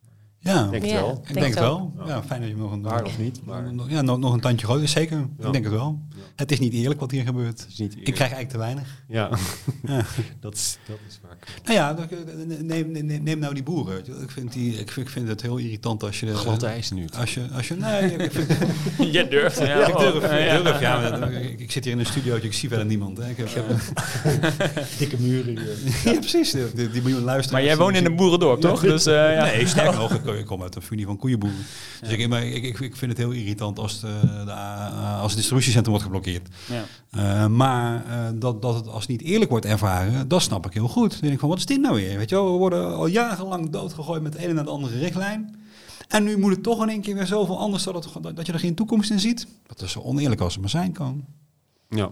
Ja, 0.45 0.67
denk 0.67 0.85
ja, 0.85 0.91
het 0.91 1.01
wel. 1.01 1.23
Ik 1.27 1.35
denk 1.35 1.47
het 1.47 1.59
wel. 1.59 1.93
Ja, 2.07 2.23
fijn 2.23 2.41
dat 2.41 2.51
je 2.51 2.57
nog 2.57 2.73
een... 2.73 2.83
Waar 2.83 3.05
of 3.05 3.19
niet, 3.19 3.41
maar 3.45 3.65
Ja, 3.89 4.03
nog, 4.03 4.19
nog 4.19 4.33
een 4.33 4.41
tandje 4.41 4.67
groter, 4.67 4.89
zeker. 4.89 5.17
Ja. 5.17 5.47
Ik 5.47 5.53
denk 5.53 5.65
het 5.65 5.73
wel. 5.73 6.01
Ja. 6.09 6.23
Het 6.37 6.53
is 6.53 6.59
niet 6.59 6.73
eerlijk 6.73 7.01
wat 7.01 7.11
hier 7.11 7.25
gebeurt. 7.25 7.61
het 7.61 7.69
is 7.71 7.79
niet 7.79 7.93
Ik 7.97 8.03
krijg 8.03 8.19
eigenlijk 8.19 8.51
te 8.51 8.59
weinig. 8.59 9.03
Ja, 9.09 9.31
Ja. 9.83 10.05
dat, 10.41 10.55
is, 10.55 10.79
dat 10.87 10.97
is 11.09 11.21
waar. 11.23 11.37
Nou 11.65 11.77
ja, 11.77 11.97
neem, 12.63 12.91
neem, 12.91 13.23
neem 13.23 13.39
nou 13.39 13.55
die 13.55 13.63
boeren. 13.63 13.99
Ik 14.23 14.31
vind, 14.31 14.53
die, 14.53 14.79
ik 14.79 14.91
vind, 14.91 15.07
ik 15.07 15.13
vind 15.13 15.29
het 15.29 15.43
heel 15.43 15.57
irritant 15.57 16.03
als 16.03 16.21
je... 16.21 16.35
Glad 16.35 16.63
ijs 16.63 16.91
nu. 16.91 17.07
Als 17.19 17.35
je, 17.35 17.47
als 17.55 17.69
je, 17.69 17.75
nee, 17.75 18.13
ik, 18.13 18.33
vind, 18.33 18.49
Je 19.15 19.29
durft. 19.29 19.59
Ja, 19.59 19.65
ja, 19.65 19.87
ik 19.87 19.99
durf, 19.99 20.15
ik 20.15 20.31
ja. 20.31 20.63
durf, 20.63 20.81
ja. 20.81 21.17
maar 21.19 21.33
ik, 21.33 21.61
ik 21.61 21.73
zit 21.73 21.85
hier 21.85 21.93
in 21.93 21.99
een 21.99 22.07
studiootje, 22.07 22.47
ik 22.47 22.55
zie 22.55 22.69
verder 22.69 22.87
niemand. 22.87 23.19
Hè. 23.19 23.29
Ik 23.29 23.37
heb, 23.37 23.49
ik 23.49 24.99
Dikke 24.99 25.17
muren 25.21 25.59
hier. 25.59 26.13
ja, 26.13 26.19
precies. 26.19 26.51
Die, 26.51 26.91
die, 26.91 27.03
miljoen 27.03 27.23
luisteraars. 27.23 27.51
Maar 27.51 27.65
jij 27.65 27.77
woont 27.77 27.97
in 27.97 28.05
een 28.05 28.17
boerendorp, 28.17 28.61
toch? 28.61 28.81
Dus, 28.81 29.07
eh, 29.07 29.35
ja. 29.35 29.45
Nee, 29.45 29.67
sterker 29.67 29.99
nog, 29.99 30.23
ik, 30.35 30.41
ik 30.41 30.47
kom 30.47 30.63
uit 30.63 30.75
een 30.77 30.83
familie 30.83 31.07
van 31.07 31.17
koeienboeren. 31.17 31.59
Dus 32.01 32.11
ik, 32.11 32.29
maar 32.29 32.45
ik, 32.47 32.63
ik, 32.65 32.81
ik 32.81 32.97
vind 32.97 33.11
het 33.11 33.21
heel 33.21 33.31
irritant 33.31 33.79
als, 33.79 34.01
de, 34.01 34.21
de, 34.45 34.53
als 34.53 35.27
het 35.31 35.37
distributiecentrum 35.37 35.91
wordt 35.91 36.05
geblokkeerd. 36.05 36.49
Ja. 36.69 36.85
Eh, 37.11 37.47
maar 37.47 38.07
eh, 38.07 38.29
dat, 38.35 38.63
dat 38.63 38.75
het 38.75 38.89
als 38.89 39.07
niet 39.07 39.23
eerlijk 39.23 39.51
wordt 39.51 39.67
ervaren, 39.67 40.29
dat 40.29 40.43
snap 40.43 40.67
ik 40.67 40.73
heel 40.75 40.89
goed. 40.89 41.11
Dan 41.11 41.21
denk 41.21 41.33
ik 41.33 41.39
van, 41.41 41.49
wat 41.49 41.59
is 41.59 41.67
dit 41.67 41.81
nou 41.81 41.95
weer? 41.95 42.17
Weet 42.19 42.29
je 42.31 42.37
we 42.37 42.43
worden 42.43 42.95
al 42.95 43.07
jarenlang 43.07 43.71
doodgegooid 43.71 44.23
met 44.23 44.33
de 44.33 44.39
ene 44.39 44.53
naar 44.53 44.65
de 44.65 44.71
andere 44.71 44.99
richtlijn. 44.99 45.63
En 46.09 46.25
nu 46.25 46.39
moet 46.39 46.51
het 46.51 46.63
toch 46.63 46.83
in 46.83 46.89
één 46.89 47.01
keer 47.01 47.15
weer 47.15 47.27
zoveel 47.27 47.59
anders 47.59 47.83
dat, 47.83 48.09
dat- 48.21 48.37
dat 48.37 48.47
je 48.47 48.53
er 48.53 48.59
geen 48.59 48.75
toekomst 48.75 49.11
in 49.11 49.21
ziet. 49.21 49.47
Dat 49.67 49.83
is 49.83 49.93
zo 49.93 50.01
oneerlijk 50.01 50.41
als 50.41 50.53
het 50.53 50.61
maar 50.61 50.71
zijn 50.71 50.93
kan. 50.93 51.25
Ja. 51.89 52.11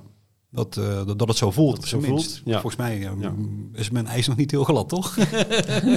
Dat, 0.54 0.76
eh, 0.76 1.06
dat, 1.06 1.18
dat 1.18 1.28
het 1.28 1.36
zo 1.36 1.50
voelt, 1.50 1.74
Dat 1.76 1.84
het 1.84 1.94
op 1.94 2.00
zo 2.00 2.06
voelt, 2.06 2.40
ja. 2.44 2.52
Volgens 2.52 2.76
mij 2.76 3.06
eh, 3.06 3.10
Ja. 3.20 3.34
is 3.72 3.90
mijn 3.90 4.06
ijs 4.06 4.26
nog 4.26 4.36
niet 4.36 4.50
heel 4.50 4.64
glad, 4.64 4.88
toch? 4.88 5.16
Nee, 5.16 5.24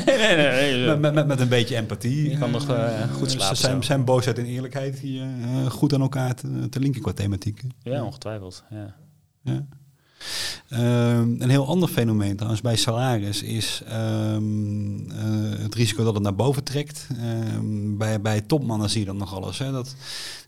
nee, 0.06 0.36
nee. 0.36 0.86
nee. 0.86 0.98
met, 0.98 1.14
met, 1.14 1.28
met, 1.28 1.40
een 1.40 1.50
beetje 1.50 1.76
empathie. 1.76 2.30
Je 2.30 2.38
kan 2.38 2.52
nog, 2.52 2.70
eh, 2.70 3.12
goed 3.14 3.28
eh, 3.28 3.34
slapen 3.34 3.58
Zijn, 3.58 3.84
zijn 3.84 4.06
boosheid 4.06 4.38
en 4.38 4.46
eerlijkheid 4.46 5.00
hier 5.00 5.28
goed 5.70 5.94
aan 5.94 6.02
elkaar 6.02 6.36
te, 6.36 6.70
te 6.70 6.80
linken 6.80 7.02
qua 7.02 7.14
thematiek. 7.14 7.62
Ja, 7.82 8.04
ongetwijfeld. 8.04 8.64
Ja. 8.70 8.96
Ja. 9.44 9.66
Ehm, 10.70 11.42
een 11.42 11.50
heel 11.50 11.68
ander 11.68 11.90
fenomeen 11.90 12.36
trouwens 12.36 12.62
bij 12.62 12.76
salaris 12.76 13.44
is 13.44 13.82
ehm, 13.88 15.10
eh, 15.10 15.60
het 15.60 15.76
risico 15.76 16.04
dat 16.04 16.14
het 16.14 16.24
naar 16.24 16.36
boven 16.36 16.64
trekt. 16.64 17.08
Ehm, 17.18 17.98
bij, 17.98 18.22
bij 18.22 18.42
topmannen 18.42 18.90
zie 18.90 19.00
je 19.00 19.06
dat 19.06 19.16
nog 19.16 19.34
alles. 19.36 19.58
Hè. 19.58 19.72
Dat, 19.72 19.96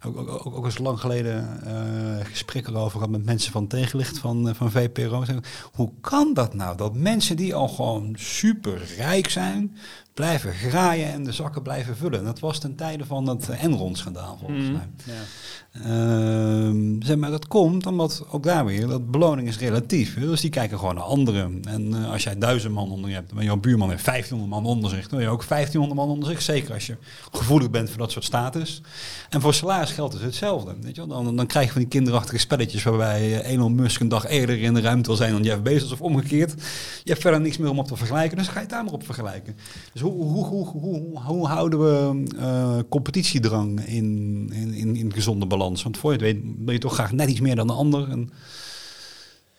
ook, 0.06 0.18
ook, 0.18 0.30
ook, 0.30 0.56
ook 0.56 0.66
eens 0.66 0.78
lang 0.78 1.00
geleden 1.00 1.64
eh 1.66 2.26
gesprekken 2.26 2.74
erover 2.74 2.92
gehad 2.92 3.10
met 3.10 3.26
mensen 3.26 3.52
van 3.52 3.68
tegenlicht 3.68 4.18
van, 4.18 4.50
eh, 4.50 4.56
van 4.56 4.72
VPRO. 4.72 5.24
Hoe 5.72 5.92
kan 6.02 6.34
dat 6.34 6.54
nou? 6.54 6.78
Dat 6.78 6.96
mensen 6.96 7.36
die 7.36 7.56
al 7.56 7.68
gewoon 7.68 8.16
super 8.18 8.82
rijk 8.98 9.30
zijn, 9.30 9.78
blijven 10.18 10.54
graaien 10.54 11.12
en 11.14 11.24
de 11.24 11.32
zakken 11.32 11.62
blijven 11.62 11.98
vullen. 11.98 12.24
Dat 12.24 12.40
was 12.40 12.60
ten 12.60 12.76
tijde 12.76 13.06
van 13.06 13.28
het 13.28 13.50
Enron-schandaal 13.50 14.38
volgens 14.40 14.64
Mhm. 14.64 14.72
mij. 14.74 14.88
Ja. 15.04 15.14
Ehm, 15.84 17.02
zeg 17.02 17.18
maar, 17.18 17.32
dat 17.32 17.48
komt 17.48 17.86
omdat 17.86 18.26
ook 18.32 18.44
daar 18.44 18.66
weer, 18.66 18.88
dat 18.88 19.12
beloning 19.12 19.48
is 19.48 19.58
relatief. 19.58 20.16
hè. 20.16 20.28
Dus 20.28 20.42
die 20.42 20.50
kijken 20.50 20.80
gewoon 20.80 20.96
naar 20.96 21.04
anderen. 21.04 21.62
En 21.68 21.94
eh, 21.94 22.12
als 22.12 22.24
jij 22.24 22.38
duizend 22.38 22.74
man 22.74 22.92
onder 22.92 23.10
je 23.10 23.16
hebt, 23.16 23.32
en 23.38 23.44
jouw 23.44 23.58
buurman 23.58 23.90
heeft 23.90 24.06
1500 24.06 24.62
man 24.64 24.72
onder 24.72 24.90
zich, 24.90 25.08
dan 25.08 25.20
heb 25.20 25.28
je 25.28 25.34
ook 25.34 25.44
1500 25.48 26.00
man 26.00 26.10
onder 26.10 26.30
zich. 26.30 26.42
Zeker 26.42 26.74
als 26.74 26.88
je 26.88 26.98
gevoelig 27.32 27.70
bent 27.70 27.90
voor 27.90 27.98
dat 27.98 28.12
soort 28.12 28.26
status. 28.26 28.82
En 29.30 29.42
voor 29.42 29.54
salaris 29.54 29.92
geldt 29.92 30.14
dus 30.14 30.22
hetzelfde. 30.22 30.76
Weet 30.82 30.96
je? 30.96 31.08
Dan, 31.08 31.36
dan 31.36 31.46
krijg 31.48 31.66
je 31.66 31.72
van 31.72 31.82
die 31.82 31.90
kinderachtige 31.90 32.38
spelletjes 32.38 32.84
waarbij 32.84 33.42
eh, 33.42 33.52
Elon 33.52 33.76
Musk 33.76 34.00
een 34.00 34.08
dag 34.10 34.26
eerder 34.28 34.62
in 34.62 34.74
de 34.74 34.82
ruimte 34.82 35.08
wil 35.08 35.18
zijn 35.18 35.32
dan 35.32 35.44
Jeff 35.44 35.62
Bezos 35.62 35.92
of 35.92 36.02
omgekeerd. 36.02 36.52
Je 37.04 37.10
hebt 37.12 37.22
verder 37.22 37.42
niks 37.42 37.58
meer 37.58 37.70
om 37.70 37.80
op 37.80 37.88
te 37.88 37.96
vergelijken, 37.96 38.38
dus 38.38 38.48
ga 38.48 38.54
je 38.54 38.60
het 38.60 38.70
daar 38.70 38.84
maar 38.84 38.94
op 38.94 39.06
vergelijken. 39.06 39.56
Dus 39.94 40.02
hoe, 40.10 41.48
houden 41.48 41.80
we 41.80 42.24
eh, 42.38 42.80
competitiedrang 42.90 43.86
in, 43.86 44.50
in, 44.54 44.74
in, 44.74 44.96
in 44.96 45.14
gezonde 45.14 45.46
balans? 45.46 45.84
Want 45.84 45.98
voor 45.98 46.12
je 46.12 46.18
het 46.18 46.26
weet 46.26 46.44
wil 46.58 46.74
je 46.74 46.80
toch 46.80 46.94
graag 46.94 47.12
net 47.12 47.30
iets 47.30 47.40
meer 47.40 47.56
dan 47.56 47.68
de 47.68 47.74
ander. 47.74 48.10
En 48.10 48.30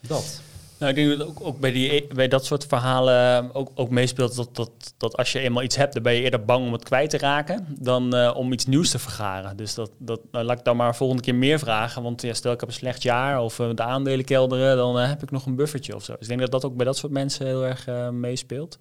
dat. 0.01 0.40
Nou, 0.78 0.90
ik 0.90 0.96
denk 0.96 1.18
dat 1.18 1.28
ook, 1.28 1.38
ook 1.42 1.61
bij, 1.61 1.72
die, 1.72 2.07
bij 2.14 2.28
dat 2.28 2.44
soort 2.44 2.66
verhalen 2.66 3.55
ook, 3.55 3.70
ook 3.74 3.90
meespeelt 3.90 4.36
dat, 4.36 4.57
dat, 4.57 4.70
dat 4.96 5.16
als 5.16 5.32
je 5.32 5.38
eenmaal 5.38 5.62
iets 5.62 5.76
hebt, 5.76 5.94
dan 5.94 6.03
ben 6.03 6.14
je 6.14 6.22
eerder 6.22 6.44
bang 6.44 6.66
om 6.66 6.72
het 6.72 6.84
kwijt 6.84 7.11
te 7.11 7.18
raken 7.18 7.66
dan 7.80 8.14
eh, 8.14 8.36
om 8.36 8.53
iets 8.53 8.66
nieuws 8.66 8.90
te 8.90 8.99
vergaren. 8.99 9.57
Dus 9.57 9.74
dat, 9.74 9.90
dat 9.99 10.20
nou, 10.30 10.44
laat 10.44 10.59
ik 10.59 10.64
dan 10.64 10.76
maar 10.76 10.96
volgende 10.96 11.22
keer 11.22 11.34
meer 11.34 11.59
vragen. 11.59 12.03
Want 12.03 12.22
ja, 12.22 12.34
stel 12.34 12.53
ik 12.53 12.61
heb 12.61 12.68
een 12.68 12.74
slecht 12.74 13.03
jaar 13.03 13.40
of 13.40 13.59
eh, 13.59 13.68
de 13.74 13.82
aandelen 13.82 14.24
kelderen, 14.24 14.76
dan 14.76 14.96
heb 14.96 15.22
ik 15.22 15.30
nog 15.30 15.46
een 15.46 15.57
buffertje 15.57 15.94
of 15.94 16.05
zo. 16.05 16.12
Dus 16.12 16.22
ik 16.22 16.28
denk 16.28 16.40
dat 16.40 16.51
dat 16.51 16.64
ook 16.64 16.76
bij 16.76 16.86
dat 16.86 16.96
soort 16.96 17.12
mensen 17.12 17.46
heel 17.46 17.64
erg 17.64 17.86
meespeelt. 18.12 18.78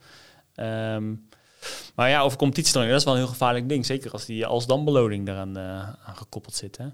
Ehm, 0.55 1.13
maar 1.95 2.09
ja, 2.09 2.21
over 2.21 2.37
competitiedrang, 2.37 2.87
dat 2.89 2.97
is 2.99 3.03
wel 3.03 3.13
een 3.13 3.19
heel 3.19 3.29
gevaarlijk 3.29 3.69
ding. 3.69 3.85
Zeker 3.85 4.11
als 4.11 4.25
die 4.25 4.45
als 4.45 4.67
dan 4.67 4.85
beloning 4.85 5.27
eraan 5.27 5.57
eh, 5.57 5.79
aan 5.79 6.15
gekoppeld 6.15 6.55
zit. 6.55 6.77
Hè? 6.77 6.87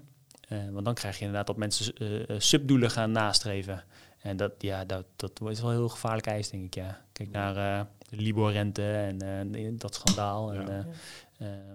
Eh, 0.48 0.58
want 0.70 0.84
dan 0.84 0.94
krijg 0.94 1.14
je 1.18 1.20
inderdaad 1.24 1.46
dat 1.46 1.56
mensen 1.56 1.94
eh, 1.96 2.34
subdoelen 2.38 2.90
gaan 2.90 3.10
nastreven. 3.12 3.84
En 4.20 4.36
dat, 4.36 4.52
ja, 4.58 4.84
dat, 4.84 5.04
dat 5.16 5.40
is 5.50 5.60
wel 5.60 5.70
een 5.70 5.76
heel 5.76 5.88
gevaarlijk 5.88 6.26
ijs, 6.26 6.50
denk 6.50 6.64
ik. 6.64 6.74
Ja. 6.74 7.00
Kijk 7.12 7.30
naar 7.30 7.56
eh, 7.80 7.84
de 8.10 8.16
Libor-rente 8.16 8.92
en 8.92 9.52
eh, 9.54 9.68
dat 9.78 9.94
schandaal. 9.94 10.52
En, 10.52 10.60
Ja. 10.60 10.68
eh, 10.68 11.46
ehm, 11.46 11.52
eh, 11.60 11.74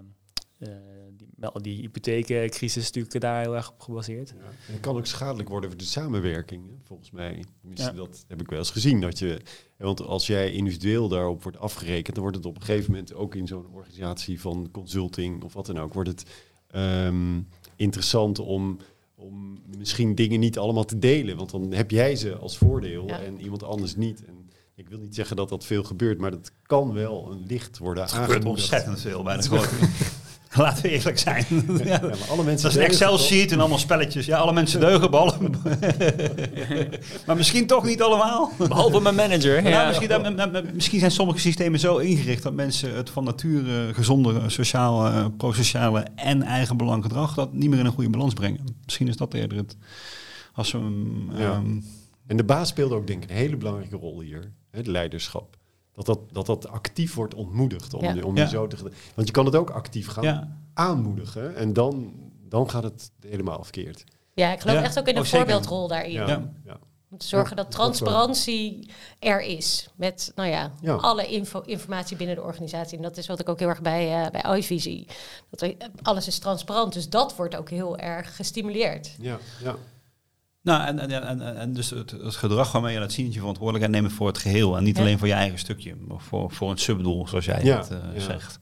die, 1.16 1.28
wel, 1.36 1.52
die 1.62 1.80
hypotheekcrisis 1.80 2.76
is 2.82 2.84
natuurlijk 2.86 3.20
daar 3.20 3.40
heel 3.42 3.56
erg 3.56 3.70
op 3.70 3.80
gebaseerd. 3.80 4.34
Ja. 4.36 4.72
En 4.74 4.80
kan 4.80 4.96
ook 4.96 5.06
schadelijk 5.06 5.48
worden 5.48 5.70
voor 5.70 5.78
de 5.78 5.84
samenwerking, 5.84 6.66
hè, 6.66 6.72
volgens 6.84 7.10
mij. 7.10 7.44
Tenminste, 7.60 7.86
Ja. 7.90 7.92
Dat 7.96 8.24
heb 8.28 8.40
ik 8.40 8.48
wel 8.50 8.58
eens 8.58 8.70
gezien. 8.70 9.00
Dat 9.00 9.18
je, 9.18 9.40
want 9.76 10.02
als 10.02 10.26
jij 10.26 10.52
individueel 10.52 11.08
daarop 11.08 11.42
wordt 11.42 11.58
afgerekend, 11.58 12.14
dan 12.14 12.22
wordt 12.22 12.38
het 12.38 12.46
op 12.46 12.56
een 12.56 12.62
gegeven 12.62 12.90
moment 12.90 13.14
ook 13.14 13.34
in 13.34 13.46
zo'n 13.46 13.66
organisatie 13.72 14.40
van 14.40 14.68
consulting 14.72 15.42
of 15.42 15.52
wat 15.52 15.66
dan 15.66 15.78
ook, 15.78 15.94
wordt 15.94 16.08
het 16.08 16.24
ehm, 16.66 17.40
interessant 17.76 18.38
om, 18.38 18.78
om 19.14 19.62
misschien 19.78 20.14
dingen 20.14 20.40
niet 20.40 20.58
allemaal 20.58 20.84
te 20.84 20.98
delen. 20.98 21.36
Want 21.36 21.50
dan 21.50 21.72
heb 21.72 21.90
jij 21.90 22.16
ze 22.16 22.36
als 22.36 22.58
voordeel 22.58 23.06
Ja. 23.06 23.20
en 23.20 23.40
iemand 23.40 23.62
anders 23.62 23.96
niet. 23.96 24.24
En 24.24 24.50
ik 24.74 24.88
wil 24.88 24.98
niet 24.98 25.14
zeggen 25.14 25.36
dat 25.36 25.48
dat 25.48 25.64
veel 25.64 25.82
gebeurt, 25.84 26.18
maar 26.18 26.30
dat 26.30 26.52
kan 26.62 26.92
wel 26.92 27.30
een 27.32 27.44
licht 27.46 27.78
worden 27.78 28.02
Het 28.02 28.12
gebeurt 28.12 28.30
aangemoedigd. 28.30 28.62
ontzettend 28.72 29.00
veel 29.00 29.22
bij 29.22 29.36
de. 29.36 29.42
Laten 30.56 30.82
we 30.82 30.88
eerlijk 30.90 31.18
zijn. 31.18 31.44
ja. 31.84 32.00
Alle 32.28 32.44
mensen 32.44 32.44
Dat 32.44 32.54
is 32.54 32.62
een 32.62 32.70
deugen? 32.70 32.84
Excel-sheet 32.84 33.52
en 33.52 33.60
allemaal 33.60 33.78
spelletjes. 33.78 34.26
Ja, 34.26 34.38
alle 34.38 34.52
mensen 34.52 34.80
deugen, 34.80 35.10
behalve... 35.10 35.50
maar 37.26 37.36
misschien 37.36 37.66
toch 37.66 37.84
niet 37.84 38.02
allemaal. 38.02 38.52
Behalve 38.58 39.00
mijn 39.00 39.14
manager. 39.14 39.62
Ja, 39.62 39.68
Ja. 39.68 39.86
misschien, 39.86 40.70
misschien 40.74 40.98
zijn 40.98 41.10
sommige 41.10 41.38
systemen 41.38 41.80
zo 41.80 41.96
ingericht 41.96 42.42
dat 42.42 42.54
mensen 42.54 42.96
het 42.96 43.10
van 43.10 43.24
nature 43.24 43.94
gezonde, 43.94 44.40
sociaal, 44.46 45.06
eh, 45.06 45.26
prosociale 45.36 46.06
en 46.14 46.42
eigen 46.42 46.76
belang 46.76 47.02
gedrag 47.02 47.34
dat 47.34 47.52
niet 47.52 47.70
meer 47.70 47.78
in 47.78 47.86
een 47.86 47.92
goede 47.92 48.10
balans 48.10 48.34
brengen. 48.34 48.64
Misschien 48.84 49.08
is 49.08 49.16
dat 49.16 49.34
eerder 49.34 49.58
het. 49.58 49.76
Als 50.54 50.72
we 50.72 50.78
Ja. 51.36 51.38
ehm, 51.52 51.80
En 52.26 52.36
de 52.36 52.44
baas 52.44 52.68
speelde 52.68 52.94
ook 52.94 53.06
denk 53.06 53.22
ik 53.22 53.30
een 53.30 53.36
hele 53.36 53.56
belangrijke 53.56 53.96
rol 53.96 54.20
hier. 54.20 54.52
Het 54.70 54.86
leiderschap. 54.86 55.56
Dat 55.94 56.06
dat, 56.06 56.18
dat 56.32 56.46
dat 56.46 56.68
actief 56.68 57.14
wordt 57.14 57.34
ontmoedigd 57.34 57.94
om, 57.94 58.02
Ja. 58.04 58.12
je- 58.12 58.26
om 58.26 58.36
Ja. 58.36 58.46
zo 58.46 58.66
te 58.66 58.76
Want 59.14 59.26
je 59.26 59.32
kan 59.32 59.44
het 59.44 59.56
ook 59.56 59.70
actief 59.70 60.06
gaan 60.08 60.24
ja. 60.24 60.56
aanmoedigen. 60.74 61.56
En 61.56 61.72
dan, 61.72 62.12
dan 62.48 62.70
gaat 62.70 62.82
het 62.82 63.10
helemaal 63.20 63.62
verkeerd. 63.62 64.04
Ja, 64.34 64.52
ik 64.52 64.60
geloof 64.60 64.76
Ja. 64.76 64.82
echt 64.82 64.98
ook 64.98 65.06
in 65.06 65.12
Oh, 65.14 65.18
een 65.20 65.26
zeker. 65.26 65.38
voorbeeldrol 65.38 65.88
daarin. 65.88 66.12
Ja. 66.12 66.26
Ja. 66.28 66.52
Ja. 66.64 66.78
Om 67.10 67.18
te 67.18 67.26
zorgen 67.26 67.56
dat 67.56 67.70
transparantie 67.70 68.90
er 69.18 69.40
is. 69.42 69.88
Met 69.96 70.32
nou 70.34 70.48
ja, 70.48 70.72
Ja. 70.80 70.94
alle 70.94 71.26
info, 71.26 71.60
informatie 71.60 72.16
binnen 72.16 72.36
de 72.36 72.42
organisatie. 72.42 72.96
En 72.96 73.02
dat 73.02 73.16
is 73.16 73.26
wat 73.26 73.40
ik 73.40 73.48
ook 73.48 73.58
heel 73.58 73.68
erg 73.68 73.82
bij, 73.82 74.24
eh 74.24 74.30
bij 74.42 74.62
zie. 74.62 75.06
Dat 75.50 75.60
er, 75.62 75.74
alles 76.02 76.26
is 76.26 76.38
transparant. 76.38 76.92
Dus 76.92 77.08
dat 77.08 77.36
wordt 77.36 77.56
ook 77.56 77.70
heel 77.70 77.98
erg 77.98 78.36
gestimuleerd. 78.36 79.16
Ja, 79.20 79.38
ja. 79.62 79.76
Nou, 80.62 80.86
en, 80.86 80.98
en, 80.98 81.22
en, 81.40 81.56
en 81.56 81.72
dus 81.72 81.90
het, 81.90 82.10
het 82.10 82.36
gedrag 82.36 82.72
waarmee 82.72 82.94
je 82.94 83.00
laat 83.00 83.12
zien 83.12 83.24
dat 83.24 83.34
je 83.34 83.40
verantwoordelijkheid 83.40 84.02
neemt 84.02 84.14
voor 84.16 84.26
het 84.26 84.38
geheel. 84.38 84.76
En 84.76 84.84
niet 84.84 84.96
Ja. 84.96 85.02
alleen 85.02 85.18
voor 85.18 85.28
je 85.28 85.32
eigen 85.34 85.58
stukje, 85.58 85.94
maar 86.08 86.20
voor, 86.20 86.50
voor 86.50 86.70
een 86.70 86.78
subdoel, 86.78 87.28
zoals 87.28 87.44
jij 87.44 87.64
Ja, 87.64 87.76
het 87.78 87.90
eh, 87.90 87.98
ja. 88.14 88.20
zegt. 88.20 88.58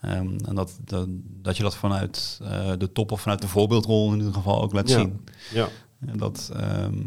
Ehm, 0.00 0.38
en 0.46 0.54
dat, 0.54 0.78
dat, 0.84 1.06
dat 1.20 1.56
je 1.56 1.62
dat 1.62 1.76
vanuit 1.76 2.38
eh, 2.42 2.72
de 2.78 2.92
top 2.92 3.12
of 3.12 3.20
vanuit 3.20 3.40
de 3.40 3.48
voorbeeldrol 3.48 4.12
in 4.12 4.18
ieder 4.18 4.32
geval 4.34 4.62
ook 4.62 4.72
laat 4.72 4.90
zien. 4.90 5.20
ja. 5.52 5.68
En 6.06 6.16
dat, 6.18 6.50
ehm, 6.56 7.02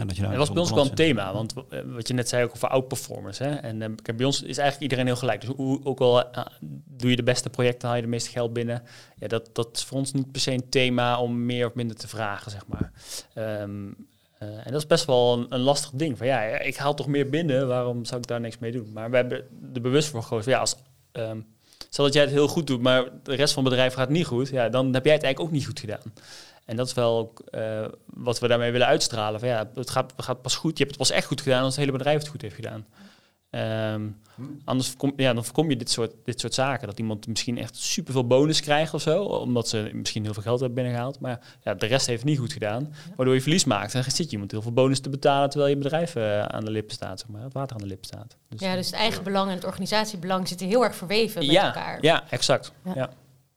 ja, 0.00 0.06
dat 0.06 0.16
je 0.16 0.22
Dat 0.22 0.36
was 0.36 0.52
bij 0.52 0.62
ons 0.62 0.70
wel 0.70 0.84
een 0.84 0.94
thema, 0.94 1.32
want 1.32 1.54
eh, 1.70 1.80
wat 1.86 2.08
je 2.08 2.14
net 2.14 2.28
zei 2.28 2.44
ook 2.44 2.50
over 2.54 2.68
outperformers. 2.68 3.38
Hè? 3.38 3.54
En 3.54 3.78
kijk, 3.78 4.16
bij 4.16 4.26
ons 4.26 4.42
is 4.42 4.58
eigenlijk 4.58 4.80
iedereen 4.80 5.06
heel 5.06 5.16
gelijk. 5.16 5.40
Dus 5.40 5.50
hoe, 5.56 5.84
ook 5.84 6.00
al 6.00 6.30
eh, 6.32 6.44
doe 6.84 7.10
je 7.10 7.16
de 7.16 7.22
beste 7.22 7.50
projecten, 7.50 7.88
haal 7.88 7.96
je 7.96 8.02
de 8.02 8.08
meeste 8.08 8.30
geld 8.30 8.52
binnen. 8.52 8.82
Ja, 9.16 9.28
dat, 9.28 9.50
dat 9.52 9.68
is 9.76 9.84
voor 9.84 9.98
ons 9.98 10.12
niet 10.12 10.32
per 10.32 10.40
se 10.40 10.52
een 10.52 10.68
thema 10.68 11.20
om 11.20 11.46
meer 11.46 11.66
of 11.66 11.74
minder 11.74 11.96
te 11.96 12.08
vragen, 12.08 12.50
zeg 12.50 12.66
maar. 12.66 12.92
Ehm, 13.34 13.88
eh, 14.38 14.48
en 14.48 14.72
dat 14.72 14.80
is 14.80 14.86
best 14.86 15.04
wel 15.04 15.38
een, 15.38 15.46
een 15.48 15.60
lastig 15.60 15.90
ding. 15.90 16.18
Van 16.18 16.26
ja, 16.26 16.42
ik 16.42 16.76
haal 16.76 16.94
toch 16.94 17.06
meer 17.06 17.28
binnen, 17.28 17.68
waarom 17.68 18.04
zou 18.04 18.20
ik 18.20 18.26
daar 18.26 18.40
niks 18.40 18.58
mee 18.58 18.72
doen? 18.72 18.92
Maar 18.92 19.10
we 19.10 19.16
hebben 19.16 19.44
er 19.74 19.80
bewust 19.80 20.08
voor 20.08 20.22
gekozen. 20.22 20.52
Ja, 20.52 20.58
als, 20.58 20.76
ehm, 21.12 21.40
stel 21.90 22.04
dat 22.04 22.14
jij 22.14 22.22
het 22.22 22.32
heel 22.32 22.48
goed 22.48 22.66
doet, 22.66 22.80
maar 22.80 23.04
de 23.22 23.34
rest 23.34 23.52
van 23.52 23.62
het 23.64 23.72
bedrijf 23.72 23.94
gaat 23.94 24.08
niet 24.08 24.26
goed. 24.26 24.48
Ja, 24.48 24.68
dan 24.68 24.94
heb 24.94 25.04
jij 25.04 25.14
het 25.14 25.22
eigenlijk 25.22 25.40
ook 25.40 25.58
niet 25.58 25.66
goed 25.66 25.80
gedaan. 25.80 26.12
En 26.64 26.76
dat 26.76 26.86
is 26.86 26.94
wel 26.94 27.32
eh, 27.50 27.84
wat 28.06 28.38
we 28.38 28.48
daarmee 28.48 28.72
willen 28.72 28.86
uitstralen. 28.86 29.40
Van 29.40 29.48
ja, 29.48 29.70
het 29.74 29.90
gaat, 29.90 30.12
het 30.16 30.24
gaat 30.24 30.42
pas 30.42 30.56
goed. 30.56 30.78
Je 30.78 30.84
hebt 30.84 30.96
het 30.96 31.08
pas 31.08 31.16
echt 31.16 31.26
goed 31.26 31.40
gedaan 31.40 31.62
als 31.62 31.76
het 31.76 31.84
hele 31.84 31.96
bedrijf 31.96 32.18
het 32.18 32.28
goed 32.28 32.42
heeft 32.42 32.54
gedaan. 32.54 32.86
Ehm, 33.50 34.08
anders 34.64 34.88
voorkom, 34.88 35.12
ja, 35.16 35.32
dan 35.32 35.44
voorkom 35.44 35.70
je 35.70 35.76
dit 35.76 35.90
soort, 35.90 36.12
dit 36.24 36.40
soort 36.40 36.54
zaken. 36.54 36.86
Dat 36.86 36.98
iemand 36.98 37.26
misschien 37.26 37.58
echt 37.58 37.76
superveel 37.76 38.26
bonus 38.26 38.60
krijgt 38.60 38.94
of 38.94 39.02
zo. 39.02 39.22
Omdat 39.22 39.68
ze 39.68 39.90
misschien 39.92 40.24
heel 40.24 40.32
veel 40.32 40.42
geld 40.42 40.60
hebben 40.60 40.76
binnengehaald. 40.76 41.20
Maar 41.20 41.40
ja, 41.62 41.74
de 41.74 41.86
rest 41.86 42.06
heeft 42.06 42.20
het 42.20 42.28
niet 42.28 42.38
goed 42.38 42.52
gedaan. 42.52 42.94
Waardoor 43.16 43.34
je 43.34 43.40
verlies 43.40 43.64
maakt. 43.64 43.94
En 43.94 44.02
dan 44.02 44.10
zit 44.10 44.26
je 44.26 44.32
iemand 44.32 44.50
heel 44.50 44.62
veel 44.62 44.72
bonus 44.72 45.00
te 45.00 45.08
betalen... 45.08 45.50
terwijl 45.50 45.70
je 45.70 45.78
bedrijf 45.78 46.14
eh, 46.14 46.42
aan 46.42 46.64
de 46.64 46.70
lippen 46.70 46.94
staat. 46.94 47.20
Zeg 47.20 47.28
maar, 47.28 47.42
het 47.42 47.52
water 47.52 47.76
aan 47.76 47.82
de 47.82 47.88
lippen 47.88 48.06
staat. 48.06 48.36
Dus, 48.48 48.60
Ja, 48.60 48.74
dus 48.74 48.86
het 48.86 48.94
eigen 48.94 49.22
belang 49.22 49.48
en 49.48 49.54
het 49.54 49.64
organisatiebelang 49.64 50.48
zitten 50.48 50.66
heel 50.66 50.84
erg 50.84 50.96
verweven 50.96 51.40
met 51.40 51.50
ja, 51.50 51.66
elkaar. 51.66 51.98
ja, 52.00 52.30
exact. 52.30 52.72
Ja. 52.84 52.92
Ja. 52.94 53.10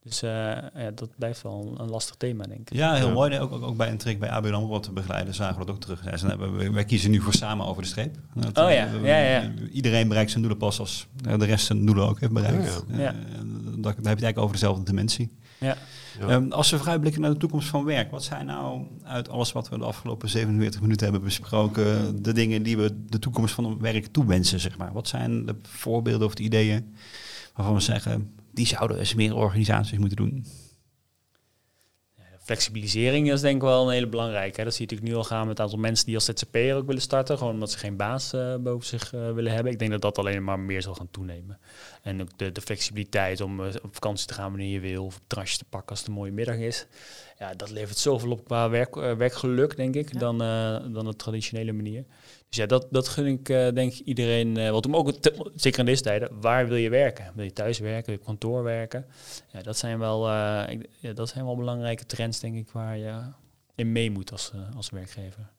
Dus 0.03 0.21
eh, 0.21 0.29
ja, 0.75 0.91
dat 0.95 1.09
blijft 1.17 1.41
wel 1.41 1.67
een, 1.67 1.83
een 1.83 1.89
lastig 1.89 2.15
thema, 2.15 2.43
denk 2.45 2.59
ik. 2.69 2.73
Ja, 2.77 2.93
heel 2.93 3.07
Ja. 3.07 3.13
mooi. 3.13 3.29
Nee, 3.29 3.39
Ook, 3.39 3.51
ook, 3.51 3.63
ook 3.63 3.77
bij 3.77 3.89
een 3.91 3.97
trick 3.97 4.19
bij 4.19 4.29
ABN 4.29 4.53
AMRO 4.53 4.67
wat 4.67 4.83
te 4.83 4.91
begeleiden 4.91 5.33
zagen 5.33 5.59
we 5.59 5.65
dat 5.65 5.75
ook 5.75 5.81
terug. 5.81 6.21
Ja, 6.21 6.37
wij, 6.37 6.71
wij 6.71 6.85
kiezen 6.85 7.11
nu 7.11 7.21
voor 7.21 7.33
samen 7.33 7.65
over 7.65 7.81
de 7.81 7.87
streep. 7.87 8.15
Dat, 8.33 8.57
Oh 8.57 8.71
ja, 8.71 8.87
eh, 8.87 9.03
ja, 9.05 9.17
ja. 9.17 9.51
Iedereen 9.71 10.07
bereikt 10.07 10.29
zijn 10.29 10.41
doelen 10.41 10.59
pas 10.59 10.79
als 10.79 11.07
de 11.37 11.45
rest 11.45 11.65
zijn 11.65 11.85
doelen 11.85 12.07
ook 12.07 12.19
heeft 12.19 12.31
bereikt. 12.33 12.83
Ja, 12.87 12.99
ja. 12.99 13.09
Eh, 13.13 13.37
dan, 13.37 13.81
dan 13.81 13.83
heb 13.83 13.93
je 13.93 13.99
het 13.99 14.05
eigenlijk 14.07 14.37
over 14.37 14.51
dezelfde 14.53 14.83
dimensie. 14.83 15.31
Ja. 15.57 15.75
Ja. 16.19 16.27
Ehm, 16.27 16.51
als 16.51 16.69
we 16.69 16.77
vooruitblikken 16.77 17.21
naar 17.21 17.31
de 17.31 17.37
toekomst 17.37 17.67
van 17.67 17.83
werk, 17.83 18.11
wat 18.11 18.23
zijn 18.23 18.45
nou 18.45 18.81
uit 19.03 19.29
alles 19.29 19.51
wat 19.51 19.69
we 19.69 19.77
de 19.77 19.83
afgelopen 19.85 20.29
47 20.29 20.81
minuten 20.81 21.03
hebben 21.03 21.23
besproken, 21.23 22.21
de 22.23 22.33
dingen 22.33 22.63
die 22.63 22.77
we 22.77 23.05
de 23.09 23.19
toekomst 23.19 23.53
van 23.53 23.65
het 23.65 23.79
werk 23.79 24.05
toewensen, 24.07 24.59
zeg 24.59 24.77
maar? 24.77 24.93
Wat 24.93 25.07
zijn 25.07 25.45
de 25.45 25.55
voorbeelden 25.61 26.27
of 26.27 26.33
de 26.35 26.43
ideeën 26.43 26.95
waarvan 27.55 27.75
we 27.75 27.81
zeggen, 27.81 28.33
die 28.53 28.65
zouden 28.65 28.99
eens 28.99 29.13
meer 29.13 29.35
organisaties 29.35 29.97
moeten 29.97 30.17
doen? 30.17 30.45
Flexibilisering 32.43 33.31
is 33.31 33.41
denk 33.41 33.55
ik 33.55 33.61
wel 33.61 33.85
een 33.85 33.93
hele 33.93 34.07
belangrijke. 34.07 34.63
Dat 34.63 34.73
zie 34.73 34.85
je 34.85 34.91
natuurlijk 34.91 35.11
nu 35.11 35.17
al 35.17 35.37
gaan 35.37 35.47
met 35.47 35.57
een 35.57 35.63
aantal 35.63 35.79
mensen 35.79 36.05
die 36.05 36.15
als 36.15 36.25
ZZP'er 36.25 36.75
ook 36.75 36.85
willen 36.85 37.01
starten. 37.01 37.37
Gewoon 37.37 37.53
omdat 37.53 37.71
ze 37.71 37.77
geen 37.77 37.97
baas 37.97 38.33
eh, 38.33 38.55
boven 38.55 38.87
zich 38.87 39.13
eh, 39.13 39.31
willen 39.31 39.53
hebben. 39.53 39.71
Ik 39.71 39.79
denk 39.79 39.91
dat 39.91 40.01
dat 40.01 40.17
alleen 40.17 40.43
maar 40.43 40.59
meer 40.59 40.81
zal 40.81 40.93
gaan 40.93 41.11
toenemen. 41.11 41.59
En 42.03 42.21
ook 42.21 42.37
de, 42.37 42.51
de 42.51 42.61
flexibiliteit 42.61 43.41
om 43.41 43.63
eh, 43.65 43.73
op 43.83 43.93
vakantie 43.93 44.27
te 44.27 44.33
gaan 44.33 44.49
wanneer 44.49 44.69
je 44.69 44.79
wil. 44.79 45.05
Of 45.05 45.13
op 45.13 45.19
het 45.19 45.29
terrasje 45.29 45.57
te 45.57 45.65
pakken 45.65 45.89
als 45.89 45.99
het 45.99 46.07
een 46.07 46.13
mooie 46.13 46.31
middag 46.31 46.55
is. 46.55 46.85
Ja, 47.39 47.53
dat 47.53 47.69
levert 47.69 47.97
zoveel 47.97 48.31
op 48.31 48.45
qua 48.45 48.69
werk, 48.69 48.95
eh, 48.95 49.13
werkgeluk, 49.15 49.75
denk 49.75 49.95
ik, 49.95 50.13
Ja. 50.13 50.19
dan, 50.19 50.41
eh, 50.41 50.93
dan 50.93 51.05
de 51.05 51.15
traditionele 51.15 51.71
manier. 51.71 52.05
Dus 52.49 52.57
ja, 52.57 52.65
dat, 52.65 52.87
dat 52.91 53.07
gun 53.07 53.25
ik 53.25 53.49
eh, 53.49 53.67
denk 53.73 53.93
ik 53.93 53.99
iedereen. 53.99 54.57
eh 54.57 54.69
want 54.71 54.85
om 54.85 54.95
ook, 54.95 55.11
te- 55.11 55.51
zeker 55.55 55.79
in 55.79 55.85
deze 55.85 56.01
tijden, 56.01 56.41
waar 56.41 56.67
wil 56.67 56.77
je 56.77 56.89
werken? 56.89 57.31
Wil 57.35 57.43
je 57.45 57.53
thuis 57.53 57.79
werken? 57.79 58.05
Wil 58.05 58.13
je 58.13 58.19
op 58.19 58.25
kantoor 58.25 58.63
werken? 58.63 59.05
Ja, 59.51 59.61
dat 59.61 59.77
zijn 59.77 59.99
wel, 59.99 60.29
eh, 60.29 60.63
ik, 60.69 60.89
ja, 60.99 61.13
dat 61.13 61.29
zijn 61.29 61.45
wel 61.45 61.55
belangrijke 61.55 62.05
trends, 62.05 62.39
denk 62.39 62.55
ik, 62.55 62.69
waar 62.71 62.97
je 62.97 63.21
in 63.75 63.91
mee 63.91 64.11
moet 64.11 64.31
als, 64.31 64.51
als 64.75 64.89
werkgever. 64.89 65.49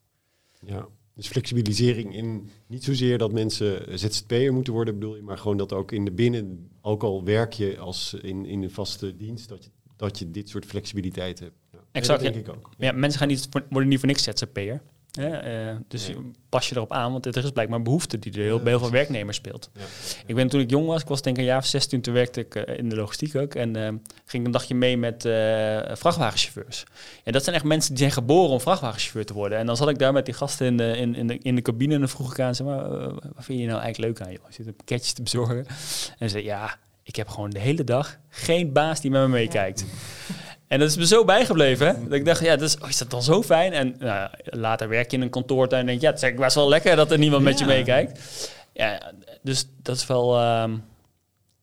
Ja. 0.61 0.87
Dus 1.15 1.27
flexibilisering 1.27 2.15
in 2.15 2.49
niet 2.67 2.85
zozeer 2.85 3.19
dat 3.19 3.33
mensen 3.33 3.99
ZZP'er 3.99 4.53
moeten 4.53 4.73
worden, 4.73 4.95
bedoel 4.95 5.17
je, 5.17 5.23
maar 5.23 5.39
gewoon 5.39 5.57
dat 5.57 5.73
ook 5.73 5.93
in 5.93 6.05
de 6.05 6.13
binnen, 6.13 6.71
ook 6.81 7.03
al 7.03 7.25
werk 7.25 7.53
je 7.53 7.79
als 7.79 8.15
in, 8.23 8.47
in 8.47 8.63
een 8.63 8.71
vaste 8.71 9.17
dienst, 9.17 9.49
dat 9.49 9.65
je, 9.65 9.71
dat 9.97 10.19
je 10.19 10.31
dit 10.31 10.49
soort 10.49 10.65
flexibiliteit 10.65 11.39
hebt. 11.39 11.55
Ja. 11.73 11.79
Exact, 11.93 12.23
dat 12.23 12.29
ja. 12.29 12.35
denk 12.35 12.49
ik 12.49 12.55
ook. 12.55 12.71
Ja, 12.79 12.93
mensen 12.93 13.19
gaan 13.19 13.29
niet, 13.29 13.47
voor- 13.51 13.67
worden 13.71 13.89
niet 13.89 13.99
voor 13.99 14.09
niks 14.09 14.23
ZZP'er. 14.23 14.83
Eh, 15.15 15.77
dus 15.89 16.09
Nee. 16.09 16.17
pas 16.49 16.69
je 16.69 16.77
erop 16.77 16.93
aan, 16.93 17.13
want 17.13 17.27
er 17.27 17.45
is 17.45 17.51
blijkbaar 17.51 17.79
een 17.79 17.85
behoefte 17.85 18.19
die 18.19 18.33
er 18.33 18.39
heel, 18.39 18.59
bij 18.59 18.69
heel 18.69 18.79
veel 18.79 18.91
werknemers 18.91 19.37
speelt. 19.37 19.71
Ja. 19.75 19.81
Ik 20.27 20.35
ben 20.35 20.49
toen 20.49 20.61
ik 20.61 20.71
jong 20.71 20.87
was, 20.87 21.03
ik 21.03 21.09
was 21.09 21.23
denk 21.23 21.37
ik 21.37 21.43
een 21.43 21.49
jaar 21.49 21.59
of 21.59 21.67
16, 21.67 22.01
toen 22.01 22.15
werkte 22.15 22.41
ik 22.41 22.55
eh, 22.55 22.79
in 22.79 22.89
de 22.89 22.97
logistiek 22.97 23.35
ook. 23.37 23.55
En 23.55 23.77
eh, 23.77 23.83
ging 24.25 24.43
ik 24.43 24.45
een 24.45 24.51
dagje 24.51 24.75
mee 24.75 24.97
met 24.97 25.23
vrachtwagenchauffeurs. 25.99 26.85
En 27.25 27.33
dat 27.33 27.45
zijn 27.45 27.57
echt 27.57 27.65
mensen 27.65 27.91
die 27.91 27.99
zijn 27.99 28.13
geboren 28.13 28.51
om 28.51 28.61
vrachtwagenchauffeur 28.61 29.27
te 29.27 29.33
worden. 29.33 29.59
En 29.59 29.67
dan 29.67 29.77
zat 29.77 29.89
ik 29.89 29.99
daar 29.99 30.13
met 30.13 30.25
die 30.25 30.35
gasten 30.35 30.67
in 30.67 30.77
de, 30.77 30.97
in, 30.97 31.15
in 31.15 31.27
de, 31.27 31.39
in 31.39 31.55
de 31.55 31.63
cabine 31.63 31.95
en 31.95 32.01
dan 32.01 32.09
vroeg 32.09 32.33
ik 32.33 32.41
aan 32.41 32.55
ze, 32.55 32.65
maar 32.65 32.89
wat 33.35 33.45
vind 33.45 33.61
je 33.61 33.67
nou 33.67 33.81
eigenlijk 33.81 34.19
leuk 34.19 34.27
aan? 34.27 34.33
Joh? 34.33 34.47
Je 34.49 34.55
zit 34.55 34.67
een 34.67 34.75
pakketje 34.75 35.13
te 35.13 35.23
bezorgen. 35.23 35.67
En 36.19 36.29
ze 36.29 36.29
zei, 36.29 36.45
ja, 36.45 36.77
ik 37.03 37.17
heb 37.17 37.29
gewoon 37.29 37.51
de 37.51 37.59
hele 37.59 37.85
dag 37.85 38.19
geen 38.29 38.73
baas 38.73 39.01
die 39.01 39.11
met 39.11 39.21
me 39.21 39.29
meekijkt. 39.29 39.85
En 40.75 40.81
dat 40.81 40.89
is 40.89 40.97
me 40.97 41.07
zo 41.07 41.25
bijgebleven. 41.25 41.87
Hè? 41.87 42.03
Dat 42.03 42.13
ik 42.13 42.25
dacht, 42.25 42.41
ja, 42.41 42.57
dat 42.57 42.69
is, 42.69 42.79
oh, 42.79 42.89
is 42.89 42.99
dat 42.99 43.11
dan 43.11 43.23
zo 43.23 43.43
fijn? 43.43 43.73
En 43.73 43.95
nou, 43.99 44.31
later 44.45 44.89
werk 44.89 45.11
je 45.11 45.17
in 45.17 45.23
een 45.23 45.31
kantoortuin 45.31 45.81
en 45.81 45.87
denk 45.87 46.01
je, 46.01 46.05
ja, 46.07 46.13
het 46.13 46.23
is 46.23 46.23
eigenlijk 46.25 46.53
best 46.55 46.65
wel 46.65 46.73
lekker 46.75 46.97
dat 46.97 47.11
er 47.11 47.19
niemand 47.19 47.43
met 47.43 47.59
je 47.59 47.65
meekijkt. 47.65 48.21
Ja, 48.73 49.13
dus 49.43 49.67
dat 49.83 49.97
is 49.97 50.07
wel 50.07 50.39
ehm, 50.39 50.77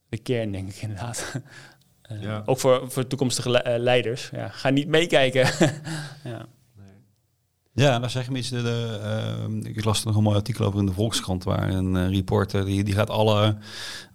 de 0.10 0.18
kern, 0.18 0.52
denk 0.52 0.70
ik 0.70 0.82
inderdaad. 0.82 1.26
Eh, 2.02 2.22
Ja. 2.22 2.42
Ook 2.46 2.60
voor, 2.60 2.92
voor 2.92 3.08
toekomstige 3.08 3.50
le- 3.50 3.58
eh, 3.58 3.80
leiders. 3.80 4.30
Ja, 4.32 4.48
ga 4.50 4.70
niet 4.70 4.88
meekijken. 4.88 5.50
ja. 6.24 6.46
Ja, 7.74 8.00
daar 8.00 8.10
zeg 8.10 8.28
je 8.28 8.36
iets. 8.38 8.50
De, 8.50 8.62
de, 8.62 9.00
eh, 9.64 9.72
ik 9.76 9.86
las 9.86 10.00
er 10.02 10.08
nog 10.08 10.16
een 10.16 10.24
mooi 10.24 10.36
artikel 10.36 10.66
over 10.66 10.80
in 10.80 10.86
de 10.86 10.92
Volkskrant, 10.94 11.44
waar 11.44 11.70
een 11.70 11.96
eh, 11.96 12.10
reporter 12.10 12.66
die, 12.66 12.84
die 12.84 12.94
gaat 12.94 13.10
alle 13.10 13.56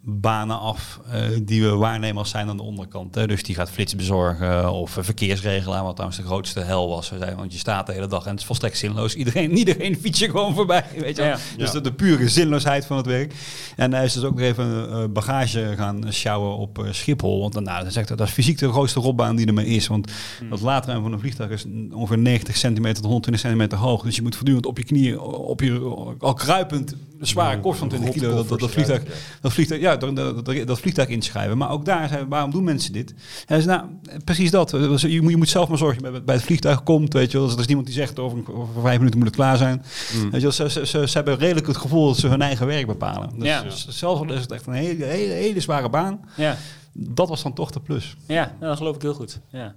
banen 0.09 0.61
af 0.61 1.01
eh, 1.11 1.23
die 1.43 1.63
we 1.63 1.69
waarnemen 1.69 2.19
als 2.19 2.31
zijn 2.31 2.49
aan 2.49 2.57
de 2.57 2.63
onderkant. 2.63 3.15
Hè. 3.15 3.27
Dus 3.27 3.43
die 3.43 3.55
gaat 3.55 3.71
flits 3.71 3.97
bezorgen 3.97 4.73
of 4.73 4.99
verkeersregelaar, 5.01 5.83
wat 5.83 5.93
trouwens 5.93 6.21
de 6.21 6.27
grootste 6.27 6.61
hel 6.61 6.89
was. 6.89 7.11
We 7.11 7.35
want 7.37 7.53
je 7.53 7.59
staat 7.59 7.87
de 7.87 7.93
hele 7.93 8.07
dag 8.07 8.25
en 8.25 8.31
het 8.31 8.41
is 8.41 8.47
volstrekt 8.47 8.79
zinloos. 8.79 9.15
Iedereen, 9.15 9.57
iedereen 9.63 9.97
fiets 9.97 10.19
je 10.19 10.31
gewoon 10.31 10.55
voorbij. 10.55 10.85
Weet 10.97 11.17
je. 11.17 11.23
Ja. 11.23 11.39
Dus 11.57 11.71
de, 11.71 11.81
de 11.81 11.93
pure 11.93 12.29
zinloosheid 12.29 12.87
van 12.87 12.97
het 12.97 13.07
werk. 13.07 13.35
En 13.77 13.93
hij 13.93 14.05
is 14.05 14.13
dus 14.13 14.23
ook 14.23 14.35
nog 14.35 14.41
even 14.41 14.91
eh, 14.91 15.05
bagage 15.09 15.75
gaan 15.77 16.13
sjouwen 16.13 16.57
op 16.57 16.79
eh, 16.79 16.93
Schiphol. 16.93 17.41
Want 17.41 17.55
nou, 17.55 17.83
dan 17.83 17.93
zegt 17.93 18.09
hij, 18.09 18.17
dat 18.17 18.27
is 18.27 18.33
fysiek 18.33 18.59
de 18.59 18.71
grootste 18.71 19.01
rotbaan 19.01 19.37
die 19.37 19.47
er 19.47 19.55
maar 19.55 19.65
is. 19.65 19.87
Want 19.87 20.13
dat 20.51 20.61
laadruim 20.61 21.03
van 21.03 21.13
een 21.13 21.21
vliegtuig 21.21 21.51
is 21.51 21.65
ongeveer 21.93 22.19
90 22.19 22.57
centimeter 22.57 22.95
tot 22.97 23.05
120 23.05 23.41
centimeter 23.43 23.79
hoog. 23.79 24.03
Dus 24.03 24.17
je 24.17 24.23
moet 24.23 24.35
voortdurend 24.35 24.67
op 24.67 24.79
je 24.79 24.85
knieën, 24.85 25.19
op 25.21 25.61
je 25.61 25.79
al 26.19 26.35
kruipend, 26.35 26.95
zware 27.21 27.61
kost 27.61 27.79
van 27.79 27.89
20 27.89 28.11
kilo, 28.11 28.35
dat, 28.35 28.49
dat, 28.49 28.61
dat 28.61 28.71
vliegtuig, 28.71 29.03
dat 29.41 29.53
vliegtuig, 29.53 29.81
ja, 29.81 29.96
dat, 30.01 30.45
dat, 30.67 30.81
vliegtuig 30.81 31.09
inschrijven. 31.09 31.59
Maar 31.59 31.71
ook 31.71 31.85
daar 31.85 32.09
zijn 32.09 32.21
we, 32.23 32.29
waarom 32.29 32.51
doen 32.51 32.65
mensen 32.65 32.93
dit? 32.93 33.15
Hij 33.47 33.61
zei, 33.61 33.77
nou, 33.77 33.89
precies 34.25 34.51
dat. 34.51 34.71
Dus 34.71 35.03
Je 35.03 35.23
moet, 35.23 35.31
je 35.31 35.37
moet 35.37 35.49
zelf 35.49 35.69
maar 35.69 35.79
zorgen 35.79 35.97
dat 36.03 36.07
je 36.07 36.13
bij, 36.13 36.25
bij 36.25 36.35
het 36.35 36.45
vliegtuig 36.45 36.83
komt, 36.83 37.13
weet 37.13 37.31
je 37.31 37.37
wel. 37.39 37.47
Dus 37.47 37.55
er 37.55 37.61
is 37.61 37.67
niemand 37.67 37.87
die 37.87 37.97
zegt, 37.97 38.19
over, 38.19 38.39
over 38.55 38.81
vijf 38.83 38.97
minuten 38.99 39.19
moet 39.19 39.29
het 39.29 39.37
klaar 39.37 39.57
zijn. 39.57 39.83
Weet 40.23 40.33
je 40.33 40.41
wel, 40.41 40.53
ze, 40.53 40.71
ze, 40.71 40.87
ze, 40.87 41.09
ze 41.09 41.17
hebben 41.17 41.37
redelijk 41.39 41.67
het 41.67 41.77
gevoel 41.77 42.07
dat 42.07 42.17
ze 42.19 42.29
hun 42.29 42.43
eigen 42.43 42.67
werk 42.67 42.87
bepalen. 42.87 43.31
Dus 43.39 43.49
Ja. 43.49 43.63
dus 43.63 43.89
zelf 43.89 44.27
is 44.27 44.41
het 44.41 44.53
echt 44.53 44.67
een 44.67 44.73
hele, 44.73 45.05
hele, 45.05 45.33
hele 45.33 45.61
zware 45.61 45.89
baan. 45.91 46.21
Ja, 46.37 46.57
Dat 46.93 47.29
was 47.29 47.43
dan 47.43 47.53
toch 47.55 47.71
de 47.71 47.81
plus. 47.81 48.17
ja 48.27 48.45
nou, 48.45 48.69
dat 48.71 48.77
geloof 48.77 48.97
ik 48.97 49.03
heel 49.03 49.15
goed. 49.15 49.41
Ja. 49.51 49.75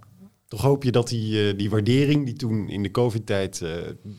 Toch 0.48 0.62
hoop 0.62 0.84
je 0.84 0.92
dat 0.92 1.08
die, 1.08 1.50
eh, 1.50 1.58
die 1.58 1.70
waardering 1.70 2.26
die 2.26 2.34
toen 2.34 2.70
in 2.70 2.84
de 2.84 2.92
COVID-tijd 2.92 3.62
eh 3.62 3.70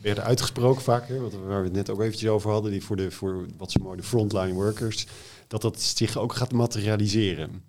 werd 0.01 0.19
uitgesproken 0.19 0.81
vaker, 0.81 1.21
wat, 1.21 1.33
waar 1.47 1.57
we 1.59 1.63
het 1.67 1.75
net 1.75 1.89
ook 1.89 2.01
eventjes 2.01 2.29
over 2.29 2.51
hadden, 2.51 2.71
die 2.71 2.83
voor, 2.83 2.95
de, 2.95 3.11
voor 3.11 3.45
wat 3.57 3.71
ze 3.71 3.79
mooi 3.81 3.97
de 3.97 4.03
frontline 4.03 4.53
workers, 4.53 5.07
dat 5.51 5.61
dat 5.61 5.81
zich 5.81 6.17
ook 6.17 6.33
gaat 6.33 6.51
materialiseren. 6.51 7.63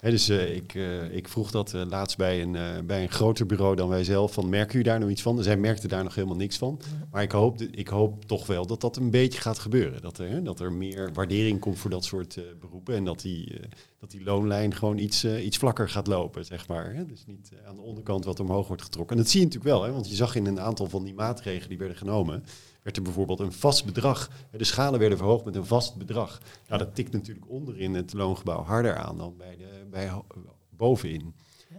Dus 0.00 0.28
eh, 0.28 0.54
ik, 0.54 0.74
eh, 0.74 1.14
ik 1.14 1.28
vroeg 1.28 1.50
dat 1.50 1.74
eh, 1.74 1.82
laatst 1.88 2.16
bij 2.16 2.42
een, 2.42 2.86
bij 2.86 3.02
een 3.02 3.10
groter 3.10 3.46
bureau 3.46 3.76
dan 3.76 3.88
wij 3.88 4.04
zelf, 4.04 4.32
van 4.32 4.48
merken 4.48 4.78
u 4.78 4.82
daar 4.82 4.98
nou 4.98 5.10
iets 5.10 5.22
van? 5.22 5.42
Zij 5.42 5.56
merkte 5.56 5.88
daar 5.88 6.04
nog 6.04 6.14
helemaal 6.14 6.36
niks 6.36 6.56
van. 6.56 6.80
Maar 7.10 7.22
ik 7.22 7.32
hoop, 7.32 7.60
ik 7.60 7.88
hoop 7.88 8.24
toch 8.24 8.46
wel 8.46 8.66
dat 8.66 8.80
dat 8.80 8.96
een 8.96 9.10
beetje 9.10 9.40
gaat 9.40 9.58
gebeuren. 9.58 10.02
Dat 10.02 10.18
er, 10.18 10.28
hè, 10.28 10.42
dat 10.42 10.60
er 10.60 10.72
meer 10.72 11.12
waardering 11.12 11.60
komt 11.60 11.78
voor 11.78 11.90
dat 11.90 12.04
soort 12.04 12.40
beroepen 12.60 12.94
en 12.94 13.04
dat 13.04 13.20
die, 13.20 13.60
dat 13.98 14.10
die 14.10 14.24
loonlijn 14.24 14.74
gewoon 14.74 14.98
iets, 14.98 15.24
iets 15.24 15.56
vlakker 15.56 15.88
gaat 15.88 16.06
lopen, 16.06 16.44
zeg 16.44 16.68
maar. 16.68 16.94
Hè? 16.94 17.06
Dus 17.06 17.24
niet 17.26 17.50
aan 17.66 17.76
de 17.76 17.82
onderkant 17.82 18.24
wat 18.24 18.40
omhoog 18.40 18.66
wordt 18.66 18.82
getrokken. 18.82 19.16
En 19.16 19.22
dat 19.22 19.30
zie 19.30 19.40
je 19.40 19.46
natuurlijk 19.46 19.74
wel, 19.74 19.82
hè? 19.84 19.92
want 19.92 20.08
je 20.08 20.14
zag 20.14 20.34
in 20.34 20.46
een 20.46 20.60
aantal 20.60 20.86
van 20.86 21.04
die 21.04 21.14
maatregelen 21.14 21.68
die 21.68 21.78
werden 21.78 21.96
genomen, 21.96 22.44
werd 22.86 22.98
er 22.98 23.04
bijvoorbeeld 23.04 23.40
een 23.40 23.52
vast 23.52 23.84
bedrag. 23.84 24.30
De 24.50 24.64
schalen 24.64 25.00
werden 25.00 25.18
verhoogd 25.18 25.44
met 25.44 25.54
een 25.54 25.66
vast 25.66 25.96
bedrag. 25.96 26.40
Nou, 26.68 26.78
dat 26.78 26.94
tikt 26.94 27.12
natuurlijk 27.12 27.50
onderin 27.50 27.94
het 27.94 28.12
loongebouw 28.12 28.62
harder 28.62 28.96
aan 28.96 29.18
dan 29.18 29.36
bij, 29.36 29.56
de, 29.56 29.86
bij 29.90 30.22
bovenin. 30.70 31.34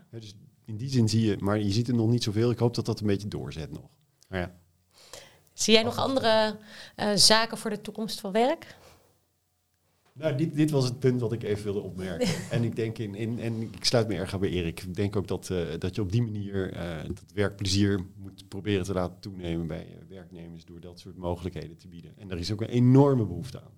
Hè, 0.09 0.19
dus 0.19 0.35
in 0.65 0.77
die 0.77 0.89
zin 0.89 1.09
zie 1.09 1.25
je, 1.25 1.37
maar 1.39 1.59
je 1.59 1.71
ziet 1.71 1.87
er 1.87 1.93
nog 1.93 2.09
niet 2.09 2.23
zoveel. 2.23 2.51
Ik 2.51 2.59
hoop 2.59 2.75
dat 2.75 2.85
dat 2.85 2.99
een 2.99 3.07
beetje 3.07 3.27
doorzet 3.27 3.71
nog. 3.71 3.89
Maar 4.27 4.39
ja. 4.39 4.55
Zie 5.53 5.73
jij 5.73 5.83
nog 5.83 5.97
andere 5.97 6.57
eh, 6.95 7.11
zaken 7.15 7.57
voor 7.57 7.69
de 7.69 7.81
toekomst 7.81 8.19
van 8.19 8.31
werk? 8.31 8.75
Nou, 10.17 10.35
dit, 10.35 10.55
dit 10.55 10.71
was 10.71 10.85
het 10.85 10.99
punt 10.99 11.21
wat 11.21 11.31
ik 11.31 11.43
even 11.43 11.63
wilde 11.63 11.79
opmerken. 11.79 12.27
en 12.51 12.63
ik 12.63 12.75
denk 12.75 12.97
in, 12.97 13.15
in 13.15 13.39
en 13.39 13.61
ik 13.61 13.85
sluit 13.85 14.07
me 14.07 14.15
erg 14.15 14.33
aan 14.33 14.39
bij 14.39 14.49
Erik. 14.49 14.81
Ik 14.81 14.95
denk 14.95 15.15
ook 15.15 15.27
dat, 15.27 15.49
eh, 15.49 15.59
dat 15.79 15.95
je 15.95 16.01
op 16.01 16.11
die 16.11 16.21
manier 16.21 16.73
eh 16.73 17.03
dat 17.07 17.23
werkplezier 17.33 18.05
moet 18.17 18.47
proberen 18.47 18.83
te 18.83 18.93
laten 18.93 19.19
toenemen 19.19 19.67
bij 19.67 19.85
eh, 19.85 20.09
werknemers 20.09 20.65
door 20.65 20.79
dat 20.79 20.99
soort 20.99 21.17
mogelijkheden 21.17 21.77
te 21.77 21.87
bieden. 21.87 22.11
En 22.17 22.27
daar 22.27 22.37
is 22.37 22.51
ook 22.51 22.61
een 22.61 22.67
enorme 22.67 23.25
behoefte 23.25 23.61
aan. 23.61 23.73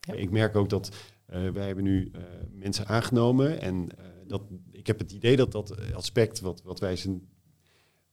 Ja. 0.00 0.14
Ik 0.14 0.30
merk 0.30 0.56
ook 0.56 0.68
dat 0.68 0.96
wij 1.26 1.66
hebben 1.66 1.84
nu 1.84 2.10
mensen 2.52 2.86
aangenomen 2.86 3.60
en 3.60 3.88
dat, 4.26 4.42
ik 4.70 4.86
heb 4.86 4.98
het 4.98 5.12
idee 5.12 5.36
dat 5.36 5.52
dat 5.52 5.92
aspect 5.94 6.40
wat, 6.40 6.62
wat 6.62 6.80
wij 6.80 6.96
zijn 6.96 7.22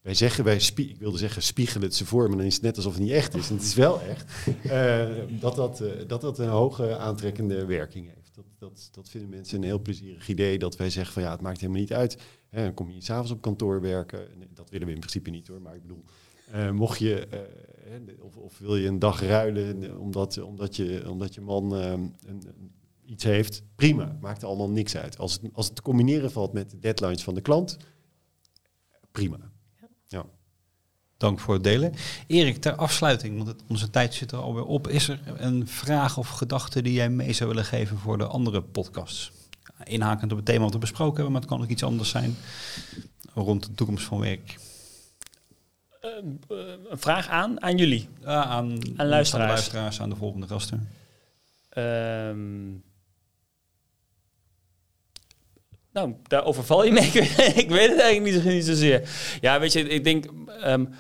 wij 0.02 0.14
zeggen, 0.14 0.44
wij 0.44 0.60
spie 0.60 0.90
ik 0.90 1.00
wilde 1.00 1.18
zeggen, 1.18 1.42
spiegelen 1.42 1.84
het 1.84 1.96
ze 1.96 2.06
voor, 2.06 2.28
maar 2.28 2.38
dan 2.38 2.46
is 2.46 2.54
het 2.54 2.64
net 2.64 2.76
alsof 2.76 2.94
het 2.94 3.02
niet 3.02 3.12
echt 3.12 3.36
is. 3.36 3.50
Het 3.50 3.62
is 3.62 3.74
wel 3.74 4.02
echt. 4.02 4.26
Eh, 4.64 5.10
dat, 5.40 5.56
dat, 5.56 5.82
eh, 5.82 6.08
dat 6.08 6.22
dat 6.22 6.40
een 6.40 6.48
hoge 6.48 6.98
aantrekkende 6.98 7.66
werking 7.66 8.08
heeft. 8.16 8.36
Dat, 8.36 8.46
dat, 8.58 8.90
dat 8.92 9.10
vinden 9.10 9.30
mensen 9.30 9.58
een 9.58 9.64
heel 9.64 9.80
plezierig 9.80 10.28
idee. 10.28 10.60
Dat 10.60 10.76
wij 10.76 10.90
zeggen 10.90 11.14
van 11.14 11.24
ja, 11.24 11.32
het 11.32 11.42
maakt 11.42 11.60
helemaal 11.60 11.82
niet 11.82 11.94
uit. 11.94 12.18
Hè, 12.50 12.64
dan 12.64 12.74
kom 12.74 12.92
je 12.92 13.02
s'avonds 13.02 13.32
op 13.32 13.42
kantoor 13.42 13.82
werken. 13.82 14.28
Dat 14.54 14.70
willen 14.70 14.88
we 14.88 14.94
in 14.94 15.00
principe 15.00 15.30
niet 15.30 15.48
hoor. 15.48 15.62
Maar 15.62 15.76
ik 15.76 15.82
bedoel, 15.82 16.04
eh, 16.52 16.72
mocht 16.72 17.00
je, 17.00 17.28
of, 18.20 18.36
of 18.36 18.58
wil 18.58 18.76
je 18.76 18.88
een 18.88 19.00
dag 19.00 19.22
ruilen 19.22 20.00
omdat, 20.00 20.42
omdat, 20.42 20.76
je, 20.76 21.10
omdat 21.10 21.34
je 21.34 21.42
man 21.42 21.74
iets 23.06 23.24
heeft, 23.24 23.64
prima. 23.76 24.18
Maakt 24.22 24.42
er 24.42 24.48
allemaal 24.48 24.70
niks 24.70 24.98
uit. 24.98 25.18
Als 25.18 25.34
het, 25.34 25.42
als 25.54 25.66
het 25.66 25.76
te 25.76 25.82
combineren 25.82 26.32
valt 26.32 26.54
met 26.54 26.70
de 26.70 26.80
deadlines 26.80 27.24
van 27.24 27.34
de 27.34 27.42
klant, 27.42 27.78
prima. 29.12 29.51
Dank 31.22 31.40
voor 31.40 31.54
het 31.54 31.64
delen. 31.64 31.94
Erik, 32.28 32.58
ter 32.62 32.76
afsluiting, 32.76 33.36
want 33.36 33.48
het, 33.48 33.62
onze 33.68 33.90
tijd 33.90 34.14
zit 34.14 34.32
er 34.32 34.38
alweer 34.38 34.66
op. 34.66 34.88
Is 34.88 35.08
er 35.08 35.20
een 35.38 35.68
vraag 35.68 36.18
of 36.18 36.30
gedachte 36.30 36.82
die 36.82 36.94
jij 36.94 37.10
mee 37.10 37.34
zou 37.34 37.50
willen 37.50 37.66
geven 37.66 37.98
voor 37.98 38.18
de 38.18 38.26
andere 38.26 38.62
podcasts? 38.62 39.32
Inhakend 39.84 40.32
op 40.32 40.38
het 40.38 40.46
thema 40.46 40.64
wat 40.64 40.74
we 40.74 40.80
besproken 40.80 41.14
hebben, 41.16 41.32
maar 41.32 41.42
het 41.42 41.50
kan 41.50 41.62
ook 41.62 41.68
iets 41.70 41.84
anders 41.84 42.10
zijn 42.10 42.36
rond 43.34 43.66
de 43.66 43.74
toekomst 43.74 44.06
van 44.06 44.20
werk. 44.20 44.58
Eh, 46.02 46.10
eh, 46.10 46.58
een 46.90 47.00
vraag 47.00 47.28
aan, 47.28 47.62
aan 47.62 47.78
jullie. 47.78 48.10
Aan, 48.24 48.80
aan 48.98 49.08
luisteraars. 49.08 49.26
de 49.32 49.38
luisteraars, 49.38 50.02
aan 50.02 50.10
de 50.10 50.16
volgende 50.16 50.48
gasten. 50.48 50.90
Ehm, 51.70 52.70
nou, 55.94 56.14
daar 56.28 56.44
overval 56.44 56.84
je 56.86 56.92
mee. 56.92 57.08
Ik 57.64 57.70
weet- 57.70 57.90
het 57.90 58.00
eigenlijk 58.00 58.22
niet, 58.22 58.44
zo- 58.44 58.50
niet 58.50 58.66
zozeer. 58.66 59.10
Ja, 59.42 59.60
weet 59.60 59.74
je, 59.74 59.88
ik 59.90 60.04
denk... 60.04 60.26
ehm, 60.62 60.86
eh, 60.86 60.92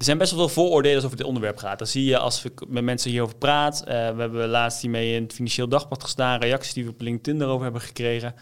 er 0.00 0.06
zijn 0.06 0.18
best 0.18 0.32
wel 0.32 0.48
veel 0.48 0.62
vooroordelen 0.62 1.04
over 1.04 1.16
dit 1.16 1.26
onderwerp 1.26 1.56
gaat. 1.56 1.78
Dat 1.78 1.88
zie 1.88 2.04
je 2.04 2.18
als 2.18 2.44
ik 2.44 2.68
met 2.68 2.84
mensen 2.84 3.10
hierover 3.10 3.36
praat. 3.36 3.80
Eh, 3.80 3.86
we 3.86 4.20
hebben 4.20 4.48
laatst 4.48 4.80
hiermee 4.80 5.14
in 5.14 5.22
het 5.22 5.32
Financieel 5.32 5.68
Dagblad 5.68 6.02
gestaan. 6.02 6.40
Reacties 6.40 6.72
die 6.72 6.84
we 6.84 6.90
op 6.90 7.00
LinkedIn 7.00 7.38
daarover 7.38 7.62
hebben 7.62 7.80
gekregen. 7.82 8.34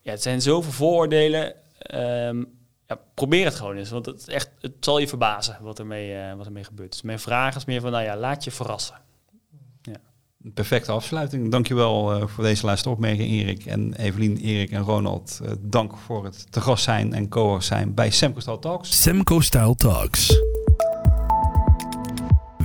Ja, 0.00 0.10
het 0.10 0.22
zijn 0.22 0.42
zoveel 0.42 0.72
vooroordelen. 0.72 1.54
Ehm, 1.78 2.44
ja, 2.86 3.00
probeer 3.14 3.44
het 3.44 3.54
gewoon 3.54 3.76
eens. 3.76 3.90
Want 3.90 4.06
het, 4.06 4.28
echt, 4.28 4.50
het 4.60 4.74
zal 4.80 4.98
je 4.98 5.08
verbazen 5.08 5.56
wat 5.60 5.78
ermee, 5.78 6.14
eh 6.14 6.34
wat 6.34 6.46
ermee 6.46 6.64
gebeurt. 6.64 6.92
Dus 6.92 7.02
mijn 7.02 7.18
vraag 7.18 7.56
is 7.56 7.64
meer 7.64 7.80
van, 7.80 7.90
nou 7.90 8.04
ja, 8.04 8.16
laat 8.16 8.44
je 8.44 8.50
verrassen. 8.50 8.96
Perfecte 10.42 10.92
afsluiting. 10.92 11.50
Dankjewel 11.50 12.16
uh, 12.16 12.26
voor 12.26 12.44
deze 12.44 12.66
laatste 12.66 12.88
opmerking, 12.88 13.30
Erik 13.30 13.64
en 13.64 13.94
Evelien, 13.94 14.36
Erik 14.36 14.70
en 14.70 14.82
Ronald. 14.82 15.40
Uh, 15.42 15.50
dank 15.60 15.96
voor 15.96 16.24
het 16.24 16.52
te 16.52 16.60
gast 16.60 16.84
zijn 16.84 17.12
en 17.12 17.28
co-host 17.28 17.66
zijn 17.66 17.94
bij 17.94 18.10
Semco 18.10 18.40
Style 18.40 18.58
Talks. 18.58 19.02
Semco 19.02 19.40
Style 19.40 19.74
Talks. 19.74 20.42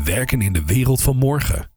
Werken 0.03 0.41
in 0.41 0.53
de 0.53 0.65
wereld 0.65 1.01
van 1.01 1.15
morgen. 1.15 1.69